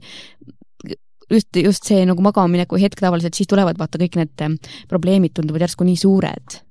just, 1.30 1.48
just 1.56 1.88
see 1.88 2.04
nagu 2.06 2.22
magamamineku 2.22 2.78
hetk 2.78 3.00
tavaliselt, 3.00 3.34
siis 3.34 3.50
tulevad 3.50 3.78
vaata 3.78 3.98
kõik 3.98 4.16
need 4.20 4.60
probleemid 4.88 5.34
tunduvad 5.34 5.66
järsku 5.66 5.84
nii 5.84 5.96
suured 5.96 6.62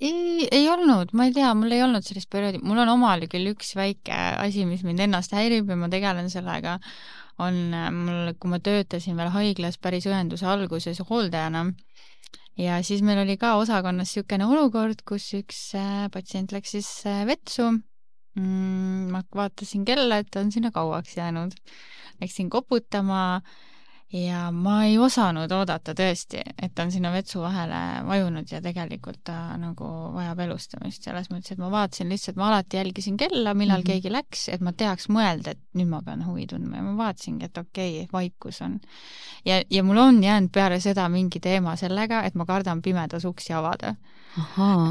ei, 0.00 0.48
ei 0.54 0.68
olnud, 0.70 1.12
ma 1.12 1.28
ei 1.28 1.34
tea, 1.36 1.50
mul 1.58 1.74
ei 1.74 1.82
olnud 1.84 2.06
sellist 2.06 2.30
perioodi, 2.30 2.62
mul 2.62 2.82
on 2.84 2.92
omal 2.94 3.24
küll 3.30 3.52
üks 3.52 3.74
väike 3.78 4.18
asi, 4.38 4.66
mis 4.68 4.84
mind 4.86 5.02
ennast 5.08 5.34
häirib 5.34 5.70
ja 5.70 5.78
ma 5.78 5.90
tegelen 5.92 6.30
sellega, 6.32 6.78
on 7.42 7.58
mul, 7.96 8.32
kui 8.38 8.52
ma 8.52 8.60
töötasin 8.62 9.18
veel 9.18 9.32
haiglas 9.34 9.78
päris 9.82 10.06
õenduse 10.10 10.46
alguses 10.46 11.02
hooldajana, 11.10 11.66
ja 12.58 12.80
siis 12.86 13.02
meil 13.06 13.22
oli 13.22 13.38
ka 13.40 13.54
osakonnas 13.60 14.10
niisugune 14.12 14.48
olukord, 14.48 15.04
kus 15.06 15.30
üks 15.38 15.60
äh, 15.78 16.08
patsient 16.14 16.54
läks 16.54 16.74
siis 16.76 16.90
äh, 17.06 17.24
vetsu. 17.28 17.70
Mm,, 18.38 19.08
ma 19.10 19.22
vaatasin 19.34 19.82
kella, 19.86 20.20
et 20.20 20.28
ta 20.30 20.42
on 20.44 20.52
sinna 20.54 20.70
kauaks 20.74 21.16
jäänud. 21.16 21.56
Läksin 22.22 22.50
koputama 22.50 23.40
ja 24.12 24.50
ma 24.54 24.78
ei 24.88 24.96
osanud 24.98 25.52
oodata 25.52 25.92
tõesti, 25.96 26.40
et 26.40 26.72
ta 26.74 26.86
on 26.86 26.92
sinna 26.92 27.10
vetsu 27.12 27.42
vahele 27.42 27.80
vajunud 28.08 28.48
ja 28.48 28.60
tegelikult 28.64 29.20
ta 29.28 29.56
nagu 29.60 29.88
vajab 30.14 30.40
elustamist, 30.46 31.04
selles 31.04 31.28
mõttes, 31.28 31.52
et 31.52 31.60
ma 31.60 31.68
vaatasin 31.72 32.08
lihtsalt, 32.08 32.38
ma 32.40 32.48
alati 32.48 32.80
jälgisin 32.80 33.18
kella, 33.20 33.52
millal 33.54 33.82
mm 33.82 33.82
-hmm. 33.82 33.86
keegi 33.86 34.12
läks, 34.12 34.48
et 34.48 34.64
ma 34.64 34.72
teaks 34.72 35.10
mõelda, 35.12 35.52
et 35.52 35.60
nüüd 35.76 35.92
ma 35.92 36.00
pean 36.02 36.24
huvi 36.26 36.46
tundma. 36.46 36.76
Ja 36.76 36.82
ma 36.82 36.96
vaatasingi, 37.04 37.44
et 37.44 37.58
okei 37.58 38.02
okay,, 38.02 38.08
vaikus 38.12 38.62
on. 38.62 38.80
ja, 39.44 39.62
ja 39.70 39.84
mul 39.84 39.96
on 39.96 40.24
jäänud 40.24 40.50
peale 40.52 40.80
seda 40.80 41.08
mingi 41.08 41.40
teema 41.40 41.76
sellega, 41.76 42.22
et 42.24 42.34
ma 42.34 42.46
kardan 42.46 42.82
pimedas 42.82 43.24
uksi 43.24 43.52
avada. 43.52 43.94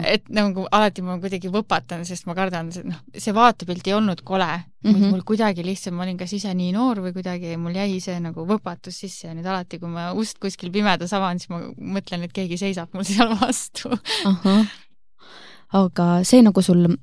Et 0.04 0.30
nagu 0.30 0.68
alati 0.72 1.02
ma 1.02 1.20
kuidagi 1.20 1.50
võpatan, 1.50 2.06
sest 2.06 2.26
ma 2.26 2.36
kardan, 2.36 2.72
noh, 2.84 3.02
see 3.18 3.34
vaatepilt 3.34 3.88
ei 3.88 3.94
olnud 3.94 4.22
kole 4.22 4.64
mm, 4.88 4.96
-hmm. 4.96 5.12
mul 5.12 5.24
kuidagi 5.28 5.66
lihtsalt, 5.66 5.96
ma 5.96 6.04
olin 6.04 6.18
kas 6.18 6.34
ise 6.34 6.54
nii 6.54 6.72
noor 6.76 7.02
või 7.06 7.14
kuidagi 7.16 7.58
mul 7.58 7.76
jäi 7.76 8.00
see 8.04 8.20
nagu 8.24 8.46
võpatus 8.48 9.00
sisse 9.04 9.28
ja 9.28 9.36
nüüd 9.36 9.46
alati, 9.46 9.80
kui 9.80 9.90
ma 9.90 10.12
ust 10.14 10.40
kuskil 10.40 10.72
pimedas 10.72 11.14
avan, 11.14 11.40
siis 11.40 11.50
ma 11.54 11.62
mõtlen, 11.78 12.24
et 12.28 12.34
keegi 12.34 12.58
seisab 12.58 12.94
mul 12.94 13.08
seal 13.12 13.34
vastu. 13.40 13.92
aga 15.74 16.08
see 16.24 16.42
nagu 16.42 16.62
sul 16.62 16.88
ma 16.88 16.96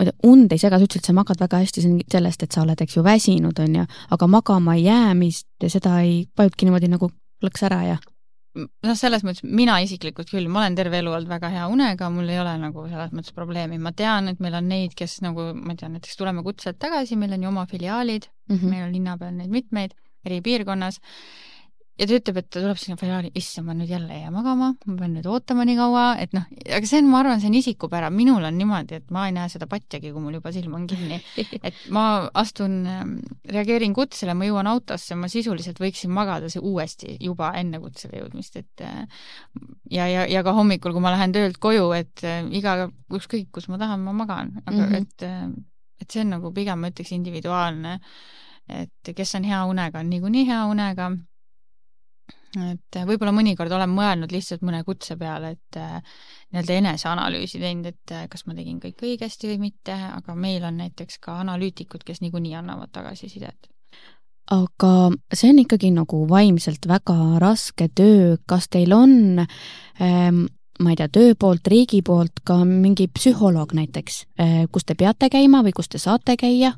ei 0.00 0.10
tea, 0.10 0.16
und 0.30 0.52
ei 0.52 0.58
sega, 0.58 0.78
sa 0.78 0.84
ütlesid, 0.84 1.04
et 1.04 1.10
sa 1.10 1.14
magad 1.14 1.40
väga 1.40 1.60
hästi 1.62 1.84
sellest, 2.10 2.42
et 2.42 2.52
sa 2.52 2.62
oled, 2.64 2.80
eks 2.80 2.96
ju, 2.96 3.04
väsinud, 3.06 3.58
on 3.62 3.76
ju, 3.78 3.84
aga 4.10 4.26
magama 4.26 4.74
jäämist 4.76 5.46
ja 5.62 5.70
seda 5.70 6.00
ei, 6.02 6.24
vajutki 6.38 6.66
niimoodi 6.66 6.90
nagu 6.90 7.10
lõks 7.44 7.62
ära 7.68 7.82
ja 7.86 7.96
noh, 8.54 8.94
selles 8.98 9.24
mõttes 9.26 9.44
mina 9.46 9.76
isiklikult 9.84 10.30
küll, 10.30 10.48
ma 10.50 10.62
olen 10.62 10.76
terve 10.78 11.00
elu 11.02 11.14
olnud 11.14 11.30
väga 11.30 11.50
hea 11.54 11.66
unega, 11.70 12.10
mul 12.12 12.30
ei 12.30 12.40
ole 12.42 12.54
nagu 12.62 12.86
selles 12.90 13.14
mõttes 13.16 13.34
probleemi, 13.36 13.80
ma 13.82 13.94
tean, 13.96 14.30
et 14.30 14.42
meil 14.44 14.58
on 14.58 14.68
neid, 14.70 14.94
kes 14.98 15.18
nagu, 15.26 15.50
ma 15.58 15.74
ei 15.74 15.80
tea, 15.80 15.90
näiteks 15.92 16.20
tuleme 16.20 16.44
kutselt 16.46 16.78
tagasi, 16.82 17.18
meil 17.20 17.34
on 17.36 17.46
ju 17.46 17.50
oma 17.50 17.66
filiaalid 17.70 18.28
mm, 18.28 18.56
-hmm. 18.56 18.70
meil 18.70 18.86
on 18.86 18.94
linna 18.94 19.18
peal 19.18 19.34
neid 19.34 19.50
mitmeid 19.50 19.96
eri 20.24 20.40
piirkonnas 20.44 21.00
ja 21.94 22.06
ta 22.10 22.16
ütleb, 22.16 22.38
et 22.40 22.48
ta 22.50 22.58
tuleb 22.58 22.78
sinna 22.80 22.98
filiaali, 22.98 23.30
issand, 23.38 23.68
ma 23.68 23.74
nüüd 23.76 23.90
jälle 23.92 24.10
ei 24.16 24.24
jää 24.24 24.32
magama, 24.34 24.72
ma 24.74 24.96
pean 24.98 25.12
nüüd 25.14 25.26
ootama 25.30 25.66
nii 25.68 25.76
kaua, 25.78 26.04
et 26.18 26.32
noh, 26.34 26.46
aga 26.66 26.88
see 26.90 26.98
on, 27.02 27.10
ma 27.12 27.20
arvan, 27.20 27.42
see 27.42 27.50
on 27.52 27.56
isikupära, 27.58 28.08
minul 28.14 28.42
on 28.48 28.56
niimoodi, 28.58 28.98
et 28.98 29.12
ma 29.14 29.28
ei 29.28 29.34
näe 29.36 29.50
seda 29.52 29.68
patjagi, 29.70 30.10
kui 30.14 30.22
mul 30.24 30.34
juba 30.40 30.50
silm 30.54 30.74
on 30.78 30.88
kinni. 30.90 31.20
et 31.68 31.78
ma 31.94 32.04
astun, 32.40 32.80
ähm, 32.90 33.12
reageerin 33.50 33.94
kutsele, 33.94 34.34
ma 34.34 34.48
jõuan 34.48 34.70
autosse, 34.70 35.14
ma 35.18 35.30
sisuliselt 35.30 35.78
võiksin 35.82 36.10
magada 36.14 36.50
see 36.52 36.62
uuesti 36.62 37.14
juba 37.22 37.52
enne 37.60 37.78
kutsele 37.82 38.24
jõudmist, 38.24 38.58
et 38.58 38.82
äh, 38.82 39.04
ja, 39.94 40.08
ja, 40.10 40.24
ja 40.30 40.42
ka 40.46 40.56
hommikul, 40.56 40.96
kui 40.96 41.04
ma 41.04 41.14
lähen 41.14 41.34
töölt 41.36 41.60
koju, 41.62 41.92
et 41.94 42.24
äh, 42.26 42.42
iga, 42.58 42.88
ükskõik 43.14 43.52
kus 43.54 43.70
ma 43.70 43.78
tahan, 43.78 44.02
ma 44.02 44.16
magan, 44.16 44.50
aga 44.64 44.80
mm 44.80 44.88
-hmm. 44.88 44.96
et, 45.02 45.22
äh, 45.22 46.02
et 46.02 46.10
see 46.10 46.24
on 46.26 46.34
nagu 46.34 46.50
pigem 46.52 46.82
ma 46.82 46.90
ütleks 46.90 47.14
individuaalne. 47.14 48.00
et 48.68 49.12
kes 49.16 49.34
on 49.34 49.44
hea 49.44 49.64
unega, 49.68 50.00
on 50.00 50.08
niikuinii 50.10 50.46
hea 50.48 50.64
unega. 50.66 51.10
Et 52.62 52.98
võib-olla 53.08 53.32
mõnikord 53.34 53.72
olen 53.74 53.90
mõelnud 53.90 54.32
lihtsalt 54.34 54.62
mõne 54.66 54.84
kutse 54.86 55.16
peale, 55.20 55.54
et 55.56 55.78
nii-öelda 55.78 56.78
eneseanalüüsi 56.80 57.60
teinud, 57.62 57.90
et 57.90 58.16
kas 58.30 58.46
ma 58.46 58.54
tegin 58.54 58.80
kõik 58.82 59.02
õigesti 59.02 59.50
või 59.52 59.68
mitte, 59.68 59.94
aga 59.94 60.36
meil 60.38 60.64
on 60.64 60.78
näiteks 60.82 61.18
ka 61.24 61.40
analüütikud, 61.42 62.06
kes 62.06 62.22
niikuinii 62.24 62.54
annavad 62.60 62.94
tagasisidet 62.94 63.70
aga 64.52 64.92
see 65.32 65.54
on 65.54 65.62
ikkagi 65.62 65.88
nagu 65.94 66.26
vaimselt 66.28 66.84
väga 66.88 67.40
raske 67.40 67.88
töö, 67.96 68.36
kas 68.46 68.68
teil 68.68 68.92
on 68.92 69.40
ähm, 69.40 70.44
ma 70.82 70.92
ei 70.92 70.98
tea, 70.98 71.08
töö 71.12 71.34
poolt, 71.38 71.66
riigi 71.70 72.02
poolt 72.06 72.42
ka 72.46 72.60
mingi 72.66 73.06
psühholoog 73.08 73.74
näiteks, 73.76 74.24
äh, 74.40 74.64
kus 74.72 74.86
te 74.86 74.96
peate 74.98 75.30
käima 75.32 75.62
või 75.66 75.74
kus 75.76 75.90
te 75.90 76.00
saate 76.02 76.36
käia? 76.40 76.74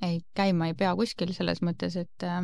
ei, 0.00 0.22
käima 0.34 0.70
ei 0.70 0.74
pea 0.74 0.94
kuskil 0.96 1.34
selles 1.36 1.60
mõttes, 1.62 1.96
et 2.00 2.24
äh, 2.24 2.40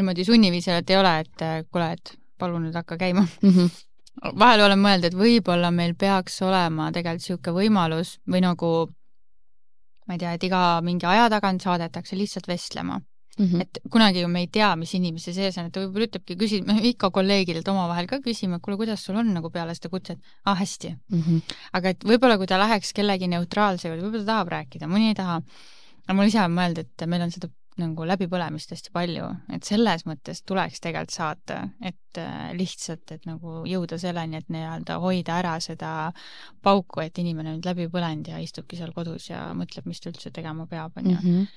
niimoodi 0.00 0.26
sunniviisiliselt 0.28 0.90
ei 0.90 0.98
ole, 1.00 1.14
et 1.24 1.44
äh, 1.46 1.60
kuule, 1.70 1.92
et 1.98 2.14
palun 2.40 2.66
nüüd 2.66 2.76
hakka 2.76 2.98
käima 3.00 3.26
mm. 3.26 3.50
-hmm. 3.50 4.32
vahel 4.38 4.64
olen 4.66 4.80
mõelnud, 4.80 5.10
et 5.10 5.18
võib-olla 5.18 5.70
meil 5.74 5.94
peaks 5.94 6.40
olema 6.42 6.90
tegelikult 6.92 7.28
niisugune 7.28 7.56
võimalus 7.60 8.16
või 8.30 8.42
nagu 8.46 8.72
ma 10.08 10.16
ei 10.16 10.24
tea, 10.24 10.34
et 10.34 10.44
iga 10.48 10.80
mingi 10.82 11.06
aja 11.06 11.28
tagant 11.30 11.62
saadetakse 11.62 12.18
lihtsalt 12.18 12.48
vestlema 12.50 13.00
Mm 13.38 13.46
-hmm. 13.46 13.60
et 13.60 13.78
kunagi 13.90 14.20
ju 14.20 14.28
me 14.28 14.40
ei 14.40 14.46
tea, 14.46 14.76
mis 14.76 14.94
inimese 14.94 15.32
sees 15.32 15.58
on, 15.58 15.66
et 15.66 15.72
ta 15.72 15.80
võib-olla 15.80 16.08
ütlebki, 16.08 16.36
küsid, 16.36 16.66
me 16.66 16.74
ikka 16.88 17.10
kolleegidelt 17.10 17.68
omavahel 17.72 18.06
ka 18.10 18.18
küsime, 18.20 18.56
et 18.56 18.62
kuule, 18.62 18.76
kuidas 18.76 19.04
sul 19.04 19.16
on 19.16 19.30
nagu 19.32 19.50
peale 19.50 19.74
seda 19.74 19.88
kutset, 19.88 20.18
ah, 20.44 20.58
hästi 20.58 20.90
mm. 20.90 21.22
-hmm. 21.22 21.54
aga 21.72 21.94
et 21.94 22.04
võib-olla 22.04 22.36
kui 22.36 22.46
ta 22.50 22.58
läheks 22.58 22.92
kellegi 22.92 23.28
neutraalse 23.28 23.88
juurde, 23.88 24.02
võib-olla 24.02 24.26
ta 24.26 24.32
tahab 24.32 24.52
rääkida, 24.56 24.90
mõni 24.90 25.08
ei 25.12 25.14
taha. 25.14 25.40
aga 26.04 26.16
mul 26.18 26.26
ise 26.26 26.42
on 26.42 26.52
mõelnud, 26.58 26.78
et 26.84 27.06
meil 27.06 27.22
on 27.22 27.30
seda 27.30 27.48
nagu 27.80 28.06
läbipõlemist 28.06 28.72
hästi 28.74 28.92
palju, 28.94 29.26
et 29.54 29.66
selles 29.66 30.04
mõttes 30.08 30.42
tuleks 30.46 30.82
tegelikult 30.84 31.14
saata, 31.14 31.60
et 31.82 32.20
äh, 32.20 32.50
lihtsalt, 32.56 33.10
et 33.16 33.26
nagu 33.28 33.62
jõuda 33.68 33.98
selleni, 34.00 34.40
et 34.40 34.52
nii-öelda 34.52 34.98
hoida 35.02 35.38
ära 35.40 35.56
seda 35.64 35.94
pauku, 36.62 37.02
et 37.04 37.18
inimene 37.22 37.56
on 37.56 37.64
läbi 37.64 37.88
põlenud 37.92 38.30
ja 38.32 38.40
istubki 38.42 38.78
seal 38.78 38.94
kodus 38.96 39.30
ja 39.30 39.48
mõtleb, 39.56 39.88
mis 39.90 40.00
ta 40.02 40.12
üldse 40.12 40.32
tegema 40.34 40.68
peab, 40.70 40.96
on 41.00 41.10
ju. 41.10 41.18
Mhm. 41.18 41.50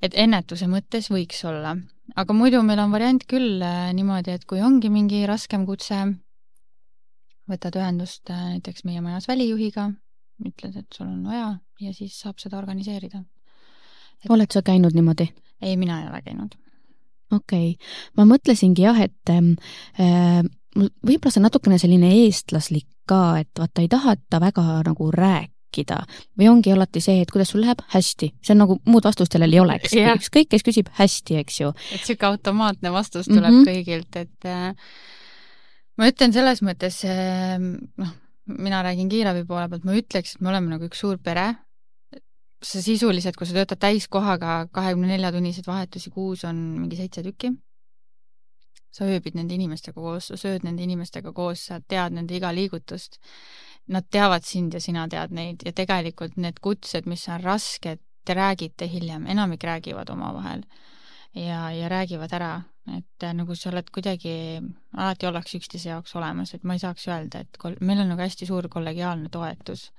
Et 0.00 0.14
ennetuse 0.16 0.64
mõttes 0.64 1.10
võiks 1.12 1.42
olla, 1.44 1.74
aga 2.16 2.32
muidu 2.32 2.62
meil 2.64 2.80
on 2.80 2.92
variant 2.92 3.24
küll 3.28 3.60
äh, 3.60 3.90
niimoodi, 3.96 4.32
et 4.32 4.46
kui 4.48 4.62
ongi 4.64 4.88
mingi 4.92 5.26
raskem 5.28 5.66
kutse, 5.68 5.98
võtad 7.50 7.76
ühendust 7.76 8.30
äh, 8.32 8.46
näiteks 8.54 8.86
meie 8.88 9.02
majas 9.04 9.28
välijuhiga, 9.28 9.90
ütled, 10.40 10.78
et 10.80 10.96
sul 10.96 11.10
on 11.10 11.20
vaja 11.28 11.50
ja 11.80 11.92
siis 11.96 12.16
saab 12.20 12.40
seda 12.40 12.58
organiseerida. 12.60 13.22
Et.... 14.24 14.30
oled 14.32 14.52
sa 14.52 14.62
käinud 14.64 14.96
niimoodi? 14.96 15.28
Ei, 15.62 15.76
mina 15.76 16.02
ei 16.02 16.08
ole 16.08 16.22
käinud. 16.26 16.56
okei 17.32 17.70
okay., 17.74 17.92
ma 18.16 18.26
mõtlesingi 18.28 18.86
jah, 18.86 18.98
et 19.00 19.32
ähm, 19.34 19.54
äh, 20.00 20.42
võib-olla 20.76 21.32
see 21.32 21.42
on 21.42 21.48
natukene 21.48 21.78
selline 21.82 22.12
eestlaslik 22.24 22.88
ka, 23.10 23.40
et 23.42 23.50
vaata 23.58 23.82
ei 23.82 23.90
taheta 23.90 24.40
väga 24.42 24.66
nagu 24.86 25.10
rääkida 25.14 25.58
rääkida 25.70 26.06
või 26.38 26.48
ongi 26.50 26.72
alati 26.72 27.00
see, 27.00 27.20
et 27.22 27.30
kuidas 27.30 27.50
sul 27.50 27.60
läheb, 27.62 27.78
hästi, 27.92 28.32
see 28.42 28.54
on 28.54 28.58
nagu 28.64 28.80
muud 28.86 29.04
vastust 29.04 29.32
sellel 29.32 29.52
ei 29.52 29.60
oleks 29.60 29.94
yeah., 29.94 30.16
ükskõik, 30.16 30.48
kes 30.50 30.62
küsib 30.62 30.88
hästi, 30.98 31.36
eks 31.38 31.60
ju. 31.60 31.68
et 31.92 32.00
niisugune 32.00 32.30
automaatne 32.32 32.92
vastus 32.92 33.26
tuleb 33.26 33.50
mm 33.50 33.62
-hmm. 33.62 33.68
kõigilt, 33.68 34.16
et 34.16 34.44
äh, 34.44 34.74
ma 35.96 36.08
ütlen 36.10 36.32
selles 36.32 36.62
mõttes 36.62 37.04
äh, 37.04 37.58
noh, 37.58 38.12
mina 38.46 38.82
räägin 38.82 39.08
kiirabi 39.08 39.44
poole 39.44 39.68
pealt, 39.68 39.84
ma 39.84 39.94
ütleks, 39.94 40.34
et 40.34 40.40
me 40.40 40.48
oleme 40.48 40.70
nagu 40.70 40.84
üks 40.84 40.98
suur 40.98 41.18
pere, 41.18 41.54
sa 42.62 42.82
sisuliselt, 42.84 43.36
kui 43.38 43.48
sa 43.48 43.56
töötad 43.56 43.80
täiskohaga 43.80 44.66
kahekümne 44.72 45.14
nelja 45.14 45.32
tunniseid 45.32 45.66
vahetusi 45.68 46.12
kuus, 46.12 46.44
on 46.44 46.60
mingi 46.82 46.98
seitse 47.00 47.24
tükki. 47.24 47.54
sa 48.90 49.06
ööbid 49.06 49.36
nende 49.38 49.54
inimestega 49.54 49.94
koos, 50.02 50.32
sa 50.32 50.36
sööd 50.36 50.64
nende 50.66 50.82
inimestega 50.82 51.30
koos, 51.32 51.60
sa 51.68 51.76
tead 51.78 52.10
nende 52.10 52.34
iga 52.34 52.50
liigutust. 52.50 53.20
Nad 53.94 54.08
teavad 54.10 54.42
sind 54.42 54.74
ja 54.74 54.80
sina 54.82 55.04
tead 55.08 55.30
neid 55.30 55.62
ja 55.62 55.72
tegelikult 55.72 56.34
need 56.36 56.58
kutsed, 56.58 57.06
mis 57.06 57.28
on 57.30 57.38
rasked, 57.44 58.02
te 58.26 58.34
räägite 58.34 58.88
hiljem, 58.90 59.28
enamik 59.30 59.62
räägivad 59.64 60.10
omavahel. 60.10 60.64
Ja, 61.34 61.70
ja 61.70 61.88
räägivad 61.88 62.34
ära, 62.34 62.50
et 62.96 63.22
äh, 63.22 63.34
nagu 63.34 63.54
sa 63.54 63.70
oled 63.70 63.92
kuidagi, 63.94 64.34
alati 64.98 65.28
ollakse 65.30 65.60
üksteise 65.60 65.92
jaoks 65.92 66.16
olemas, 66.18 66.54
et 66.54 66.64
ma 66.66 66.74
ei 66.74 66.82
saaks 66.82 67.06
öelda, 67.06 67.44
et 67.44 67.60
kol-, 67.62 67.78
meil 67.80 68.02
on 68.02 68.10
nagu 68.10 68.26
hästi 68.26 68.50
suur 68.50 68.66
kollegiaalne 68.68 69.30
toetus. 69.30 69.92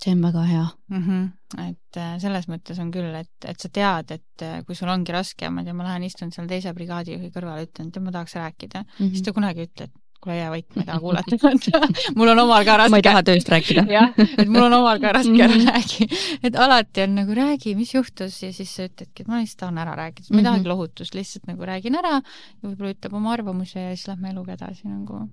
See 0.00 0.14
on 0.16 0.22
väga 0.24 0.42
hea 0.48 0.66
mm. 0.88 1.00
-hmm. 1.06 1.68
et 1.68 1.96
äh, 2.00 2.12
selles 2.22 2.48
mõttes 2.48 2.78
on 2.80 2.90
küll, 2.94 3.14
et, 3.14 3.48
et 3.48 3.60
sa 3.60 3.68
tead, 3.68 4.14
et 4.16 4.44
äh, 4.46 4.60
kui 4.66 4.78
sul 4.78 4.88
ongi 4.88 5.12
raske, 5.12 5.50
ma 5.50 5.60
ei 5.60 5.68
tea, 5.68 5.76
ma 5.76 5.88
lähen 5.88 6.06
istun 6.08 6.32
seal 6.32 6.48
teise 6.48 6.72
brigaadijuhi 6.76 7.32
kõrval, 7.34 7.66
ütlen, 7.66 7.90
et 7.90 8.02
ma 8.02 8.14
tahaks 8.14 8.36
rääkida 8.40 8.84
mm, 8.84 8.94
-hmm. 8.98 9.10
siis 9.10 9.26
ta 9.26 9.36
kunagi 9.36 9.66
ei 9.66 9.70
ütle, 9.70 9.90
et 9.90 9.98
kuule 10.20 10.36
jää 10.36 10.50
vait, 10.52 10.66
ma 10.76 10.82
ei 10.82 10.86
taha 10.86 11.00
kuulata 11.00 11.36
mul 12.16 12.28
on 12.28 12.38
omal 12.38 12.64
ka 12.64 12.76
raske. 12.76 12.92
ma 12.92 13.00
ei 13.00 13.04
taha 13.06 13.22
tööst 13.24 13.48
rääkida. 13.48 13.84
jah, 13.96 14.12
et 14.20 14.48
mul 14.48 14.66
on 14.66 14.76
omal 14.80 15.00
ka 15.00 15.12
raske 15.16 15.36
ära 15.36 15.56
mhm. 15.56 15.68
räägi. 15.68 16.08
et 16.42 16.56
alati 16.56 17.04
on 17.06 17.14
nagu 17.20 17.36
räägi, 17.36 17.74
mis 17.76 17.94
juhtus 17.94 18.42
ja 18.42 18.52
siis 18.52 18.74
sa 18.76 18.88
ütledki, 18.88 19.24
et 19.24 19.28
ma 19.28 19.40
lihtsalt 19.40 19.64
tahan 19.64 19.82
ära 19.84 19.96
rääkida, 19.96 20.28
ma 20.30 20.40
ei 20.40 20.48
tahagi 20.48 20.64
mhm. 20.64 20.72
lohutust, 20.74 21.14
lihtsalt 21.14 21.48
nagu 21.50 21.68
räägin 21.72 21.98
ära 22.00 22.16
ja 22.20 22.68
võib-olla 22.68 22.96
ütleb 22.96 23.20
oma 23.20 23.32
arvamuse 23.36 23.80
ja 23.80 23.92
siis 23.96 24.08
lähme 24.12 24.32
eluga 24.34 24.56
edasi 24.56 24.88
nagu 24.88 25.26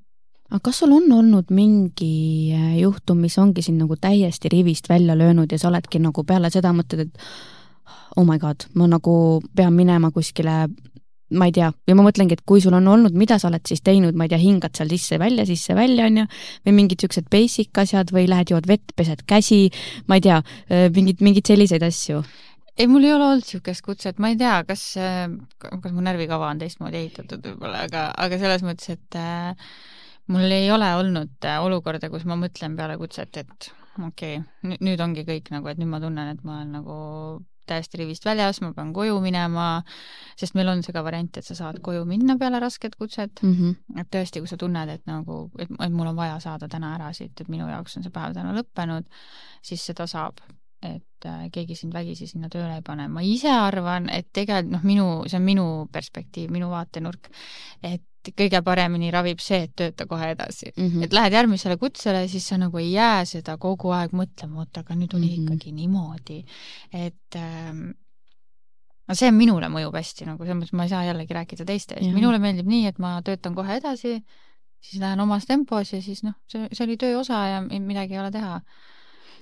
aga 0.47 0.63
kas 0.63 0.81
sul 0.81 0.93
on 0.95 1.11
olnud 1.11 1.51
mingi 1.51 2.53
äh, 2.55 2.79
juhtum, 2.81 3.19
mis 3.25 3.37
ongi 3.41 3.63
sind 3.65 3.81
nagu 3.83 3.97
täiesti 3.99 4.51
rivist 4.53 4.89
välja 4.89 5.17
löönud 5.17 5.51
ja 5.51 5.59
sa 5.59 5.71
oledki 5.71 5.99
nagu 5.99 6.23
peale 6.23 6.51
seda 6.53 6.71
mõtled, 6.75 7.07
et 7.07 8.17
oh 8.17 8.25
my 8.25 8.39
god, 8.39 8.67
ma 8.75 8.87
nagu 8.87 9.15
pean 9.55 9.75
minema 9.75 10.11
kuskile 10.15 10.65
ma 11.35 11.49
ei 11.49 11.51
tea, 11.51 11.67
ja 11.87 11.95
ma 11.97 12.05
mõtlengi, 12.05 12.37
et 12.37 12.43
kui 12.47 12.61
sul 12.63 12.75
on 12.77 12.85
olnud, 12.87 13.15
mida 13.19 13.35
sa 13.39 13.49
oled 13.49 13.65
siis 13.67 13.81
teinud, 13.83 14.15
ma 14.15 14.27
ei 14.27 14.31
tea, 14.31 14.39
hingad 14.39 14.77
seal 14.77 14.87
sisse-välja, 14.93 15.43
sisse-välja, 15.49 16.05
on 16.07 16.21
ju, 16.21 16.25
või 16.63 16.75
mingid 16.77 17.01
niisugused 17.01 17.27
basic 17.33 17.81
asjad 17.83 18.13
või 18.15 18.29
lähed 18.31 18.53
jood 18.53 18.69
vett, 18.69 18.93
pesed 18.95 19.25
käsi, 19.27 19.65
ma 20.07 20.21
ei 20.21 20.23
tea, 20.23 20.37
mingid, 20.95 21.19
mingeid 21.25 21.51
selliseid 21.51 21.83
asju? 21.83 22.23
ei, 22.77 22.85
mul 22.87 23.03
ei 23.03 23.11
ole 23.11 23.25
olnud 23.25 23.43
niisugust 23.43 23.83
kutset, 23.83 24.23
ma 24.23 24.31
ei 24.31 24.39
tea, 24.39 24.55
kas, 24.69 24.85
kas 24.95 25.91
mu 25.91 26.05
närvikava 26.05 26.47
on 26.53 26.59
teistmoodi 26.61 27.01
ehitatud 27.01 27.43
võib-olla, 27.43 27.83
aga, 27.89 28.07
aga 28.15 28.39
selles 28.39 28.63
mõttes, 28.63 28.95
et 28.95 29.17
äh, 29.19 29.71
mul 30.33 30.51
ei 30.51 30.71
ole 30.71 30.89
olnud 30.99 31.45
äh, 31.45 31.59
olukorda, 31.63 32.09
kus 32.13 32.25
ma 32.29 32.37
mõtlen 32.39 32.77
peale 32.77 32.97
kutset, 32.99 33.43
et 33.43 33.69
okei 33.97 34.39
okay,, 34.39 34.79
nüüd 34.83 35.01
ongi 35.03 35.25
kõik 35.27 35.51
nagu, 35.53 35.69
et 35.71 35.79
nüüd 35.81 35.91
ma 35.91 36.01
tunnen, 36.03 36.33
et 36.33 36.43
ma 36.47 36.59
olen 36.59 36.75
nagu 36.79 36.97
täiesti 37.67 37.99
rivist 37.99 38.25
väljas, 38.25 38.61
ma 38.63 38.71
pean 38.75 38.93
koju 38.95 39.17
minema, 39.23 39.67
sest 40.39 40.55
meil 40.55 40.71
on 40.71 40.83
see 40.85 40.95
ka 40.95 41.03
variant, 41.03 41.39
et 41.39 41.47
sa 41.47 41.57
saad 41.57 41.81
koju 41.83 42.05
minna 42.07 42.37
peale 42.39 42.61
rasket 42.63 42.95
kutset 42.95 43.41
mm. 43.43 43.53
-hmm. 43.53 44.01
et 44.01 44.11
tõesti, 44.13 44.43
kui 44.43 44.47
sa 44.47 44.57
tunned, 44.57 44.89
et 44.89 45.03
nagu, 45.09 45.49
et, 45.59 45.67
et 45.71 45.91
mul 45.91 46.07
on 46.07 46.15
vaja 46.15 46.39
saada 46.43 46.69
täna 46.71 46.95
ära 46.95 47.11
siit, 47.13 47.41
et 47.41 47.51
minu 47.51 47.67
jaoks 47.67 47.97
on 47.97 48.07
see 48.07 48.13
päev 48.13 48.37
täna 48.37 48.55
lõppenud, 48.55 49.11
siis 49.61 49.85
seda 49.85 50.07
saab 50.07 50.39
et 50.81 51.25
äh, 51.25 51.47
keegi 51.51 51.75
sind 51.75 51.93
vägisi 51.93 52.27
sinna 52.27 52.49
tööle 52.53 52.75
ei 52.75 52.83
pane. 52.85 53.07
ma 53.07 53.21
ise 53.25 53.49
arvan, 53.49 54.09
et 54.13 54.29
tegelikult 54.33 54.71
noh, 54.75 54.83
minu, 54.85 55.07
see 55.27 55.39
on 55.39 55.45
minu 55.45 55.65
perspektiiv, 55.91 56.51
minu 56.53 56.69
vaatenurk, 56.69 57.31
et 57.81 58.05
kõige 58.37 58.61
paremini 58.65 59.11
ravib 59.13 59.39
see, 59.43 59.67
et 59.67 59.75
tööta 59.77 60.07
kohe 60.09 60.31
edasi 60.33 60.71
mm. 60.71 60.87
-hmm. 60.87 61.03
et 61.05 61.13
lähed 61.13 61.37
järgmisele 61.37 61.77
kutsele, 61.77 62.25
siis 62.27 62.47
sa 62.47 62.57
nagu 62.57 62.77
ei 62.77 62.91
jää 62.91 63.25
seda 63.25 63.57
kogu 63.57 63.93
aeg 63.95 64.11
mõtlema, 64.11 64.63
oot, 64.63 64.77
aga 64.77 64.95
nüüd 64.95 65.15
oli 65.15 65.29
mm 65.29 65.33
-hmm. 65.33 65.43
ikkagi 65.43 65.71
niimoodi. 65.71 66.43
et 66.93 67.35
ähm, 67.35 67.89
no 69.07 69.15
see 69.15 69.31
minule 69.31 69.69
mõjub 69.71 69.95
hästi, 69.95 70.25
nagu 70.25 70.43
selles 70.43 70.59
mõttes 70.61 70.75
ma 70.75 70.83
ei 70.83 70.89
saa 70.89 71.05
jällegi 71.05 71.33
rääkida 71.33 71.65
teiste 71.65 71.95
eest, 71.95 72.13
minule 72.13 72.39
meeldib 72.39 72.67
nii, 72.67 72.85
et 72.87 72.99
ma 72.99 73.21
töötan 73.21 73.55
kohe 73.55 73.77
edasi, 73.77 74.19
siis 74.81 75.01
lähen 75.01 75.19
omas 75.19 75.45
tempos 75.45 75.93
ja 75.93 76.01
siis 76.01 76.23
noh, 76.23 76.33
see, 76.47 76.67
see 76.71 76.85
oli 76.85 76.97
töö 76.97 77.19
osa 77.19 77.45
ja 77.47 77.61
midagi 77.61 78.13
ei 78.13 78.19
ole 78.19 78.31
teha 78.31 78.61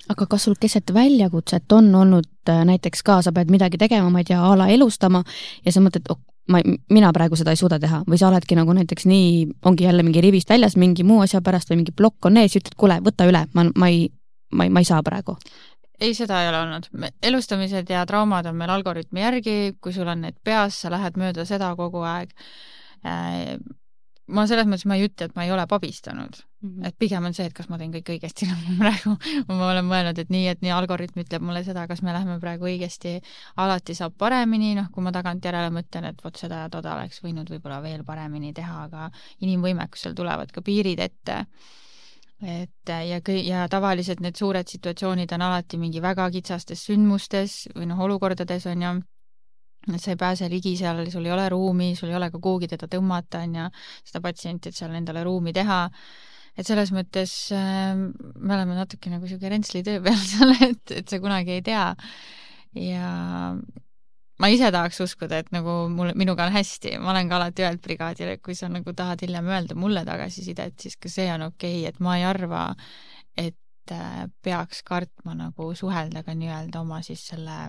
aga 0.09 0.27
kas 0.29 0.45
sul 0.45 0.55
keset 0.59 0.93
väljakutset 0.93 1.71
on 1.71 1.89
olnud 1.95 2.49
äh, 2.49 2.63
näiteks 2.65 3.03
ka, 3.03 3.21
sa 3.25 3.31
pead 3.31 3.51
midagi 3.51 3.77
tegema, 3.81 4.09
ma 4.09 4.21
ei 4.21 4.29
tea, 4.29 4.41
a 4.41 4.53
la 4.57 4.67
elustama 4.73 5.23
ja 5.65 5.73
sa 5.73 5.81
mõtled, 5.81 6.09
ma, 6.51 6.61
mina 6.89 7.11
praegu 7.13 7.37
seda 7.39 7.53
ei 7.55 7.59
suuda 7.59 7.79
teha 7.81 8.03
või 8.07 8.19
sa 8.21 8.29
oledki 8.29 8.57
nagu 8.57 8.73
näiteks 8.77 9.07
nii, 9.09 9.29
ongi 9.65 9.87
jälle 9.87 10.03
mingi 10.03 10.23
rivist 10.23 10.49
väljas 10.49 10.77
mingi 10.79 11.05
muu 11.07 11.21
asja 11.25 11.41
pärast 11.45 11.71
või 11.71 11.81
mingi 11.83 11.95
plokk 11.95 12.29
on 12.29 12.41
ees 12.41 12.55
ja 12.55 12.63
ütled, 12.63 12.77
kuule, 12.79 12.99
võta 13.05 13.27
üle, 13.29 13.45
ma, 13.53 13.65
ma 13.75 13.89
ei, 13.91 14.09
ma 14.51 14.67
ei, 14.67 14.73
ma 14.73 14.83
ei 14.83 14.89
saa 14.89 15.01
praegu 15.05 15.37
ei, 15.99 16.13
seda 16.13 16.41
ei 16.43 16.49
ole 16.49 16.59
olnud. 16.59 16.89
elustamised 17.23 17.89
ja 17.89 18.03
traumad 18.05 18.45
on 18.49 18.57
meil 18.59 18.73
algoritmi 18.73 19.23
järgi, 19.23 19.57
kui 19.81 19.93
sul 19.95 20.07
on 20.11 20.25
need 20.27 20.37
peas, 20.43 20.81
sa 20.83 20.91
lähed 20.91 21.17
mööda 21.19 21.45
seda 21.47 21.71
kogu 21.79 22.03
aeg 22.03 22.33
äh, 23.07 23.55
ma 24.27 24.45
selles 24.49 24.67
mõttes, 24.69 24.87
ma 24.89 24.97
ei 24.97 25.07
ütle, 25.07 25.29
et 25.29 25.37
ma 25.37 25.45
ei 25.45 25.53
ole 25.53 25.65
pabistanud. 25.69 26.39
-hmm. 26.65 26.87
et 26.87 26.95
pigem 26.99 27.25
on 27.25 27.33
see, 27.33 27.45
et 27.49 27.53
kas 27.53 27.69
ma 27.69 27.77
teen 27.77 27.93
kõik 27.93 28.11
õigesti 28.15 28.47
nagu 28.49 28.75
praegu 28.79 29.15
ma 29.59 29.69
olen 29.71 29.87
mõelnud, 29.87 30.19
et 30.19 30.33
nii, 30.33 30.47
et 30.53 30.61
nii 30.65 30.73
algoritm 30.75 31.21
ütleb 31.23 31.45
mulle 31.45 31.63
seda, 31.67 31.85
kas 31.87 32.01
me 32.01 32.13
läheme 32.15 32.39
praegu 32.41 32.67
õigesti, 32.69 33.15
alati 33.61 33.95
saab 33.95 34.17
paremini, 34.17 34.73
noh, 34.75 34.89
kui 34.91 35.03
ma 35.05 35.13
tagantjärele 35.15 35.71
mõtlen, 35.75 36.09
et 36.11 36.21
vot 36.23 36.37
seda 36.37 36.65
ja 36.65 36.69
toda 36.69 36.95
oleks 36.95 37.21
võinud 37.23 37.49
võib-olla 37.49 37.81
veel 37.85 38.03
paremini 38.03 38.53
teha, 38.53 38.83
aga 38.89 39.09
inimvõimekusel 39.45 40.15
tulevad 40.15 40.51
ka 40.51 40.61
piirid 40.61 40.99
ette. 40.99 41.45
et 42.41 42.89
ja 42.89 43.19
kõi- 43.23 43.45
ja 43.47 43.67
tavaliselt 43.71 44.19
need 44.19 44.35
suured 44.35 44.67
situatsioonid 44.67 45.31
on 45.31 45.41
alati 45.41 45.77
mingi 45.77 46.01
väga 46.01 46.29
kitsastes 46.29 46.83
sündmustes 46.85 47.69
või 47.75 47.87
noh, 47.87 47.99
olukordades 47.99 48.65
on 48.67 48.81
ju 48.81 48.91
et 49.93 50.01
sa 50.01 50.13
ei 50.13 50.17
pääse 50.19 50.49
ligi 50.49 50.75
seal, 50.79 51.03
sul 51.11 51.25
ei 51.27 51.33
ole 51.35 51.49
ruumi, 51.49 51.93
sul 51.95 52.09
ei 52.09 52.17
ole 52.17 52.31
ka 52.33 52.41
kuhugi 52.41 52.69
teda 52.71 52.89
tõmmata, 52.89 53.43
on 53.45 53.59
ju, 53.59 53.65
seda 54.07 54.21
patsienti, 54.23 54.71
et 54.71 54.79
seal 54.79 54.95
endale 54.97 55.23
ruumi 55.27 55.53
teha. 55.53 55.83
Et 56.55 56.67
selles 56.67 56.91
mõttes 56.95 57.33
äh, 57.55 57.95
me 57.95 58.55
oleme 58.55 58.77
natuke 58.77 59.11
nagu 59.11 59.25
niisugune 59.25 59.53
Rentsli 59.55 59.83
töö 59.85 60.01
peal 60.05 60.21
seal, 60.31 60.55
et, 60.69 60.95
et 61.01 61.09
sa 61.09 61.19
kunagi 61.23 61.57
ei 61.57 61.65
tea. 61.65 61.89
ja 62.79 63.09
ma 64.41 64.51
ise 64.51 64.71
tahaks 64.73 64.99
uskuda, 65.05 65.39
et 65.43 65.51
nagu 65.55 65.85
mul, 65.91 66.11
minuga 66.19 66.47
on 66.47 66.55
hästi, 66.55 66.97
ma 67.03 67.13
olen 67.13 67.31
ka 67.31 67.39
alati 67.39 67.65
öelnud 67.65 67.83
brigaadile, 67.83 68.35
et 68.35 68.43
kui 68.43 68.57
sa 68.57 68.69
nagu 68.71 68.95
tahad 68.95 69.23
hiljem 69.23 69.47
öelda 69.51 69.77
mulle 69.79 70.03
tagasisidet, 70.07 70.75
siis 70.81 70.99
ka 70.99 71.11
see 71.11 71.29
on 71.33 71.47
okei 71.49 71.81
okay,, 71.81 71.93
et 71.93 72.03
ma 72.03 72.17
ei 72.19 72.27
arva, 72.27 72.67
et 73.39 73.95
äh, 73.95 74.25
peaks 74.43 74.83
kartma 74.87 75.37
nagu 75.39 75.71
suhelda 75.75 76.23
ka 76.27 76.35
nii-öelda 76.35 76.83
oma 76.83 77.01
siis 77.05 77.23
selle 77.31 77.59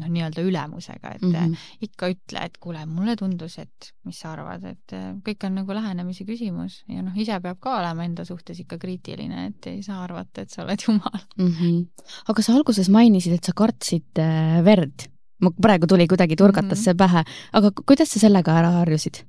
noh, 0.00 0.08
nii-öelda 0.10 0.42
ülemusega, 0.44 1.14
et 1.16 1.22
mm. 1.22 1.32
-hmm. 1.34 1.56
ikka 1.86 2.08
ütle, 2.14 2.44
et 2.44 2.58
kuule, 2.60 2.84
mulle 2.86 3.16
tundus, 3.16 3.58
et 3.58 3.92
mis 4.04 4.18
sa 4.20 4.32
arvad, 4.32 4.64
et 4.64 4.92
äh, 4.92 5.12
kõik 5.26 5.46
on 5.46 5.54
nagu 5.60 5.72
lähenemise 5.74 6.24
küsimus 6.28 6.82
ja 6.88 7.02
noh, 7.02 7.16
ise 7.16 7.40
peab 7.40 7.58
ka 7.60 7.78
olema 7.80 8.04
enda 8.04 8.24
suhtes 8.24 8.60
ikka 8.60 8.78
kriitiline, 8.78 9.46
et 9.46 9.66
ei 9.66 9.82
saa 9.82 10.02
arvata, 10.04 10.42
et 10.42 10.50
sa 10.50 10.62
oled 10.62 10.78
jumal. 10.86 11.20
mm. 11.38 11.48
-hmm. 11.48 11.86
aga 12.28 12.42
sa 12.42 12.54
alguses 12.54 12.88
mainisid, 12.88 13.32
et 13.32 13.44
sa 13.44 13.52
kartsid 13.52 14.18
äh, 14.18 14.64
verd. 14.64 15.08
ma 15.42 15.50
praegu 15.50 15.86
tuli 15.86 16.06
kuidagi 16.08 16.36
turgatas 16.36 16.78
Mhm. 16.78 16.84
see 16.84 16.94
pähe, 16.94 17.24
aga 17.52 17.70
ku- 17.70 17.82
kuidas 17.86 18.08
sa 18.08 18.18
sellega 18.20 18.52
ära 18.58 18.70
harjusid? 18.80 19.24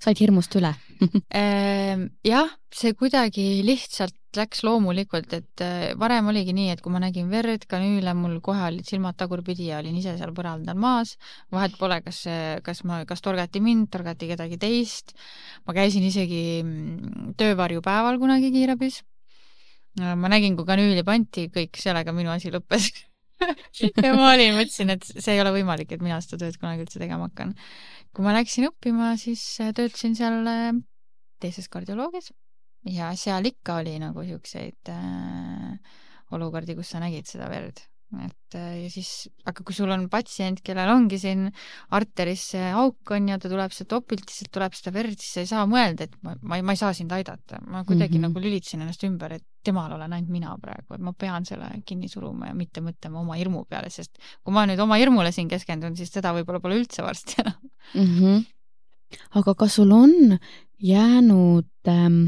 said 0.00 0.16
hirmust 0.20 0.54
üle 0.54 0.74
jah, 2.24 2.48
see 2.74 2.92
kuidagi 2.94 3.62
lihtsalt 3.66 4.14
läks 4.36 4.60
loomulikult, 4.66 5.32
et 5.32 5.62
äh, 5.64 5.94
varem 5.98 6.28
oligi 6.28 6.52
nii, 6.56 6.68
et 6.74 6.82
kui 6.84 6.92
ma 6.92 7.00
nägin 7.00 7.30
verd, 7.32 7.64
kanüüle, 7.70 8.12
mul 8.18 8.38
kohe 8.44 8.60
olid 8.66 8.88
silmad 8.88 9.16
tagurpidi 9.20 9.70
ja 9.70 9.78
olin 9.80 9.96
ise 9.96 10.16
seal 10.18 10.34
põrandal 10.36 10.76
maas. 10.76 11.16
vahet 11.54 11.76
pole, 11.80 12.00
kas, 12.04 12.24
kas 12.64 12.82
ma, 12.84 13.02
kas 13.08 13.24
torgati 13.24 13.62
mind, 13.64 13.88
torgati 13.94 14.28
kedagi 14.28 14.58
teist. 14.60 15.14
ma 15.66 15.74
käisin 15.76 16.04
isegi 16.04 16.62
mm, 16.62 17.36
töövarjupäeval 17.40 18.20
kunagi 18.20 18.52
kiirabis. 18.52 19.02
ma 19.98 20.28
nägin, 20.28 20.56
kui 20.58 20.68
kanüüli 20.68 21.04
pandi, 21.04 21.48
kõik, 21.54 21.80
sellega 21.80 22.12
minu 22.12 22.30
asi 22.30 22.52
lõppes 22.52 22.90
ja 24.04 24.12
ma 24.16 24.32
olin, 24.34 24.56
mõtlesin, 24.58 24.92
et 24.94 25.06
see 25.08 25.34
ei 25.34 25.40
ole 25.42 25.54
võimalik, 25.56 25.92
et 25.94 26.04
mina 26.04 26.18
seda 26.24 26.42
tööd 26.44 26.58
kunagi 26.60 26.84
üldse 26.84 27.00
tegema 27.00 27.30
hakkan. 27.30 27.54
kui 28.12 28.26
ma 28.26 28.34
läksin 28.36 28.68
õppima, 28.68 29.14
siis 29.20 29.42
äh, 29.62 29.72
töötasin 29.76 30.18
seal 30.18 30.44
äh, 30.50 30.76
teises 31.40 31.70
kardioloogias 31.72 32.32
ja 32.86 33.12
seal 33.18 33.48
ikka 33.50 33.80
oli 33.82 33.98
nagu 34.02 34.24
siukseid 34.26 34.92
äh, 34.92 35.78
olukordi, 36.36 36.76
kus 36.78 36.92
sa 36.94 37.02
nägid 37.02 37.28
seda 37.28 37.48
verd. 37.50 37.80
et 38.24 38.54
äh, 38.56 38.84
ja 38.84 38.88
siis, 38.88 39.28
aga 39.44 39.60
kui 39.66 39.74
sul 39.76 39.90
on 39.92 40.06
patsient, 40.08 40.62
kellel 40.64 40.88
ongi 40.94 41.18
siin 41.20 41.42
arteris 41.92 42.46
see 42.54 42.70
auk 42.72 43.10
on 43.12 43.26
ja 43.28 43.36
ta 43.36 43.50
tuleb 43.52 43.74
sealt 43.76 43.92
opilt, 43.98 44.30
siis 44.32 44.48
tuleb 44.48 44.72
seda 44.72 44.94
verd, 44.94 45.18
siis 45.20 45.34
sa 45.34 45.42
ei 45.44 45.50
saa 45.50 45.66
mõelda, 45.68 46.06
et 46.08 46.14
ma, 46.24 46.32
ma 46.40 46.56
ei, 46.56 46.64
ma 46.64 46.72
ei 46.72 46.80
saa 46.80 46.94
sind 46.96 47.12
aidata. 47.12 47.60
ma 47.66 47.82
kuidagi 47.84 48.16
mm. 48.16 48.24
-hmm. 48.24 48.30
nagu 48.30 48.44
lülitasin 48.46 48.86
ennast 48.86 49.04
ümber, 49.04 49.34
et 49.36 49.44
temal 49.64 49.92
olen 49.92 50.12
ainult 50.16 50.32
mina 50.32 50.56
praegu, 50.62 50.94
et 50.94 51.04
ma 51.04 51.12
pean 51.12 51.44
selle 51.44 51.68
kinni 51.84 52.08
suruma 52.08 52.48
ja 52.48 52.54
mitte 52.56 52.80
mõtlema 52.80 53.20
oma 53.20 53.36
hirmu 53.36 53.66
peale, 53.68 53.90
sest 53.92 54.16
kui 54.42 54.56
ma 54.56 54.64
nüüd 54.64 54.80
oma 54.80 54.96
hirmule 54.96 55.32
siin 55.32 55.48
keskendun, 55.52 55.96
siis 55.96 56.08
seda 56.14 56.32
võib-olla 56.32 56.64
pole 56.64 56.80
üldse 56.80 57.04
varsti 57.04 57.42
enam 57.44 57.60
mm. 57.92 58.08
-hmm. 58.16 58.46
aga 59.42 59.54
kas 59.54 59.76
sul 59.76 59.92
on 59.92 60.38
jäänud 60.82 61.66
ähm, 61.88 62.18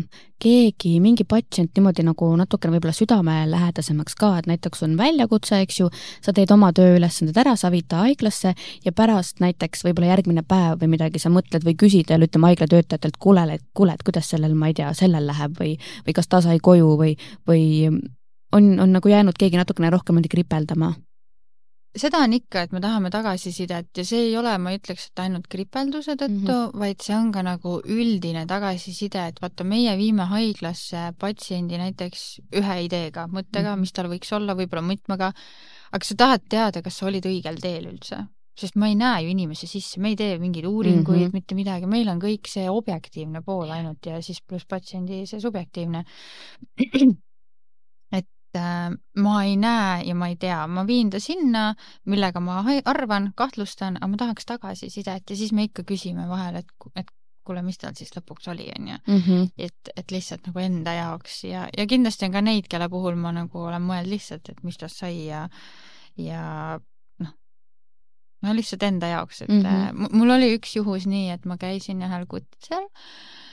keegi, 0.42 1.01
mingi 1.01 1.24
patsient 1.24 1.70
niimoodi 1.76 2.03
nagu 2.07 2.30
natukene 2.38 2.74
võib-olla 2.74 2.94
südamelähedasemaks 2.96 4.16
ka, 4.18 4.30
et 4.40 4.48
näiteks 4.51 4.82
on 4.86 4.96
väljakutse, 4.98 5.61
eks 5.64 5.80
ju, 5.80 5.90
sa 6.24 6.34
teed 6.34 6.51
oma 6.55 6.72
tööülesanded 6.76 7.36
ära, 7.38 7.55
sa 7.61 7.70
viid 7.70 7.86
ta 7.90 8.03
haiglasse 8.07 8.55
ja 8.84 8.92
pärast 8.96 9.42
näiteks 9.44 9.84
võib-olla 9.86 10.14
järgmine 10.14 10.42
päev 10.42 10.80
või 10.82 10.94
midagi 10.96 11.22
sa 11.22 11.30
mõtled 11.32 11.66
või 11.66 11.76
küsid 11.78 12.11
jälle, 12.11 12.26
ütleme 12.30 12.51
haigla 12.51 12.70
töötajatelt, 12.70 13.20
kuule, 13.22 13.46
et 13.55 13.66
kuule, 13.74 13.94
et 13.94 14.03
kuidas 14.07 14.32
sellel, 14.32 14.57
ma 14.59 14.72
ei 14.72 14.78
tea, 14.80 14.90
sellel 14.98 15.30
läheb 15.30 15.55
või, 15.61 15.76
või 16.07 16.16
kas 16.16 16.30
ta 16.30 16.42
sai 16.44 16.59
koju 16.62 16.96
või, 16.98 17.14
või 17.48 17.68
on, 18.53 18.72
on 18.80 18.98
nagu 18.98 19.14
jäänud 19.14 19.38
keegi 19.38 19.61
natukene 19.61 19.92
rohkem 19.94 20.18
niimoodi 20.18 20.34
kripeldama? 20.34 20.94
Seda 21.97 22.20
on 22.22 22.32
ikka, 22.36 22.62
et 22.66 22.72
me 22.74 22.80
tahame 22.82 23.11
tagasisidet 23.11 23.99
ja 23.99 24.05
see 24.07 24.28
ei 24.28 24.36
ole, 24.38 24.53
ma 24.62 24.70
ei 24.70 24.78
ütleks, 24.78 25.09
et 25.11 25.22
ainult 25.24 25.49
kripelduse 25.51 26.14
tõttu 26.14 26.30
mm. 26.30 26.47
-hmm. 26.47 26.78
vaid 26.78 27.03
see 27.03 27.16
on 27.16 27.32
ka 27.34 27.43
nagu 27.43 27.80
üldine 27.82 28.47
tagasiside, 28.47 29.26
et 29.32 29.41
vaata, 29.43 29.64
meie 29.64 29.97
viime 29.99 30.26
haiglasse 30.30 31.11
patsiendi 31.18 31.78
näiteks 31.78 32.41
ühe 32.61 32.76
ideega, 32.86 33.26
mõttega, 33.26 33.74
Mhm. 33.74 33.80
mis 33.80 33.93
tal 33.93 34.07
võiks 34.07 34.32
olla, 34.32 34.55
võib-olla 34.55 34.86
mitmega, 34.86 35.32
aga 35.93 36.05
sa 36.05 36.14
tahad 36.14 36.43
teada, 36.49 36.82
kas 36.82 36.99
sa 36.99 37.07
olid 37.07 37.24
õigel 37.26 37.61
teel 37.61 37.86
üldse. 37.86 38.26
sest 38.61 38.76
ma 38.76 38.88
ei 38.88 38.95
näe 38.95 39.22
ju 39.22 39.30
inimese 39.30 39.66
sisse, 39.66 39.99
me 40.01 40.09
ei 40.11 40.16
tee 40.16 40.38
mingeid 40.38 40.66
uuringuid 40.66 41.16
mm. 41.16 41.26
-hmm. 41.26 41.32
mitte 41.32 41.55
midagi, 41.55 41.86
meil 41.86 42.09
on 42.09 42.20
kõik 42.20 42.47
see 42.47 42.68
objektiivne 42.68 43.41
pool 43.43 43.70
ainult 43.70 44.05
ja 44.05 44.20
siis 44.20 44.43
pluss 44.43 44.66
patsiendi 44.66 45.26
see 45.26 45.41
subjektiivne 45.41 46.05
ma 48.55 49.36
ei 49.44 49.57
näe 49.57 50.03
ja 50.09 50.14
ma 50.18 50.28
ei 50.30 50.36
tea, 50.40 50.64
ma 50.66 50.84
viin 50.86 51.11
ta 51.11 51.20
sinna, 51.22 51.70
millega 52.11 52.40
ma 52.42 52.61
arvan, 52.84 53.30
kahtlustan, 53.36 53.98
aga 54.01 54.11
ma 54.11 54.20
tahaks 54.20 54.48
tagasisidet 54.48 55.30
ja 55.30 55.36
siis 55.36 55.53
me 55.53 55.68
ikka 55.68 55.84
küsime 55.86 56.26
vahel, 56.28 56.61
et, 56.62 56.72
et 56.96 57.11
kuule, 57.46 57.62
mis 57.66 57.78
tal 57.80 57.94
siis 57.98 58.12
lõpuks 58.14 58.51
oli, 58.53 58.68
onju. 58.74 58.98
Mhm. 59.07 59.51
et, 59.59 59.92
et 59.96 60.14
lihtsalt 60.14 60.51
nagu 60.51 60.62
enda 60.62 60.94
jaoks 60.98 61.42
ja, 61.48 61.66
ja 61.76 61.86
kindlasti 61.86 62.28
on 62.28 62.36
ka 62.36 62.44
neid, 62.44 62.68
kelle 62.70 62.88
puhul 62.92 63.18
ma 63.18 63.32
nagu 63.34 63.66
olen 63.66 63.82
mõelnud 63.86 64.14
lihtsalt, 64.14 64.53
et 64.53 64.62
mis 64.66 64.78
tast 64.80 65.03
sai 65.03 65.26
ja, 65.28 65.46
ja 66.18 66.44
noh, 67.22 67.34
no 68.42 68.57
lihtsalt 68.57 68.82
enda 68.86 69.14
jaoks, 69.14 69.42
et 69.46 69.53
mm. 69.55 69.62
-hmm. 69.66 70.16
mul 70.16 70.38
oli 70.38 70.55
üks 70.59 70.76
juhus 70.76 71.07
nii, 71.07 71.30
et 71.36 71.46
ma 71.46 71.59
käisin 71.61 72.03
ühel 72.03 72.26
kutsel 72.26 72.90
Äh, 72.90 73.49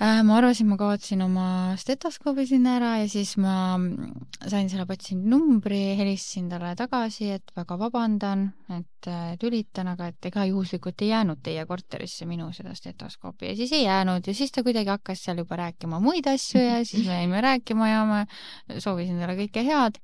ma 0.00 0.36
arvasin, 0.40 0.66
ma 0.66 0.76
kaotasin 0.78 1.22
oma 1.22 1.46
stetoskoobi 1.78 2.46
sinna 2.50 2.72
ära 2.80 2.90
ja 2.98 3.06
siis 3.10 3.36
ma 3.38 3.76
sain 4.42 4.66
selle 4.70 4.86
patsiendi 4.88 5.30
numbri, 5.30 5.94
helistasin 5.98 6.48
talle 6.50 6.72
tagasi, 6.78 7.30
et 7.36 7.54
väga 7.54 7.78
vabandan, 7.78 8.48
et 8.74 9.08
äh, 9.10 9.36
tülitan, 9.38 9.92
aga 9.92 10.10
et 10.10 10.30
ega 10.32 10.48
juhuslikult 10.50 11.06
ei 11.06 11.12
jäänud 11.12 11.44
teie 11.46 11.62
korterisse 11.70 12.26
minu 12.26 12.50
seda 12.56 12.74
stetoskoopi. 12.74 13.52
Ja 13.52 13.56
siis 13.60 13.72
ei 13.78 13.86
jäänud 13.86 14.26
ja 14.26 14.34
siis 14.34 14.50
ta 14.50 14.66
kuidagi 14.66 14.90
hakkas 14.90 15.22
seal 15.28 15.38
juba 15.44 15.62
rääkima 15.62 16.02
muid 16.02 16.26
asju 16.26 16.62
ja 16.62 16.82
siis 16.82 17.06
me 17.06 17.20
jäime 17.20 17.40
rääkima 17.46 17.90
ja 17.92 18.04
ma 18.08 18.22
soovisin 18.78 19.22
talle 19.22 19.38
kõike 19.44 19.62
head 19.68 20.02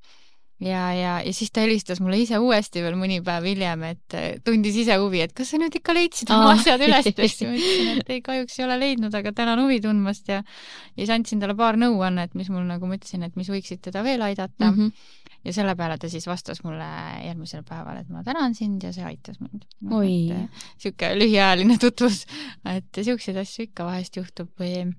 ja, 0.61 0.83
ja, 0.95 1.13
ja 1.25 1.33
siis 1.35 1.53
ta 1.55 1.63
helistas 1.65 2.01
mulle 2.05 2.19
ise 2.21 2.39
uuesti 2.41 2.83
veel 2.85 2.97
mõni 3.01 3.21
päev 3.25 3.47
hiljem, 3.49 3.85
et 3.89 4.17
eh, 4.19 4.29
tundis 4.45 4.77
ise 4.83 4.97
huvi, 5.01 5.23
et 5.25 5.33
kas 5.37 5.53
sa 5.53 5.61
nüüd 5.61 5.77
ikka 5.81 5.95
leidsid 5.97 6.33
oma 6.35 6.53
asjad 6.57 6.83
üles 6.85 7.09
tõesti. 7.17 7.49
ma 7.49 7.57
ütlesin, 7.57 8.03
et 8.03 8.11
ei, 8.15 8.23
kahjuks 8.27 8.59
ei 8.61 8.67
ole 8.67 8.77
leidnud, 8.83 9.17
aga 9.17 9.33
tänan 9.37 9.63
huvi 9.65 9.81
tundmast 9.85 10.29
ja 10.31 10.41
ja 10.41 11.01
siis 11.01 11.15
andsin 11.15 11.41
talle 11.43 11.57
paar 11.59 11.79
nõuannet, 11.81 12.37
mis 12.39 12.51
mul 12.53 12.67
nagu 12.69 12.89
mõtlesin, 12.91 13.25
et 13.27 13.37
mis 13.41 13.49
võiksid 13.53 13.83
teda 13.89 14.05
veel 14.07 14.23
aidata 14.27 14.71
mm.. 14.71 14.89
Mhm. 14.91 15.37
ja 15.49 15.57
selle 15.57 15.77
peale 15.79 15.99
ta 16.01 16.11
siis 16.13 16.27
vastas 16.29 16.65
mulle 16.67 16.89
järgmisel 17.25 17.65
päeval, 17.69 18.03
et 18.03 18.11
ma 18.13 18.25
tänan 18.27 18.57
sind 18.59 18.85
ja 18.85 18.93
see 18.97 19.07
aitas 19.07 19.41
mind 19.41 19.65
no,. 19.81 20.03
Niisugune 20.05 21.15
lühiajaline 21.21 21.79
tutvus, 21.81 22.25
et 22.69 23.05
siukseid 23.05 23.41
asju 23.41 23.71
ikka 23.71 23.89
vahest 23.89 24.21
juhtub 24.21 24.53
või 24.61 24.91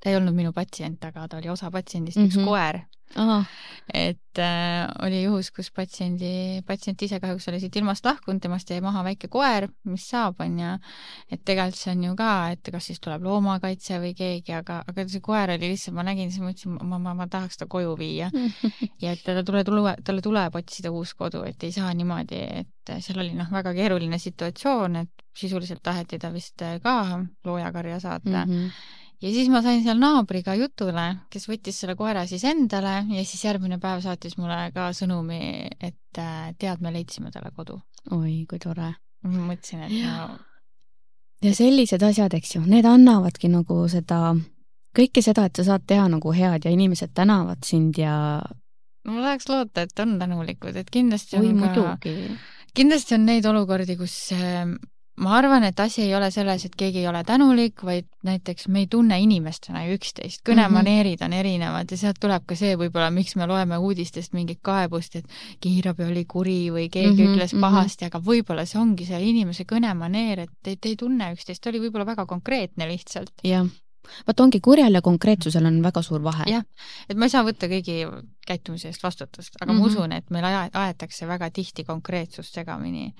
ta 0.00 0.10
ei 0.10 0.16
olnud 0.16 0.34
minu 0.34 0.52
patsient, 0.52 1.04
aga 1.04 1.28
ta 1.28 1.40
oli 1.40 1.48
osa 1.48 1.70
patsiendist 1.70 2.16
mm 2.16 2.24
-hmm. 2.24 2.28
üks 2.28 2.38
Mhm. 2.38 2.48
koer 2.48 2.80
ahah, 3.16 3.46
et 3.94 4.38
äh, 4.38 4.86
oli 5.02 5.22
juhus, 5.22 5.50
kus 5.54 5.70
patsiendi, 5.74 6.60
patsient 6.68 7.02
ise 7.02 7.20
kahjuks 7.22 7.48
oli 7.48 7.60
siit 7.62 7.76
ilmast 7.80 8.04
lahkunud, 8.04 8.40
temast 8.42 8.68
jäi 8.70 8.82
maha 8.84 9.02
väike 9.06 9.30
koer, 9.32 9.68
mis 9.88 10.04
saab, 10.10 10.40
onju. 10.44 10.74
et 11.32 11.40
tegelikult 11.44 11.78
see 11.78 11.92
on 11.94 12.04
ju 12.04 12.16
ka, 12.18 12.32
et 12.52 12.70
kas 12.72 12.90
siis 12.90 13.00
tuleb 13.00 13.24
loomakaitse 13.24 14.00
või 14.02 14.12
keegi, 14.18 14.52
aga, 14.58 14.82
aga 14.88 15.06
see 15.08 15.24
koer 15.24 15.54
oli 15.54 15.72
lihtsalt, 15.72 15.96
ma 15.96 16.04
nägin, 16.06 16.30
siis 16.30 16.42
ma 16.42 16.50
mõtlesin, 16.50 16.76
ma, 16.82 16.98
ma, 16.98 17.14
ma 17.22 17.28
tahaks 17.32 17.56
ta 17.56 17.66
koju 17.66 17.96
viia 17.98 18.30
ja 19.02 19.14
et 19.14 19.24
talle 19.24 19.44
tuleb, 19.44 19.66
tule, 19.66 19.96
talle 20.04 20.24
tuleb 20.24 20.60
otsida 20.60 20.92
uus 20.92 21.14
kodu, 21.14 21.42
et 21.48 21.64
ei 21.64 21.72
saa 21.72 21.94
niimoodi, 21.94 22.44
et 22.62 22.94
seal 23.00 23.24
oli 23.24 23.34
noh, 23.38 23.48
väga 23.52 23.72
keeruline 23.76 24.18
situatsioon, 24.20 24.96
et 25.04 25.26
sisuliselt 25.38 25.82
taheti 25.82 26.18
ta 26.18 26.32
vist 26.34 26.62
ka 26.82 26.94
loojakarja 27.44 28.00
saata 28.00 28.44
mm. 28.44 28.52
Mhm. 28.52 28.70
Ja 29.22 29.32
siis 29.34 29.48
ma 29.52 29.62
sain 29.64 29.82
seal 29.84 29.98
naabriga 30.00 30.54
jutule, 30.58 31.06
kes 31.32 31.48
võttis 31.50 31.80
selle 31.82 31.96
koera 31.98 32.26
siis 32.30 32.44
endale 32.48 33.00
ja 33.14 33.24
siis 33.24 33.44
järgmine 33.44 33.80
päev 33.82 34.02
saatis 34.04 34.38
mulle 34.38 34.68
ka 34.74 34.90
sõnumi, 34.96 35.40
et 35.80 36.20
äh, 36.22 36.52
tead, 36.58 36.82
me 36.84 36.94
leidsime 36.94 37.32
talle 37.34 37.50
kodu. 37.56 37.80
oi, 38.14 38.44
kui 38.50 38.60
tore. 38.62 38.94
ma 39.26 39.48
mõtlesin, 39.50 39.82
et 39.88 39.96
no 40.04 40.38
ja 41.44 41.54
sellised 41.54 42.02
asjad, 42.02 42.34
eks 42.34 42.56
ju, 42.56 42.62
need 42.66 42.86
annavadki 42.88 43.50
nagu 43.52 43.80
seda, 43.90 44.34
kõike 44.96 45.22
seda, 45.22 45.46
et 45.48 45.58
sa 45.58 45.66
saad 45.72 45.86
teha 45.86 46.08
nagu 46.10 46.32
head 46.34 46.66
ja 46.66 46.72
inimesed 46.74 47.14
tänavad 47.16 47.62
sind 47.66 47.98
ja 47.98 48.14
ma 49.08 49.24
tahaks 49.24 49.48
loota, 49.48 49.86
et 49.86 50.04
on 50.04 50.18
tänulikud, 50.20 50.76
et 50.76 50.90
kindlasti 50.92 51.38
on 51.38 51.64
oi 51.64 51.74
ka 51.74 51.98
kindlasti 52.78 53.16
on 53.16 53.26
neid 53.26 53.46
olukordi, 53.48 53.96
kus 53.98 54.14
äh, 54.36 54.66
ma 55.18 55.34
arvan, 55.36 55.64
et 55.66 55.80
asi 55.80 56.02
ei 56.04 56.14
ole 56.14 56.30
selles, 56.30 56.64
et 56.64 56.74
keegi 56.78 56.98
ei 57.02 57.08
ole 57.10 57.24
tänulik, 57.26 57.82
vaid 57.84 58.06
näiteks 58.26 58.68
me 58.68 58.84
ei 58.84 58.86
tunne 58.90 59.18
inimestena 59.20 59.82
üksteist, 59.94 60.42
kõnemaneerid 60.48 61.22
on 61.26 61.32
erinevad 61.32 61.90
ja 61.90 61.96
sealt 62.00 62.20
tuleb 62.22 62.44
ka 62.46 62.56
see 62.58 62.76
võib-olla, 62.78 63.10
miks 63.14 63.34
me 63.36 63.46
loeme 63.50 63.78
uudistest 63.78 64.32
mingit 64.36 64.60
kaebust, 64.62 65.16
et 65.16 65.26
kiirabi 65.64 66.04
oli 66.04 66.24
kuri 66.24 66.70
või 66.70 66.86
keegi 66.90 67.10
mm 67.10 67.18
Mhm, 67.18 67.26
-hmm, 67.26 67.34
ütles 67.34 67.52
mhm. 67.54 67.60
pahasti, 67.60 68.04
aga 68.04 68.18
võib-olla 68.20 68.64
see 68.66 68.80
ongi 68.80 69.06
see 69.06 69.20
inimese 69.30 69.64
kõnemaneer, 69.64 70.38
et 70.46 70.50
te, 70.62 70.76
te 70.76 70.88
ei 70.88 70.96
tunne 70.96 71.32
üksteist, 71.34 71.62
ta 71.62 71.70
oli 71.70 71.80
võib-olla 71.80 72.06
väga 72.06 72.26
konkreetne 72.26 72.88
lihtsalt. 72.88 73.32
jah, 73.44 73.66
vot 74.26 74.40
ongi 74.40 74.60
kurjal 74.60 74.94
ja 74.94 75.02
konkreetsusel 75.02 75.66
on 75.66 75.82
väga 75.82 76.02
suur 76.02 76.22
vahe. 76.22 76.44
jah, 76.50 76.64
et 77.08 77.16
ma 77.16 77.24
ei 77.26 77.30
saa 77.30 77.42
võtta 77.44 77.66
kõigi 77.66 78.04
käitumise 78.46 78.88
eest 78.88 79.02
vastutust, 79.02 79.56
aga 79.60 79.72
mm 79.72 79.78
Mhm. 79.78 79.84
-hmm. 79.84 79.94
ma 79.94 80.00
usun, 80.00 80.12
et 80.12 80.30
meil 80.30 80.44
aetakse 80.72 81.26
väga 81.26 81.50
tihti 81.50 81.84
konkreetsust 81.84 82.54
segamini 82.54 83.14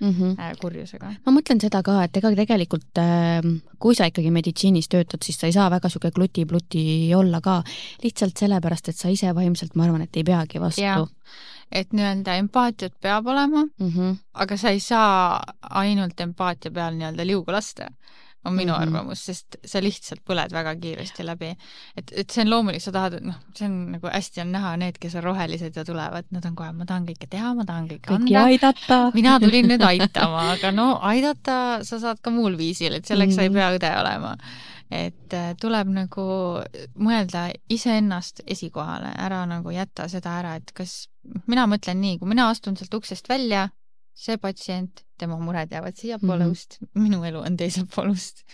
Mm 0.00 0.14
-hmm. 0.14 0.56
kurjusega. 0.60 1.12
ma 1.26 1.32
mõtlen 1.32 1.60
seda 1.60 1.82
ka, 1.82 2.02
et 2.04 2.16
ega 2.16 2.30
tegelikult 2.34 2.98
äh, 2.98 3.42
kui 3.78 3.94
sa 3.94 4.06
ikkagi 4.10 4.30
meditsiinis 4.34 4.88
töötad, 4.88 5.22
siis 5.24 5.38
sa 5.40 5.46
ei 5.46 5.52
saa 5.52 5.70
väga 5.70 5.88
niisugune 5.88 6.12
kluti-pluti 6.14 7.14
olla 7.14 7.40
ka, 7.40 7.62
lihtsalt 8.02 8.36
sellepärast, 8.36 8.88
et 8.88 8.96
sa 8.96 9.08
ise 9.08 9.34
vaimselt, 9.34 9.74
ma 9.74 9.84
arvan, 9.84 10.02
et 10.02 10.16
ei 10.16 10.24
peagi 10.24 10.60
vastu. 10.60 11.08
Et 11.72 11.92
nii-öelda 11.92 12.38
empaatiat 12.40 12.94
peab 13.00 13.26
olema, 13.26 13.66
Mm 13.78 13.90
-hmm. 13.90 14.16
aga 14.34 14.56
sa 14.56 14.70
ei 14.70 14.80
saa 14.80 15.42
ainult 15.70 16.20
empaatia 16.20 16.70
peal 16.70 16.94
nii-öelda 16.94 17.26
liugu 17.26 17.52
lasta, 17.52 17.90
on 18.48 18.56
minu 18.56 18.72
mm. 18.72 18.78
-hmm. 18.78 18.82
arvamus, 18.88 19.24
sest 19.30 19.58
sa 19.64 19.82
lihtsalt 19.84 20.24
põled 20.26 20.54
väga 20.54 20.74
kiiresti 20.80 21.26
läbi. 21.26 21.52
et, 21.96 22.12
et 22.12 22.30
see 22.30 22.44
on 22.44 22.50
loomulik, 22.50 22.82
sa 22.82 22.92
tahad, 22.92 23.18
noh, 23.24 23.38
see 23.54 23.68
on 23.68 23.78
nagu 23.96 24.10
hästi 24.12 24.44
on 24.44 24.52
näha, 24.56 24.76
need, 24.76 24.98
kes 25.00 25.14
on 25.20 25.26
rohelised 25.28 25.76
ja 25.76 25.84
tulevad, 25.84 26.28
nad 26.30 26.44
on 26.48 26.56
kohe, 26.56 26.72
ma 26.72 26.88
tahan 26.88 27.06
kõike 27.08 27.28
teha, 27.30 27.54
ma 27.54 27.64
tahan 27.68 27.88
kõike 27.92 28.06
kõiki 28.08 28.36
anda. 28.36 28.44
aidata. 28.44 29.00
mina 29.14 29.38
tulin 29.40 29.70
nüüd 29.74 29.84
aitama, 29.92 30.50
aga 30.56 30.72
no 30.72 30.88
aidata 31.12 31.58
sa 31.82 32.00
saad 32.02 32.22
ka 32.22 32.30
muul 32.34 32.58
viisil, 32.58 32.94
et 32.98 33.04
selleks 33.04 33.28
mm 33.28 33.32
-hmm. 33.32 33.36
sa 33.36 33.42
ei 33.42 33.48
Mhm. 33.48 33.56
pea 33.58 33.70
õde 33.76 34.00
olema. 34.00 34.36
et 34.90 35.34
äh, 35.36 35.50
tuleb 35.60 35.88
nagu 35.92 36.22
mõelda 36.96 37.50
iseennast 37.68 38.40
esikohale, 38.46 39.10
ära 39.20 39.42
nagu 39.44 39.68
jätta 39.68 40.06
seda 40.08 40.38
ära, 40.38 40.54
et 40.56 40.72
kas, 40.72 41.10
mina 41.46 41.66
mõtlen 41.68 42.00
nii, 42.00 42.18
kui 42.18 42.28
mina 42.28 42.46
astun 42.48 42.76
sealt 42.76 42.94
uksest 42.96 43.28
välja, 43.28 43.66
see 44.16 44.38
patsient, 44.40 45.04
tema 45.18 45.38
mured 45.38 45.72
jäävad 45.72 45.96
siiapoole 45.96 46.44
mm. 46.44 46.48
-hmm. 46.48 46.52
ust, 46.52 46.78
minu 46.94 47.22
elu 47.24 47.38
on 47.38 47.56
teisel 47.56 47.86
pool 47.94 48.10
ust. 48.10 48.44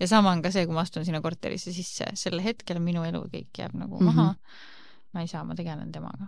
ja 0.00 0.08
sama 0.08 0.30
on 0.30 0.42
ka 0.42 0.50
see, 0.50 0.66
kui 0.66 0.74
ma 0.74 0.80
astun 0.80 1.04
sinna 1.04 1.20
korterisse 1.20 1.72
sisse, 1.72 2.04
sel 2.14 2.40
hetkel 2.42 2.78
minu 2.78 3.04
elu 3.04 3.20
kõik 3.34 3.58
jääb 3.58 3.74
nagu 3.74 3.96
Mhm. 4.00 4.04
maha. 4.04 4.34
ma 5.14 5.20
ei 5.20 5.28
saa, 5.28 5.44
ma 5.44 5.54
tegelen 5.54 5.92
temaga. 5.92 6.26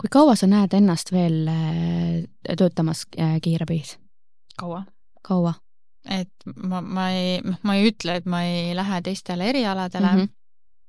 kui 0.00 0.08
kaua 0.10 0.34
sa 0.36 0.46
näed 0.46 0.74
ennast 0.74 1.12
veel 1.12 1.48
äh, 1.48 2.56
töötamas 2.58 3.06
äh, 3.18 3.40
kiirabis? 3.42 3.98
kaua? 4.58 4.84
kaua? 5.22 5.54
et 6.10 6.32
ma, 6.56 6.80
ma 6.80 7.10
ei, 7.10 7.40
noh, 7.44 7.58
ma 7.62 7.74
ei 7.76 7.90
ütle, 7.90 8.16
et 8.16 8.26
ma 8.26 8.42
ei 8.42 8.74
lähe 8.76 9.02
teistele 9.02 9.48
erialadele 9.48 10.06
mm. 10.12 10.18
-hmm. 10.18 10.28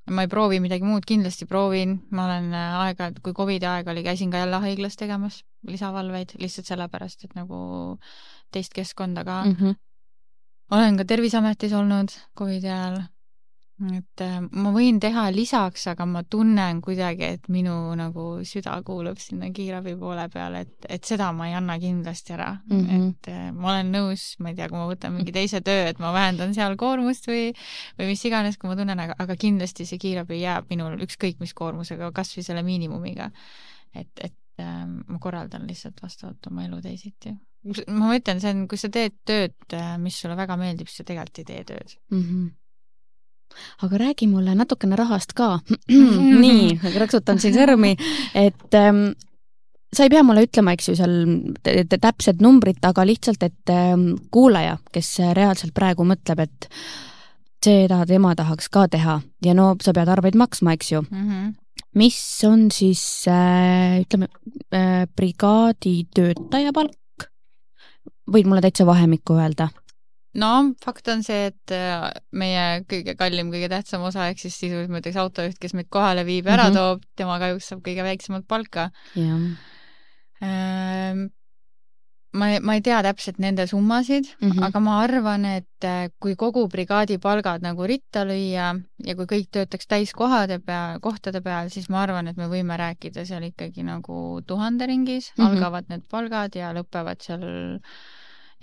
Ma 0.09 0.25
ei 0.25 0.31
proovi 0.31 0.59
midagi 0.63 0.85
muud, 0.87 1.05
kindlasti 1.07 1.47
proovin, 1.49 1.99
ma 2.15 2.25
olen 2.25 2.49
äh, 2.53 2.79
aeg-ajalt, 2.85 3.21
kui 3.25 3.35
Covidi 3.37 3.67
aeg 3.69 3.87
oli, 3.91 4.03
käisin 4.05 4.31
ka 4.31 4.41
jälle 4.41 4.61
haiglas 4.63 4.97
tegemas 4.99 5.43
lisavalveid, 5.67 6.35
lihtsalt 6.41 6.71
sellepärast, 6.71 7.25
et 7.27 7.37
nagu 7.37 7.59
teist 8.53 8.73
keskkonda 8.73 9.23
ka 9.27 9.43
mm. 9.43 9.49
Mm 9.49 9.55
-hmm. 9.59 9.75
olen 10.77 10.97
ka 10.97 11.05
Terviseametis 11.05 11.73
olnud 11.73 12.15
Covidi 12.37 12.67
ajal. 12.67 13.01
Et 13.79 14.21
äh, 14.23 14.39
ma 14.43 14.71
võin 14.75 14.97
teha 14.99 15.25
lisaks, 15.31 15.85
aga 15.91 16.05
ma 16.09 16.23
tunnen 16.27 16.81
kuidagi, 16.83 17.29
et 17.37 17.47
minu 17.51 17.75
nagu 17.95 18.25
süda 18.47 18.73
kuulub 18.85 19.21
sinna 19.23 19.51
kiirabi 19.55 19.95
poole 19.99 20.25
peale, 20.33 20.65
et, 20.65 20.89
et 20.97 21.07
seda 21.07 21.29
ma 21.35 21.47
ei 21.47 21.55
anna 21.55 21.77
kindlasti 21.79 22.35
ära 22.35 22.49
mm. 22.57 22.81
-hmm. 22.81 23.07
et 23.09 23.31
äh, 23.31 23.45
ma 23.55 23.71
olen 23.73 23.91
nõus, 23.95 24.25
ma 24.39 24.51
ei 24.51 24.59
tea, 24.59 24.67
kui 24.69 24.77
ma 24.77 24.89
võtan 24.89 25.15
mingi 25.15 25.35
teise 25.35 25.61
töö, 25.65 25.87
et 25.93 25.99
ma 26.03 26.11
vähendan 26.15 26.53
seal 26.53 26.75
koormust 26.75 27.27
või, 27.31 27.53
või 27.99 28.11
mis 28.11 28.25
iganes, 28.25 28.59
kui 28.59 28.69
ma 28.69 28.75
tunnen, 28.79 28.99
aga, 28.99 29.15
aga 29.19 29.39
kindlasti 29.39 29.87
see 29.87 30.01
kiirabi 30.01 30.41
jääb 30.41 30.69
minul 30.69 30.99
ükskõik 31.07 31.39
mis 31.39 31.53
koormusega, 31.53 32.11
kas 32.11 32.35
või 32.37 32.43
selle 32.43 32.63
miinimumiga. 32.63 33.31
et, 33.95 34.11
et 34.19 34.35
äh, 34.59 34.85
ma 34.85 35.19
korraldan 35.19 35.67
lihtsalt 35.67 36.01
vastavalt 36.03 36.51
oma 36.51 36.67
elu 36.67 36.81
teisiti 36.81 37.35
ma 37.87 38.13
mõtlen, 38.13 38.39
see 38.39 38.53
on, 38.53 38.67
kui 38.71 38.79
sa 38.79 38.89
teed 38.93 39.15
tööd, 39.27 39.75
mis 39.99 40.15
sulle 40.15 40.35
väga 40.39 40.55
meeldib, 40.59 40.87
siis 40.87 41.01
sa 41.01 41.07
tegelikult 41.07 41.41
ei 41.41 41.45
tee 41.45 41.63
tööd 41.73 41.95
mm. 42.11 42.21
-hmm. 42.21 42.49
Aga 43.85 43.97
räägi 43.97 44.27
mulle 44.27 44.55
natukene 44.55 44.95
rahast 44.99 45.33
ka. 45.37 45.59
nii, 46.43 46.79
raksutan 46.99 47.41
siin 47.41 47.57
sõrmi, 47.57 47.95
et 48.37 48.77
ähm, 48.77 49.11
sa 49.93 50.05
ei 50.05 50.13
pea 50.13 50.23
mulle 50.23 50.45
ütlema, 50.47 50.73
eks 50.77 50.91
ju, 50.91 50.97
seal 50.99 51.93
täpsed 51.95 52.41
numbrid, 52.45 52.81
aga 52.85 53.05
lihtsalt, 53.07 53.43
et 53.45 53.73
ähm, 53.73 54.11
kuulaja, 54.31 54.77
kes 54.93 55.15
reaalselt 55.37 55.73
praegu 55.77 56.05
mõtleb, 56.07 56.45
et 56.45 56.69
seda 57.63 58.03
tema 58.07 58.35
tahaks 58.39 58.69
ka 58.71 58.85
teha 58.91 59.19
ja 59.45 59.55
no 59.57 59.73
sa 59.83 59.93
pead 59.95 60.11
arveid 60.11 60.37
maksma, 60.39 60.73
eks 60.77 60.91
ju 60.91 61.01
mm. 61.01 61.25
-hmm. 61.29 61.53
mis 61.95 62.19
on 62.47 62.71
siis 62.71 63.25
äh, 63.27 63.99
ütleme 64.01 64.27
äh, 64.73 65.07
brigaaditöötaja 65.15 66.73
palk? 66.73 66.95
võid 68.31 68.47
mulle 68.47 68.61
täitsa 68.61 68.85
vahemikku 68.85 69.33
öelda? 69.33 69.69
No 70.37 70.51
fakt 70.83 71.07
on 71.09 71.23
see, 71.25 71.49
et 71.49 71.73
äh, 71.73 72.09
meie 72.31 72.83
kõige 72.89 73.15
kallim, 73.17 73.49
kõige 73.53 73.69
tähtsam 73.71 74.05
osa 74.05 74.29
ehk 74.29 74.41
siis 74.43 74.59
sisuliselt 74.59 74.93
ma 74.93 75.01
ütleks 75.01 75.17
autojuht, 75.17 75.57
kes 75.61 75.73
meid 75.77 75.89
kohale 75.89 76.25
viib 76.27 76.45
ja 76.45 76.57
ära 76.57 76.69
mm 76.69 76.75
-hmm. 76.75 76.77
toob, 76.77 77.09
tema 77.15 77.39
kahjuks 77.41 77.71
saab 77.71 77.83
kõige 77.85 78.05
väiksemat 78.05 78.47
palka. 78.47 78.89
ma 82.31 82.49
ei, 82.51 82.59
ma 82.61 82.75
ei 82.77 82.83
tea 82.85 82.99
täpselt 83.05 83.39
nende 83.41 83.65
summasid 83.67 84.27
mm, 84.39 84.51
-hmm. 84.51 84.65
aga 84.67 84.79
ma 84.79 84.99
arvan, 85.01 85.45
et 85.45 85.85
äh, 85.85 86.11
kui 86.19 86.35
kogu 86.35 86.67
brigaadi 86.67 87.17
palgad 87.17 87.61
nagu 87.65 87.87
ritta 87.87 88.23
lüüa 88.25 88.69
ja 89.05 89.15
kui 89.15 89.25
kõik 89.25 89.49
töötaks 89.51 89.87
täiskohade 89.87 90.59
peal, 90.59 90.99
kohtade 90.99 91.41
peal, 91.41 91.69
siis 91.69 91.89
ma 91.89 92.03
arvan, 92.03 92.27
et 92.27 92.37
me 92.37 92.47
võime 92.47 92.77
rääkida 92.77 93.25
seal 93.25 93.43
ikkagi 93.49 93.83
nagu 93.83 94.41
tuhande 94.45 94.85
ringis 94.85 95.31
mm, 95.31 95.43
-hmm. 95.43 95.49
algavad 95.49 95.89
need 95.89 96.05
palgad 96.09 96.55
ja 96.55 96.73
lõpevad 96.73 97.21
seal 97.21 97.43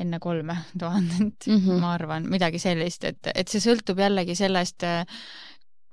enne 0.00 0.18
kolme 0.20 0.56
tuhandet 0.80 1.46
mm, 1.46 1.56
-hmm. 1.56 1.80
ma 1.80 1.92
arvan, 1.94 2.28
midagi 2.28 2.58
sellist, 2.58 3.04
et, 3.04 3.32
et 3.34 3.48
see 3.48 3.62
sõltub 3.64 4.00
jällegi 4.00 4.34
sellest, 4.34 4.84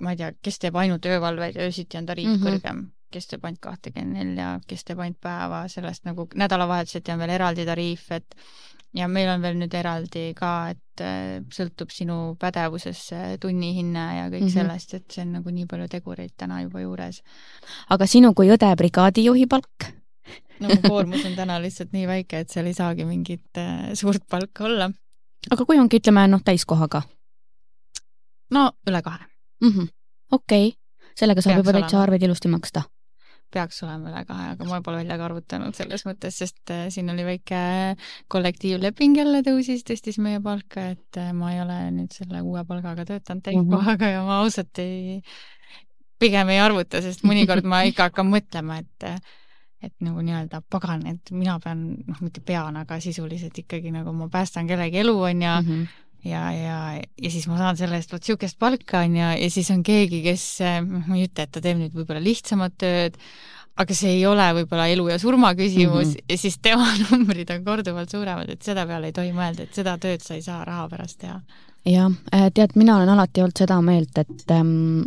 ma 0.03 0.11
ei 0.11 0.19
tea, 0.19 0.33
kes 0.41 0.59
teeb 0.59 0.75
ainult 0.75 1.05
öövalveid 1.05 1.55
ja 1.55 1.69
öösiti 1.69 1.97
on 1.97 2.05
tariif 2.05 2.29
mm 2.29 2.35
-hmm. 2.35 2.49
kõrgem, 2.49 2.83
kes 3.11 3.27
teeb 3.27 3.45
ainult 3.45 3.61
kahtekümmend 3.61 4.17
nelja, 4.17 4.59
kes 4.67 4.83
teeb 4.83 4.99
ainult 4.99 5.21
päeva, 5.21 5.67
sellest 5.67 6.05
nagu 6.05 6.27
nädalavahetuseti 6.35 7.11
on 7.11 7.19
veel 7.19 7.35
eraldi 7.39 7.65
tariif, 7.65 8.11
et 8.11 8.35
ja 8.93 9.07
meil 9.07 9.29
on 9.29 9.41
veel 9.41 9.57
nüüd 9.57 9.73
eraldi 9.73 10.33
ka, 10.37 10.69
et 10.69 11.03
sõltub 11.53 11.89
sinu 11.89 12.35
pädevusesse 12.39 13.37
tunnihinne 13.41 14.05
ja 14.17 14.27
kõik 14.29 14.41
mm 14.41 14.47
-hmm. 14.47 14.53
sellest, 14.53 14.93
et 14.93 15.11
see 15.11 15.25
on 15.25 15.31
nagu 15.39 15.49
nii 15.49 15.65
palju 15.65 15.87
tegureid 15.87 16.33
täna 16.37 16.61
juba 16.61 16.81
juures. 16.81 17.23
aga 17.89 18.05
sinu 18.07 18.33
kui 18.33 18.49
õde 18.49 18.75
brigaadijuhi 18.75 19.47
palk? 19.47 20.02
No 20.59 20.69
mu 20.69 20.79
koormus 20.87 21.25
on 21.25 21.35
täna 21.35 21.59
lihtsalt 21.63 21.93
nii 21.95 22.07
väike, 22.09 22.43
et 22.43 22.53
seal 22.53 22.69
ei 22.69 22.77
saagi 22.77 23.07
mingit 23.09 23.59
äh, 23.61 23.91
suurt 23.97 24.25
palka 24.29 24.67
olla. 24.69 24.89
aga 25.51 25.65
kui 25.65 25.79
ongi, 25.79 25.99
ütleme 26.01 26.25
noh, 26.31 26.43
täiskohaga? 26.45 27.03
no 28.53 28.71
üle 28.89 29.01
kahe 29.05 29.25
mm 29.63 29.69
-hmm.. 29.69 29.87
okei 30.31 30.67
okay., 30.67 30.79
sellega 31.19 31.41
saab 31.41 31.63
juba 31.63 31.77
täitsa 31.77 32.01
arveid 32.01 32.23
ilusti 32.27 32.51
maksta. 32.51 32.83
peaks 33.53 33.83
olema 33.85 34.09
üle 34.09 34.23
kahe, 34.25 34.51
aga 34.55 34.65
ma 34.65 34.81
pole 34.81 35.01
välja 35.03 35.17
ka 35.17 35.25
arvutanud 35.29 35.75
selles 35.77 36.05
mõttes, 36.09 36.37
sest 36.41 36.71
äh, 36.73 36.87
siin 36.93 37.09
oli 37.13 37.25
väike 37.25 37.59
kollektiivleping 38.27 39.17
jälle 39.17 39.43
tõusis, 39.45 39.83
tõstis 39.89 40.17
meie 40.17 40.39
palka, 40.41 40.87
et 40.95 41.21
äh, 41.21 41.33
ma 41.37 41.53
ei 41.53 41.61
ole 41.61 41.77
nüüd 41.91 42.15
selle 42.17 42.41
uue 42.41 42.65
palgaga 42.65 43.05
töötanud 43.05 43.43
täiskohaga 43.45 44.05
mm 44.05 44.09
-hmm. 44.09 44.13
ja 44.13 44.23
ma 44.25 44.39
ausalt 44.39 44.79
ei, 44.79 45.21
pigem 46.19 46.49
ei 46.49 46.59
arvuta, 46.59 47.01
sest 47.01 47.23
mõnikord 47.23 47.63
ma 47.63 47.83
ikka 47.83 48.09
hakkan 48.09 48.31
mõtlema, 48.31 48.79
et 48.81 49.23
et 49.83 49.93
nagu 50.03 50.23
nii-öelda 50.23 50.61
pagan, 50.71 51.03
et 51.11 51.33
mina 51.35 51.57
pean, 51.63 51.83
noh, 52.07 52.21
mitte 52.23 52.43
pean, 52.45 52.77
aga 52.79 52.99
sisuliselt 53.03 53.57
ikkagi 53.63 53.91
nagu 53.93 54.13
ma 54.15 54.29
päästan 54.31 54.69
kellegi 54.69 55.01
elu, 55.03 55.15
on 55.29 55.41
ju 55.41 55.49
mm, 55.49 55.69
-hmm. 55.69 55.87
ja, 56.29 56.43
ja, 56.51 56.77
ja 57.21 57.31
siis 57.31 57.47
ma 57.47 57.57
saan 57.57 57.77
selle 57.77 57.99
eest 57.99 58.13
vot 58.13 58.21
niisugust 58.21 58.59
palka, 58.59 58.99
on 58.99 59.17
ju, 59.17 59.31
ja 59.43 59.49
siis 59.49 59.71
on 59.71 59.83
keegi, 59.83 60.21
kes, 60.23 60.45
noh, 60.87 61.07
ma 61.07 61.17
ei 61.17 61.27
ütle, 61.27 61.47
et 61.47 61.51
ta 61.51 61.61
teeb 61.61 61.81
nüüd 61.81 61.97
võib-olla 61.97 62.23
lihtsamat 62.23 62.77
tööd, 62.77 63.19
aga 63.75 63.97
see 63.97 64.19
ei 64.19 64.25
ole 64.29 64.45
võib-olla 64.59 64.87
elu 64.93 65.07
ja 65.09 65.17
surma 65.19 65.55
küsimus 65.57 66.07
mm 66.07 66.13
-hmm. 66.13 66.25
ja 66.29 66.37
siis 66.37 66.59
tema 66.61 66.87
numbrid 67.09 67.49
on 67.49 67.65
korduvalt 67.65 68.09
suuremad, 68.09 68.49
et 68.49 68.61
seda 68.61 68.85
peale 68.87 69.11
ei 69.11 69.13
tohi 69.13 69.33
mõelda, 69.33 69.63
et 69.63 69.73
seda 69.73 69.97
tööd 69.97 70.21
sa 70.21 70.33
ei 70.33 70.41
saa 70.41 70.63
raha 70.65 70.87
pärast 70.89 71.19
teha. 71.19 71.41
jah, 71.85 72.11
tead, 72.53 72.71
mina 72.75 72.95
olen 72.97 73.09
alati 73.09 73.41
olnud 73.41 73.57
seda 73.57 73.81
meelt, 73.81 74.17
et 74.17 74.51
ähm, 74.51 75.03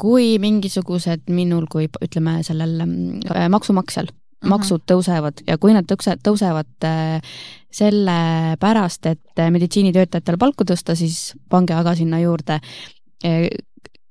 kui 0.00 0.38
mingisugused 0.40 1.28
minul 1.32 1.66
kui 1.70 1.88
ütleme, 2.02 2.40
sellel 2.46 2.78
äh, 2.80 3.46
maksumaksjal. 3.52 4.10
Maksud 4.44 4.84
tõusevad 4.88 5.42
ja 5.46 5.58
kui 5.58 5.74
nad 5.76 5.88
tõuse, 5.88 6.16
tõusevad 6.24 6.86
äh, 6.88 7.40
sellepärast, 7.70 9.06
et 9.06 9.42
meditsiinitöötajatele 9.50 10.38
palku 10.38 10.64
tõsta, 10.66 10.96
siis 10.98 11.34
pange 11.48 11.74
aga 11.76 11.94
sinna 11.94 12.18
juurde 12.22 12.58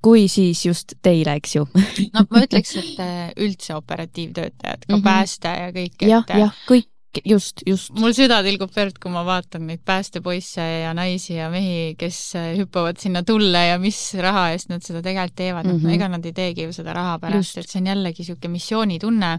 kui 0.04 0.28
siis 0.32 0.62
just 0.64 0.96
teile, 1.04 1.36
eks 1.40 1.56
ju 1.58 1.66
no 2.14 2.24
ma 2.30 2.44
ütleks, 2.46 2.76
et 2.80 3.02
äh, 3.04 3.26
üldse 3.40 3.76
operatiivtöötajad, 3.76 4.86
ka 4.86 4.96
mm 4.96 4.98
-hmm. 4.98 5.04
pääste 5.04 5.48
ja 5.48 5.68
kõik, 5.76 5.98
et 6.00 6.08
jah, 6.08 6.24
jah, 6.38 6.54
kõik, 6.68 6.88
just, 7.24 7.62
just. 7.66 7.92
mul 7.98 8.14
süda 8.16 8.40
tilgub 8.46 8.72
verd, 8.76 8.98
kui 9.02 9.12
ma 9.12 9.24
vaatan 9.26 9.66
neid 9.68 9.82
päästepoisse 9.84 10.62
ja 10.84 10.94
naisi 10.94 11.34
ja 11.34 11.50
mehi, 11.50 11.94
kes 11.98 12.20
äh, 12.36 12.52
hüppavad 12.58 13.00
sinna 13.00 13.22
tulle 13.22 13.66
ja 13.66 13.78
mis 13.78 13.98
raha 14.14 14.50
eest 14.54 14.70
nad 14.72 14.82
seda 14.82 15.02
tegelikult 15.02 15.36
teevad 15.36 15.66
mm, 15.66 15.82
-hmm. 15.82 15.94
ega 15.94 16.08
nad 16.08 16.24
ei 16.24 16.32
teegi 16.32 16.62
ju 16.68 16.72
seda 16.72 16.92
raha 16.92 17.18
pärast, 17.18 17.58
et 17.58 17.68
see 17.68 17.80
on 17.80 17.92
jällegi 17.92 18.22
niisugune 18.22 18.52
missioonitunne, 18.52 19.38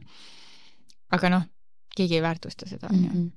aga 1.12 1.30
noh, 1.30 1.45
keegi 1.95 2.20
ei 2.20 2.24
väärtusta 2.24 2.70
seda, 2.70 2.89
on 2.91 3.03
ju. 3.03 3.09
Mhm. 3.09 3.30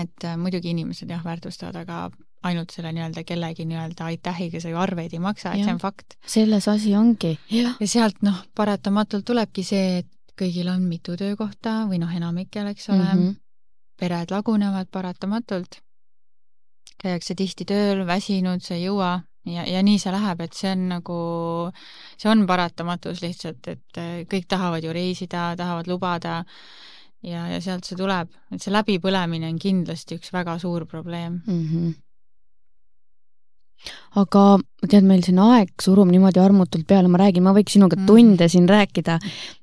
et 0.00 0.24
äh, 0.24 0.36
muidugi 0.40 0.70
inimesed 0.70 1.10
jah, 1.10 1.24
väärtustavad, 1.24 1.76
aga 1.76 2.10
ainult 2.44 2.72
selle 2.72 2.92
nii-öelda 2.92 3.24
kellegi 3.24 3.66
nii-öelda 3.68 4.08
aitähiga 4.10 4.60
sa 4.60 4.72
ju 4.72 4.78
arveid 4.80 5.12
ei 5.12 5.20
maksa, 5.22 5.52
et 5.52 5.64
see 5.64 5.72
on 5.72 5.80
fakt. 5.80 6.16
selles 6.26 6.68
asi 6.68 6.94
ongi. 6.96 7.38
ja 7.50 7.86
sealt 7.86 8.22
noh, 8.22 8.44
paratamatult 8.54 9.24
tulebki 9.24 9.64
see, 9.64 9.98
et 10.02 10.10
kõigil 10.40 10.68
on 10.72 10.82
mitu 10.88 11.16
töökohta 11.16 11.84
või 11.90 12.00
noh, 12.02 12.10
enamikel, 12.16 12.66
eks 12.72 12.88
ole 12.88 13.04
mm, 13.04 13.20
-hmm. 13.20 13.36
pered 14.00 14.34
lagunevad 14.34 14.90
paratamatult, 14.90 15.78
käiakse 17.02 17.34
tihti 17.34 17.64
tööl, 17.64 18.06
väsinud, 18.06 18.62
sa 18.62 18.74
ei 18.74 18.88
jõua 18.88 19.20
ja, 19.46 19.66
ja 19.68 19.82
nii 19.84 19.98
see 20.00 20.14
läheb, 20.14 20.40
et 20.44 20.56
see 20.56 20.72
on 20.72 20.88
nagu, 20.94 21.18
see 22.16 22.30
on 22.32 22.46
paratamatus 22.48 23.22
lihtsalt, 23.24 23.68
et 23.72 24.02
kõik 24.30 24.48
tahavad 24.48 24.84
ju 24.84 24.94
reisida, 24.94 25.52
tahavad 25.58 25.90
lubada 25.90 26.40
ja, 27.24 27.46
ja 27.52 27.60
sealt 27.64 27.88
see 27.88 27.98
tuleb, 27.98 28.32
et 28.52 28.62
see 28.62 28.74
läbipõlemine 28.74 29.50
on 29.52 29.60
kindlasti 29.60 30.18
üks 30.20 30.32
väga 30.34 30.58
suur 30.62 30.88
probleem 30.90 31.42
mm. 31.46 31.68
-hmm 31.68 31.94
aga 34.20 34.42
tead, 34.88 35.04
meil 35.06 35.24
siin 35.26 35.40
aeg 35.42 35.72
surub 35.82 36.08
niimoodi 36.08 36.40
armutult 36.42 36.86
peale, 36.88 37.10
ma 37.10 37.20
räägin, 37.20 37.44
ma 37.44 37.54
võiks 37.56 37.74
sinuga 37.76 37.98
mm. 37.98 38.06
tunde 38.08 38.48
siin 38.48 38.68
rääkida. 38.70 39.18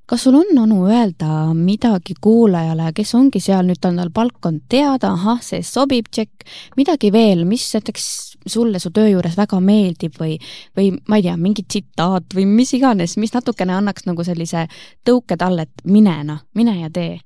kas 0.05 0.25
sul 0.25 0.35
on, 0.35 0.51
Anu, 0.59 0.81
öelda 0.91 1.53
midagi 1.55 2.17
kuulajale, 2.21 2.91
kes 2.93 3.15
ongi 3.15 3.39
seal 3.39 3.65
nüüd, 3.69 3.79
on 3.87 4.01
tal 4.01 4.11
palk 4.11 4.45
on 4.45 4.59
teada, 4.69 5.13
ahah, 5.15 5.39
see 5.41 5.63
sobib, 5.63 6.11
tšekk, 6.11 6.45
midagi 6.77 7.13
veel, 7.15 7.45
mis 7.47 7.69
näiteks 7.77 8.30
sulle 8.45 8.79
su 8.79 8.91
töö 8.91 9.09
juures 9.11 9.37
väga 9.37 9.59
meeldib 9.63 10.15
või, 10.19 10.37
või 10.77 10.91
ma 11.07 11.19
ei 11.19 11.25
tea, 11.27 11.35
mingi 11.37 11.65
tsitaat 11.67 12.35
või 12.35 12.45
mis 12.49 12.73
iganes, 12.77 13.17
mis 13.17 13.33
natukene 13.33 13.75
annaks 13.77 14.07
nagu 14.09 14.23
sellise 14.23 14.67
tõuke 15.07 15.37
talle, 15.37 15.67
et 15.67 15.85
mine 15.85 16.15
noh, 16.27 16.45
mine 16.55 16.79
ja 16.79 16.89
tee 16.93 17.19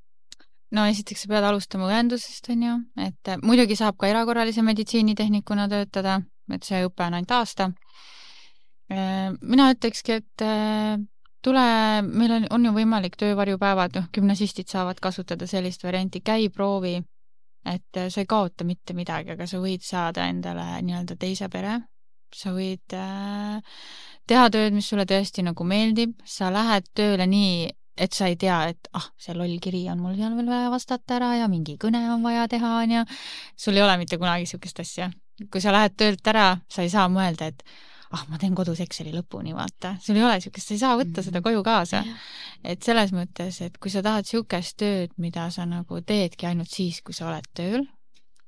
no 0.76 0.86
esiteks 0.90 1.26
sa 1.26 1.32
pead 1.32 1.48
alustama 1.48 1.90
õendusest, 1.92 2.50
on 2.54 2.64
ju, 2.68 2.76
et 3.06 3.34
muidugi 3.46 3.78
saab 3.80 3.98
ka 4.00 4.10
erakorralise 4.10 4.64
meditsiinitehnikuna 4.66 5.68
töötada, 5.72 6.20
et 6.52 6.68
see 6.68 6.84
õpe 6.86 7.06
on 7.06 7.18
ainult 7.18 7.34
aasta. 7.36 7.70
Äh, 8.92 9.32
mina 9.42 9.70
ütlekski, 9.74 10.20
et 10.20 10.46
äh, 10.46 10.98
tule, 11.46 11.66
meil 12.06 12.36
on, 12.40 12.48
on 12.58 12.70
ju 12.70 12.74
võimalik 12.76 13.18
töövarjupäevad, 13.22 14.00
noh, 14.00 14.10
gümnasistid 14.14 14.70
saavad 14.72 15.00
kasutada 15.02 15.48
sellist 15.50 15.86
varianti, 15.86 16.22
käi 16.26 16.50
proovi, 16.54 17.00
et 17.66 18.00
äh, 18.00 18.10
sa 18.14 18.22
ei 18.22 18.30
kaota 18.30 18.68
mitte 18.68 18.96
midagi, 18.98 19.34
aga 19.36 19.48
sa 19.50 19.60
võid 19.62 19.84
saada 19.86 20.28
endale 20.30 20.68
nii-öelda 20.86 21.18
teise 21.20 21.50
pere, 21.52 21.80
sa 22.36 22.54
võid 22.56 22.96
äh, 22.98 23.80
teha 24.30 24.46
tööd, 24.54 24.76
mis 24.76 24.88
sulle 24.92 25.08
tõesti 25.10 25.46
nagu 25.46 25.68
meeldib, 25.68 26.16
sa 26.26 26.52
lähed 26.54 26.88
tööle 26.98 27.28
nii, 27.30 27.66
et 27.96 28.16
sa 28.16 28.28
ei 28.28 28.36
tea, 28.40 28.58
et 28.74 28.90
ah, 28.98 29.08
see 29.22 29.36
loll 29.38 29.60
kiri 29.64 29.86
on 29.92 30.02
mul 30.04 30.18
seal 30.18 30.36
veel 30.36 30.50
vaja 30.52 30.72
vastata 30.74 31.16
ära 31.18 31.32
ja 31.40 31.50
mingi 31.52 31.78
kõne 31.82 32.02
on 32.12 32.26
vaja 32.26 32.48
teha, 32.52 32.78
onju. 32.84 33.06
sul 33.56 33.78
ei 33.78 33.86
ole 33.86 33.98
mitte 34.02 34.20
kunagi 34.20 34.46
niisugust 34.46 34.82
asja. 34.84 35.10
Kui 35.52 35.64
sa 35.64 35.74
lähed 35.76 35.96
töölt 36.00 36.28
ära, 36.32 36.56
sa 36.72 36.84
ei 36.84 36.92
saa 36.92 37.08
mõelda, 37.12 37.52
et 37.52 37.64
ah, 38.16 38.24
ma 38.32 38.40
teen 38.42 38.56
kodus 38.58 38.82
Exceli 38.84 39.14
lõpuni, 39.16 39.54
vaata. 39.56 39.96
sul 40.04 40.18
ei 40.20 40.24
ole 40.26 40.38
niisugust, 40.40 40.70
sa 40.70 40.76
ei 40.76 40.82
saa 40.82 40.96
võtta 41.00 41.24
seda 41.26 41.42
koju 41.46 41.64
kaasa. 41.66 42.04
et 42.64 42.84
selles 42.84 43.14
mõttes, 43.16 43.60
et 43.66 43.78
kui 43.82 43.92
sa 43.94 44.04
tahad 44.06 44.26
niisugust 44.26 44.78
tööd, 44.82 45.14
mida 45.22 45.50
sa 45.54 45.68
nagu 45.70 46.02
teedki 46.02 46.50
ainult 46.50 46.72
siis, 46.72 47.02
kui 47.06 47.16
sa 47.18 47.30
oled 47.30 47.48
tööl, 47.58 47.86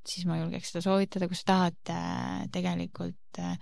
siis 0.08 0.26
ma 0.28 0.40
julgeks 0.40 0.72
seda 0.72 0.84
soovitada, 0.86 1.28
kui 1.28 1.38
sa 1.38 1.50
tahad 1.52 1.94
äh, 1.94 2.44
tegelikult 2.54 3.42
äh, 3.42 3.58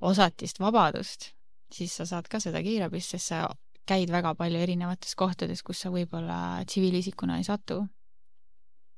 osatist 0.00 0.60
vabadust, 0.62 1.32
siis 1.72 1.94
sa 1.96 2.08
saad 2.08 2.28
ka 2.30 2.40
seda 2.42 2.62
kiirabist, 2.64 3.14
sest 3.14 3.32
sa 3.34 3.46
käid 3.88 4.12
väga 4.14 4.34
palju 4.38 4.60
erinevates 4.62 5.16
kohtades, 5.18 5.62
kus 5.66 5.82
sa 5.84 5.90
võib-olla 5.92 6.62
tsiviilisikuna 6.66 7.40
ei 7.40 7.46
satu 7.46 7.82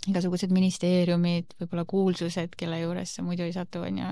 igasugused 0.08 0.52
ministeeriumid, 0.52 1.54
võib-olla 1.60 1.86
kuulsused, 1.88 2.56
kelle 2.60 2.82
juures 2.82 3.14
sa 3.16 3.22
muidu 3.24 3.46
ei 3.46 3.54
satu, 3.54 3.86
on 3.88 4.02
ju. 4.02 4.10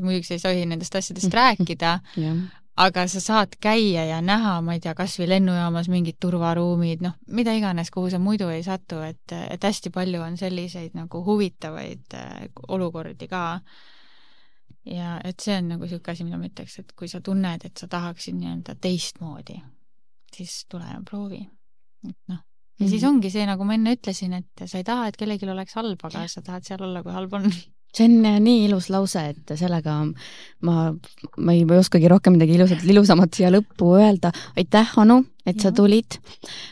muidugi 0.00 0.30
sa 0.30 0.38
ei 0.38 0.44
tohi 0.46 0.64
nendest 0.70 0.94
asjadest 0.96 1.34
rääkida 1.34 1.98
aga 2.78 3.04
sa 3.10 3.20
saad 3.20 3.56
käia 3.60 4.04
ja 4.06 4.20
näha, 4.22 4.58
ma 4.62 4.76
ei 4.76 4.82
tea, 4.82 4.94
kas 4.98 5.16
või 5.18 5.28
lennujaamas 5.32 5.88
mingid 5.90 6.18
turvaruumid, 6.22 7.02
noh, 7.02 7.16
mida 7.34 7.54
iganes, 7.58 7.90
kuhu 7.94 8.10
sa 8.12 8.20
muidu 8.22 8.50
ei 8.54 8.62
satu, 8.66 9.00
et, 9.06 9.34
et 9.34 9.64
hästi 9.66 9.90
palju 9.94 10.22
on 10.22 10.38
selliseid 10.38 10.94
nagu 10.98 11.22
huvitavaid 11.26 12.18
äh, 12.18 12.44
olukordi 12.68 13.28
ka. 13.30 13.44
ja 14.86 15.18
et 15.24 15.40
see 15.42 15.58
on 15.58 15.72
nagu 15.74 15.84
niisugune 15.84 16.14
asi, 16.14 16.26
mida 16.28 16.38
ma 16.38 16.50
ütleks, 16.50 16.78
et 16.78 16.94
kui 16.96 17.10
sa 17.10 17.20
tunned, 17.20 17.66
et 17.66 17.76
sa 17.76 17.90
tahaksid 17.90 18.38
nii-öelda 18.38 18.78
teistmoodi, 18.80 19.58
siis 20.34 20.60
tule 20.70 20.86
ja 20.86 21.02
proovi. 21.10 21.42
et 22.08 22.18
noh, 22.30 22.44
ja 22.78 22.84
mm. 22.86 22.90
siis 22.92 23.04
ongi 23.08 23.32
see, 23.32 23.46
nagu 23.48 23.66
ma 23.66 23.74
enne 23.78 23.96
ütlesin, 23.96 24.36
et 24.38 24.68
sa 24.68 24.78
ei 24.80 24.86
taha, 24.86 25.08
et 25.10 25.18
kellelgi 25.18 25.48
oleks 25.50 25.74
halb, 25.78 26.00
aga 26.08 26.26
sa 26.30 26.44
tahad 26.44 26.66
seal 26.66 26.84
olla, 26.86 27.02
kui 27.02 27.14
halb 27.14 27.34
on. 27.38 27.48
see 27.96 28.04
on 28.06 28.18
äh, 28.28 28.38
nii 28.44 28.66
ilus 28.68 28.90
lause, 28.94 29.24
et 29.32 29.56
sellega 29.58 29.96
ma, 30.04 30.76
ma 30.92 31.56
ei, 31.56 31.64
ma 31.64 31.78
ei 31.78 31.82
oskagi 31.82 32.10
rohkem 32.12 32.36
midagi 32.36 32.58
ilusat, 32.58 32.84
ilusamat 32.86 33.34
siia 33.34 33.50
lõppu 33.54 33.94
öelda. 33.98 34.32
aitäh, 34.56 34.94
Anu, 35.00 35.22
et 35.46 35.58
sa 35.64 35.72
tulid. 35.74 36.20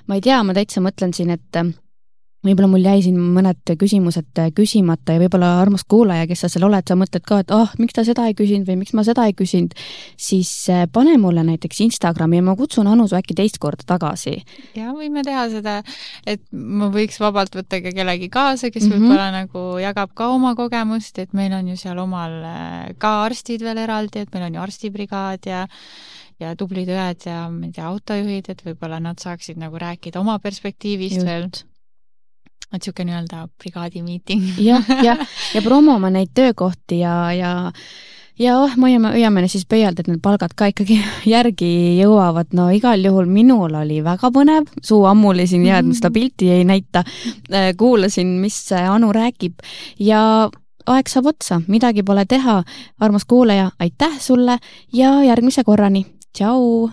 ma 0.07 0.19
ei 0.19 0.25
tea, 0.25 0.43
ma 0.47 0.55
täitsa 0.57 0.85
mõtlen 0.85 1.17
siin, 1.17 1.35
et 1.35 1.63
võib-olla 2.47 2.71
mul 2.71 2.85
jäi 2.87 3.03
siin 3.05 3.19
mõned 3.19 3.73
küsimused 3.79 4.41
küsimata 4.57 5.17
ja 5.17 5.23
võib-olla 5.23 5.53
armas 5.61 5.85
kuulaja, 5.89 6.27
kes 6.31 6.45
sa 6.45 6.51
seal 6.53 6.67
oled, 6.69 6.87
sa 6.87 6.97
mõtled 6.99 7.25
ka, 7.27 7.41
et 7.43 7.53
ah 7.55 7.73
miks 7.81 7.97
ta 7.97 8.05
seda 8.07 8.27
ei 8.29 8.37
küsinud 8.39 8.69
või 8.69 8.81
miks 8.83 8.95
ma 8.97 9.05
seda 9.07 9.27
ei 9.29 9.35
küsinud, 9.37 9.77
siis 10.21 10.51
äh, 10.73 10.87
pane 10.93 11.17
mulle 11.23 11.45
näiteks 11.47 11.83
Instagrami 11.87 12.41
ja 12.41 12.47
ma 12.47 12.57
kutsun 12.59 12.91
Anu 12.91 13.09
su 13.11 13.19
äkki 13.19 13.37
teist 13.39 13.61
korda 13.63 13.87
tagasi. 13.87 14.37
ja 14.79 14.93
võime 14.97 15.25
teha 15.27 15.47
seda, 15.53 15.79
et 16.27 16.43
ma 16.53 16.91
võiks 16.95 17.21
vabalt 17.23 17.57
võtta 17.57 17.81
ka 17.85 17.95
kellegi 17.97 18.29
kaasa, 18.33 18.71
kes 18.71 18.87
mm 18.87 18.93
-hmm. 18.93 19.07
võib-olla 19.07 19.31
nagu 19.35 19.65
jagab 19.83 20.15
ka 20.15 20.29
oma 20.35 20.55
kogemust, 20.55 21.19
et 21.19 21.33
meil 21.33 21.53
on 21.53 21.69
ju 21.69 21.77
seal 21.77 21.99
omal 21.99 22.43
äh, 22.43 22.93
ka 22.99 23.23
arstid 23.25 23.63
veel 23.63 23.79
eraldi, 23.85 24.25
et 24.25 24.35
meil 24.35 24.51
on 24.51 24.55
ju 24.55 24.67
arstibrigaad 24.67 25.47
ja 25.47 25.67
ja 26.41 26.53
tublid 26.57 26.91
õed 26.93 27.29
ja 27.29 27.47
ma 27.53 27.69
ei 27.69 27.73
tea, 27.73 27.87
autojuhid, 27.89 28.51
et 28.53 28.61
võib-olla 28.67 29.01
nad 29.01 29.21
saaksid 29.23 29.57
nagu 29.61 29.79
rääkida 29.81 30.21
oma 30.21 30.39
perspektiivist 30.43 31.23
Just. 31.23 31.27
veel 31.27 31.49
et 32.73 32.81
niisugune 32.81 33.13
nii-öelda 33.13 33.47
brigaadi 33.61 34.03
miiting. 34.03 34.43
jah, 34.59 34.85
jah, 35.05 35.23
ja 35.55 35.63
promome 35.63 36.11
neid 36.11 36.35
töökohti 36.35 37.01
ja, 37.01 37.33
ja 37.33 37.55
ja 38.39 38.59
oh, 38.61 38.75
me 38.77 38.91
hoiame, 38.91 39.13
hoiame 39.15 39.47
siis 39.49 39.65
pöialt, 39.69 40.01
et 40.01 40.11
need 40.11 40.21
palgad 40.25 40.53
ka 40.57 40.69
ikkagi 40.73 40.99
järgi 41.35 41.71
jõuavad, 42.01 42.53
no 42.57 42.69
igal 42.75 43.01
juhul 43.05 43.31
minul 43.31 43.75
oli 43.81 44.03
väga 44.05 44.31
põnev, 44.35 44.69
suu 44.83 45.05
ammuli 45.09 45.47
siin 45.47 45.65
ja 45.67 45.81
mm 45.81 45.89
-hmm. 45.89 45.97
seda 46.01 46.11
pilti 46.13 46.51
ei 46.53 46.65
näita, 46.65 47.05
äh, 47.53 47.73
kuulasin, 47.77 48.37
mis 48.41 48.61
Anu 48.73 49.13
räägib. 49.13 49.55
Ja 49.99 50.51
aeg 50.87 51.09
saab 51.09 51.27
otsa, 51.27 51.61
midagi 51.67 52.03
pole 52.03 52.25
teha, 52.29 52.63
armas 53.01 53.25
kuulaja, 53.25 53.71
aitäh 53.79 54.21
sulle 54.21 54.59
ja 54.93 55.23
järgmise 55.25 55.65
korrani, 55.65 56.07
tšau! 56.33 56.91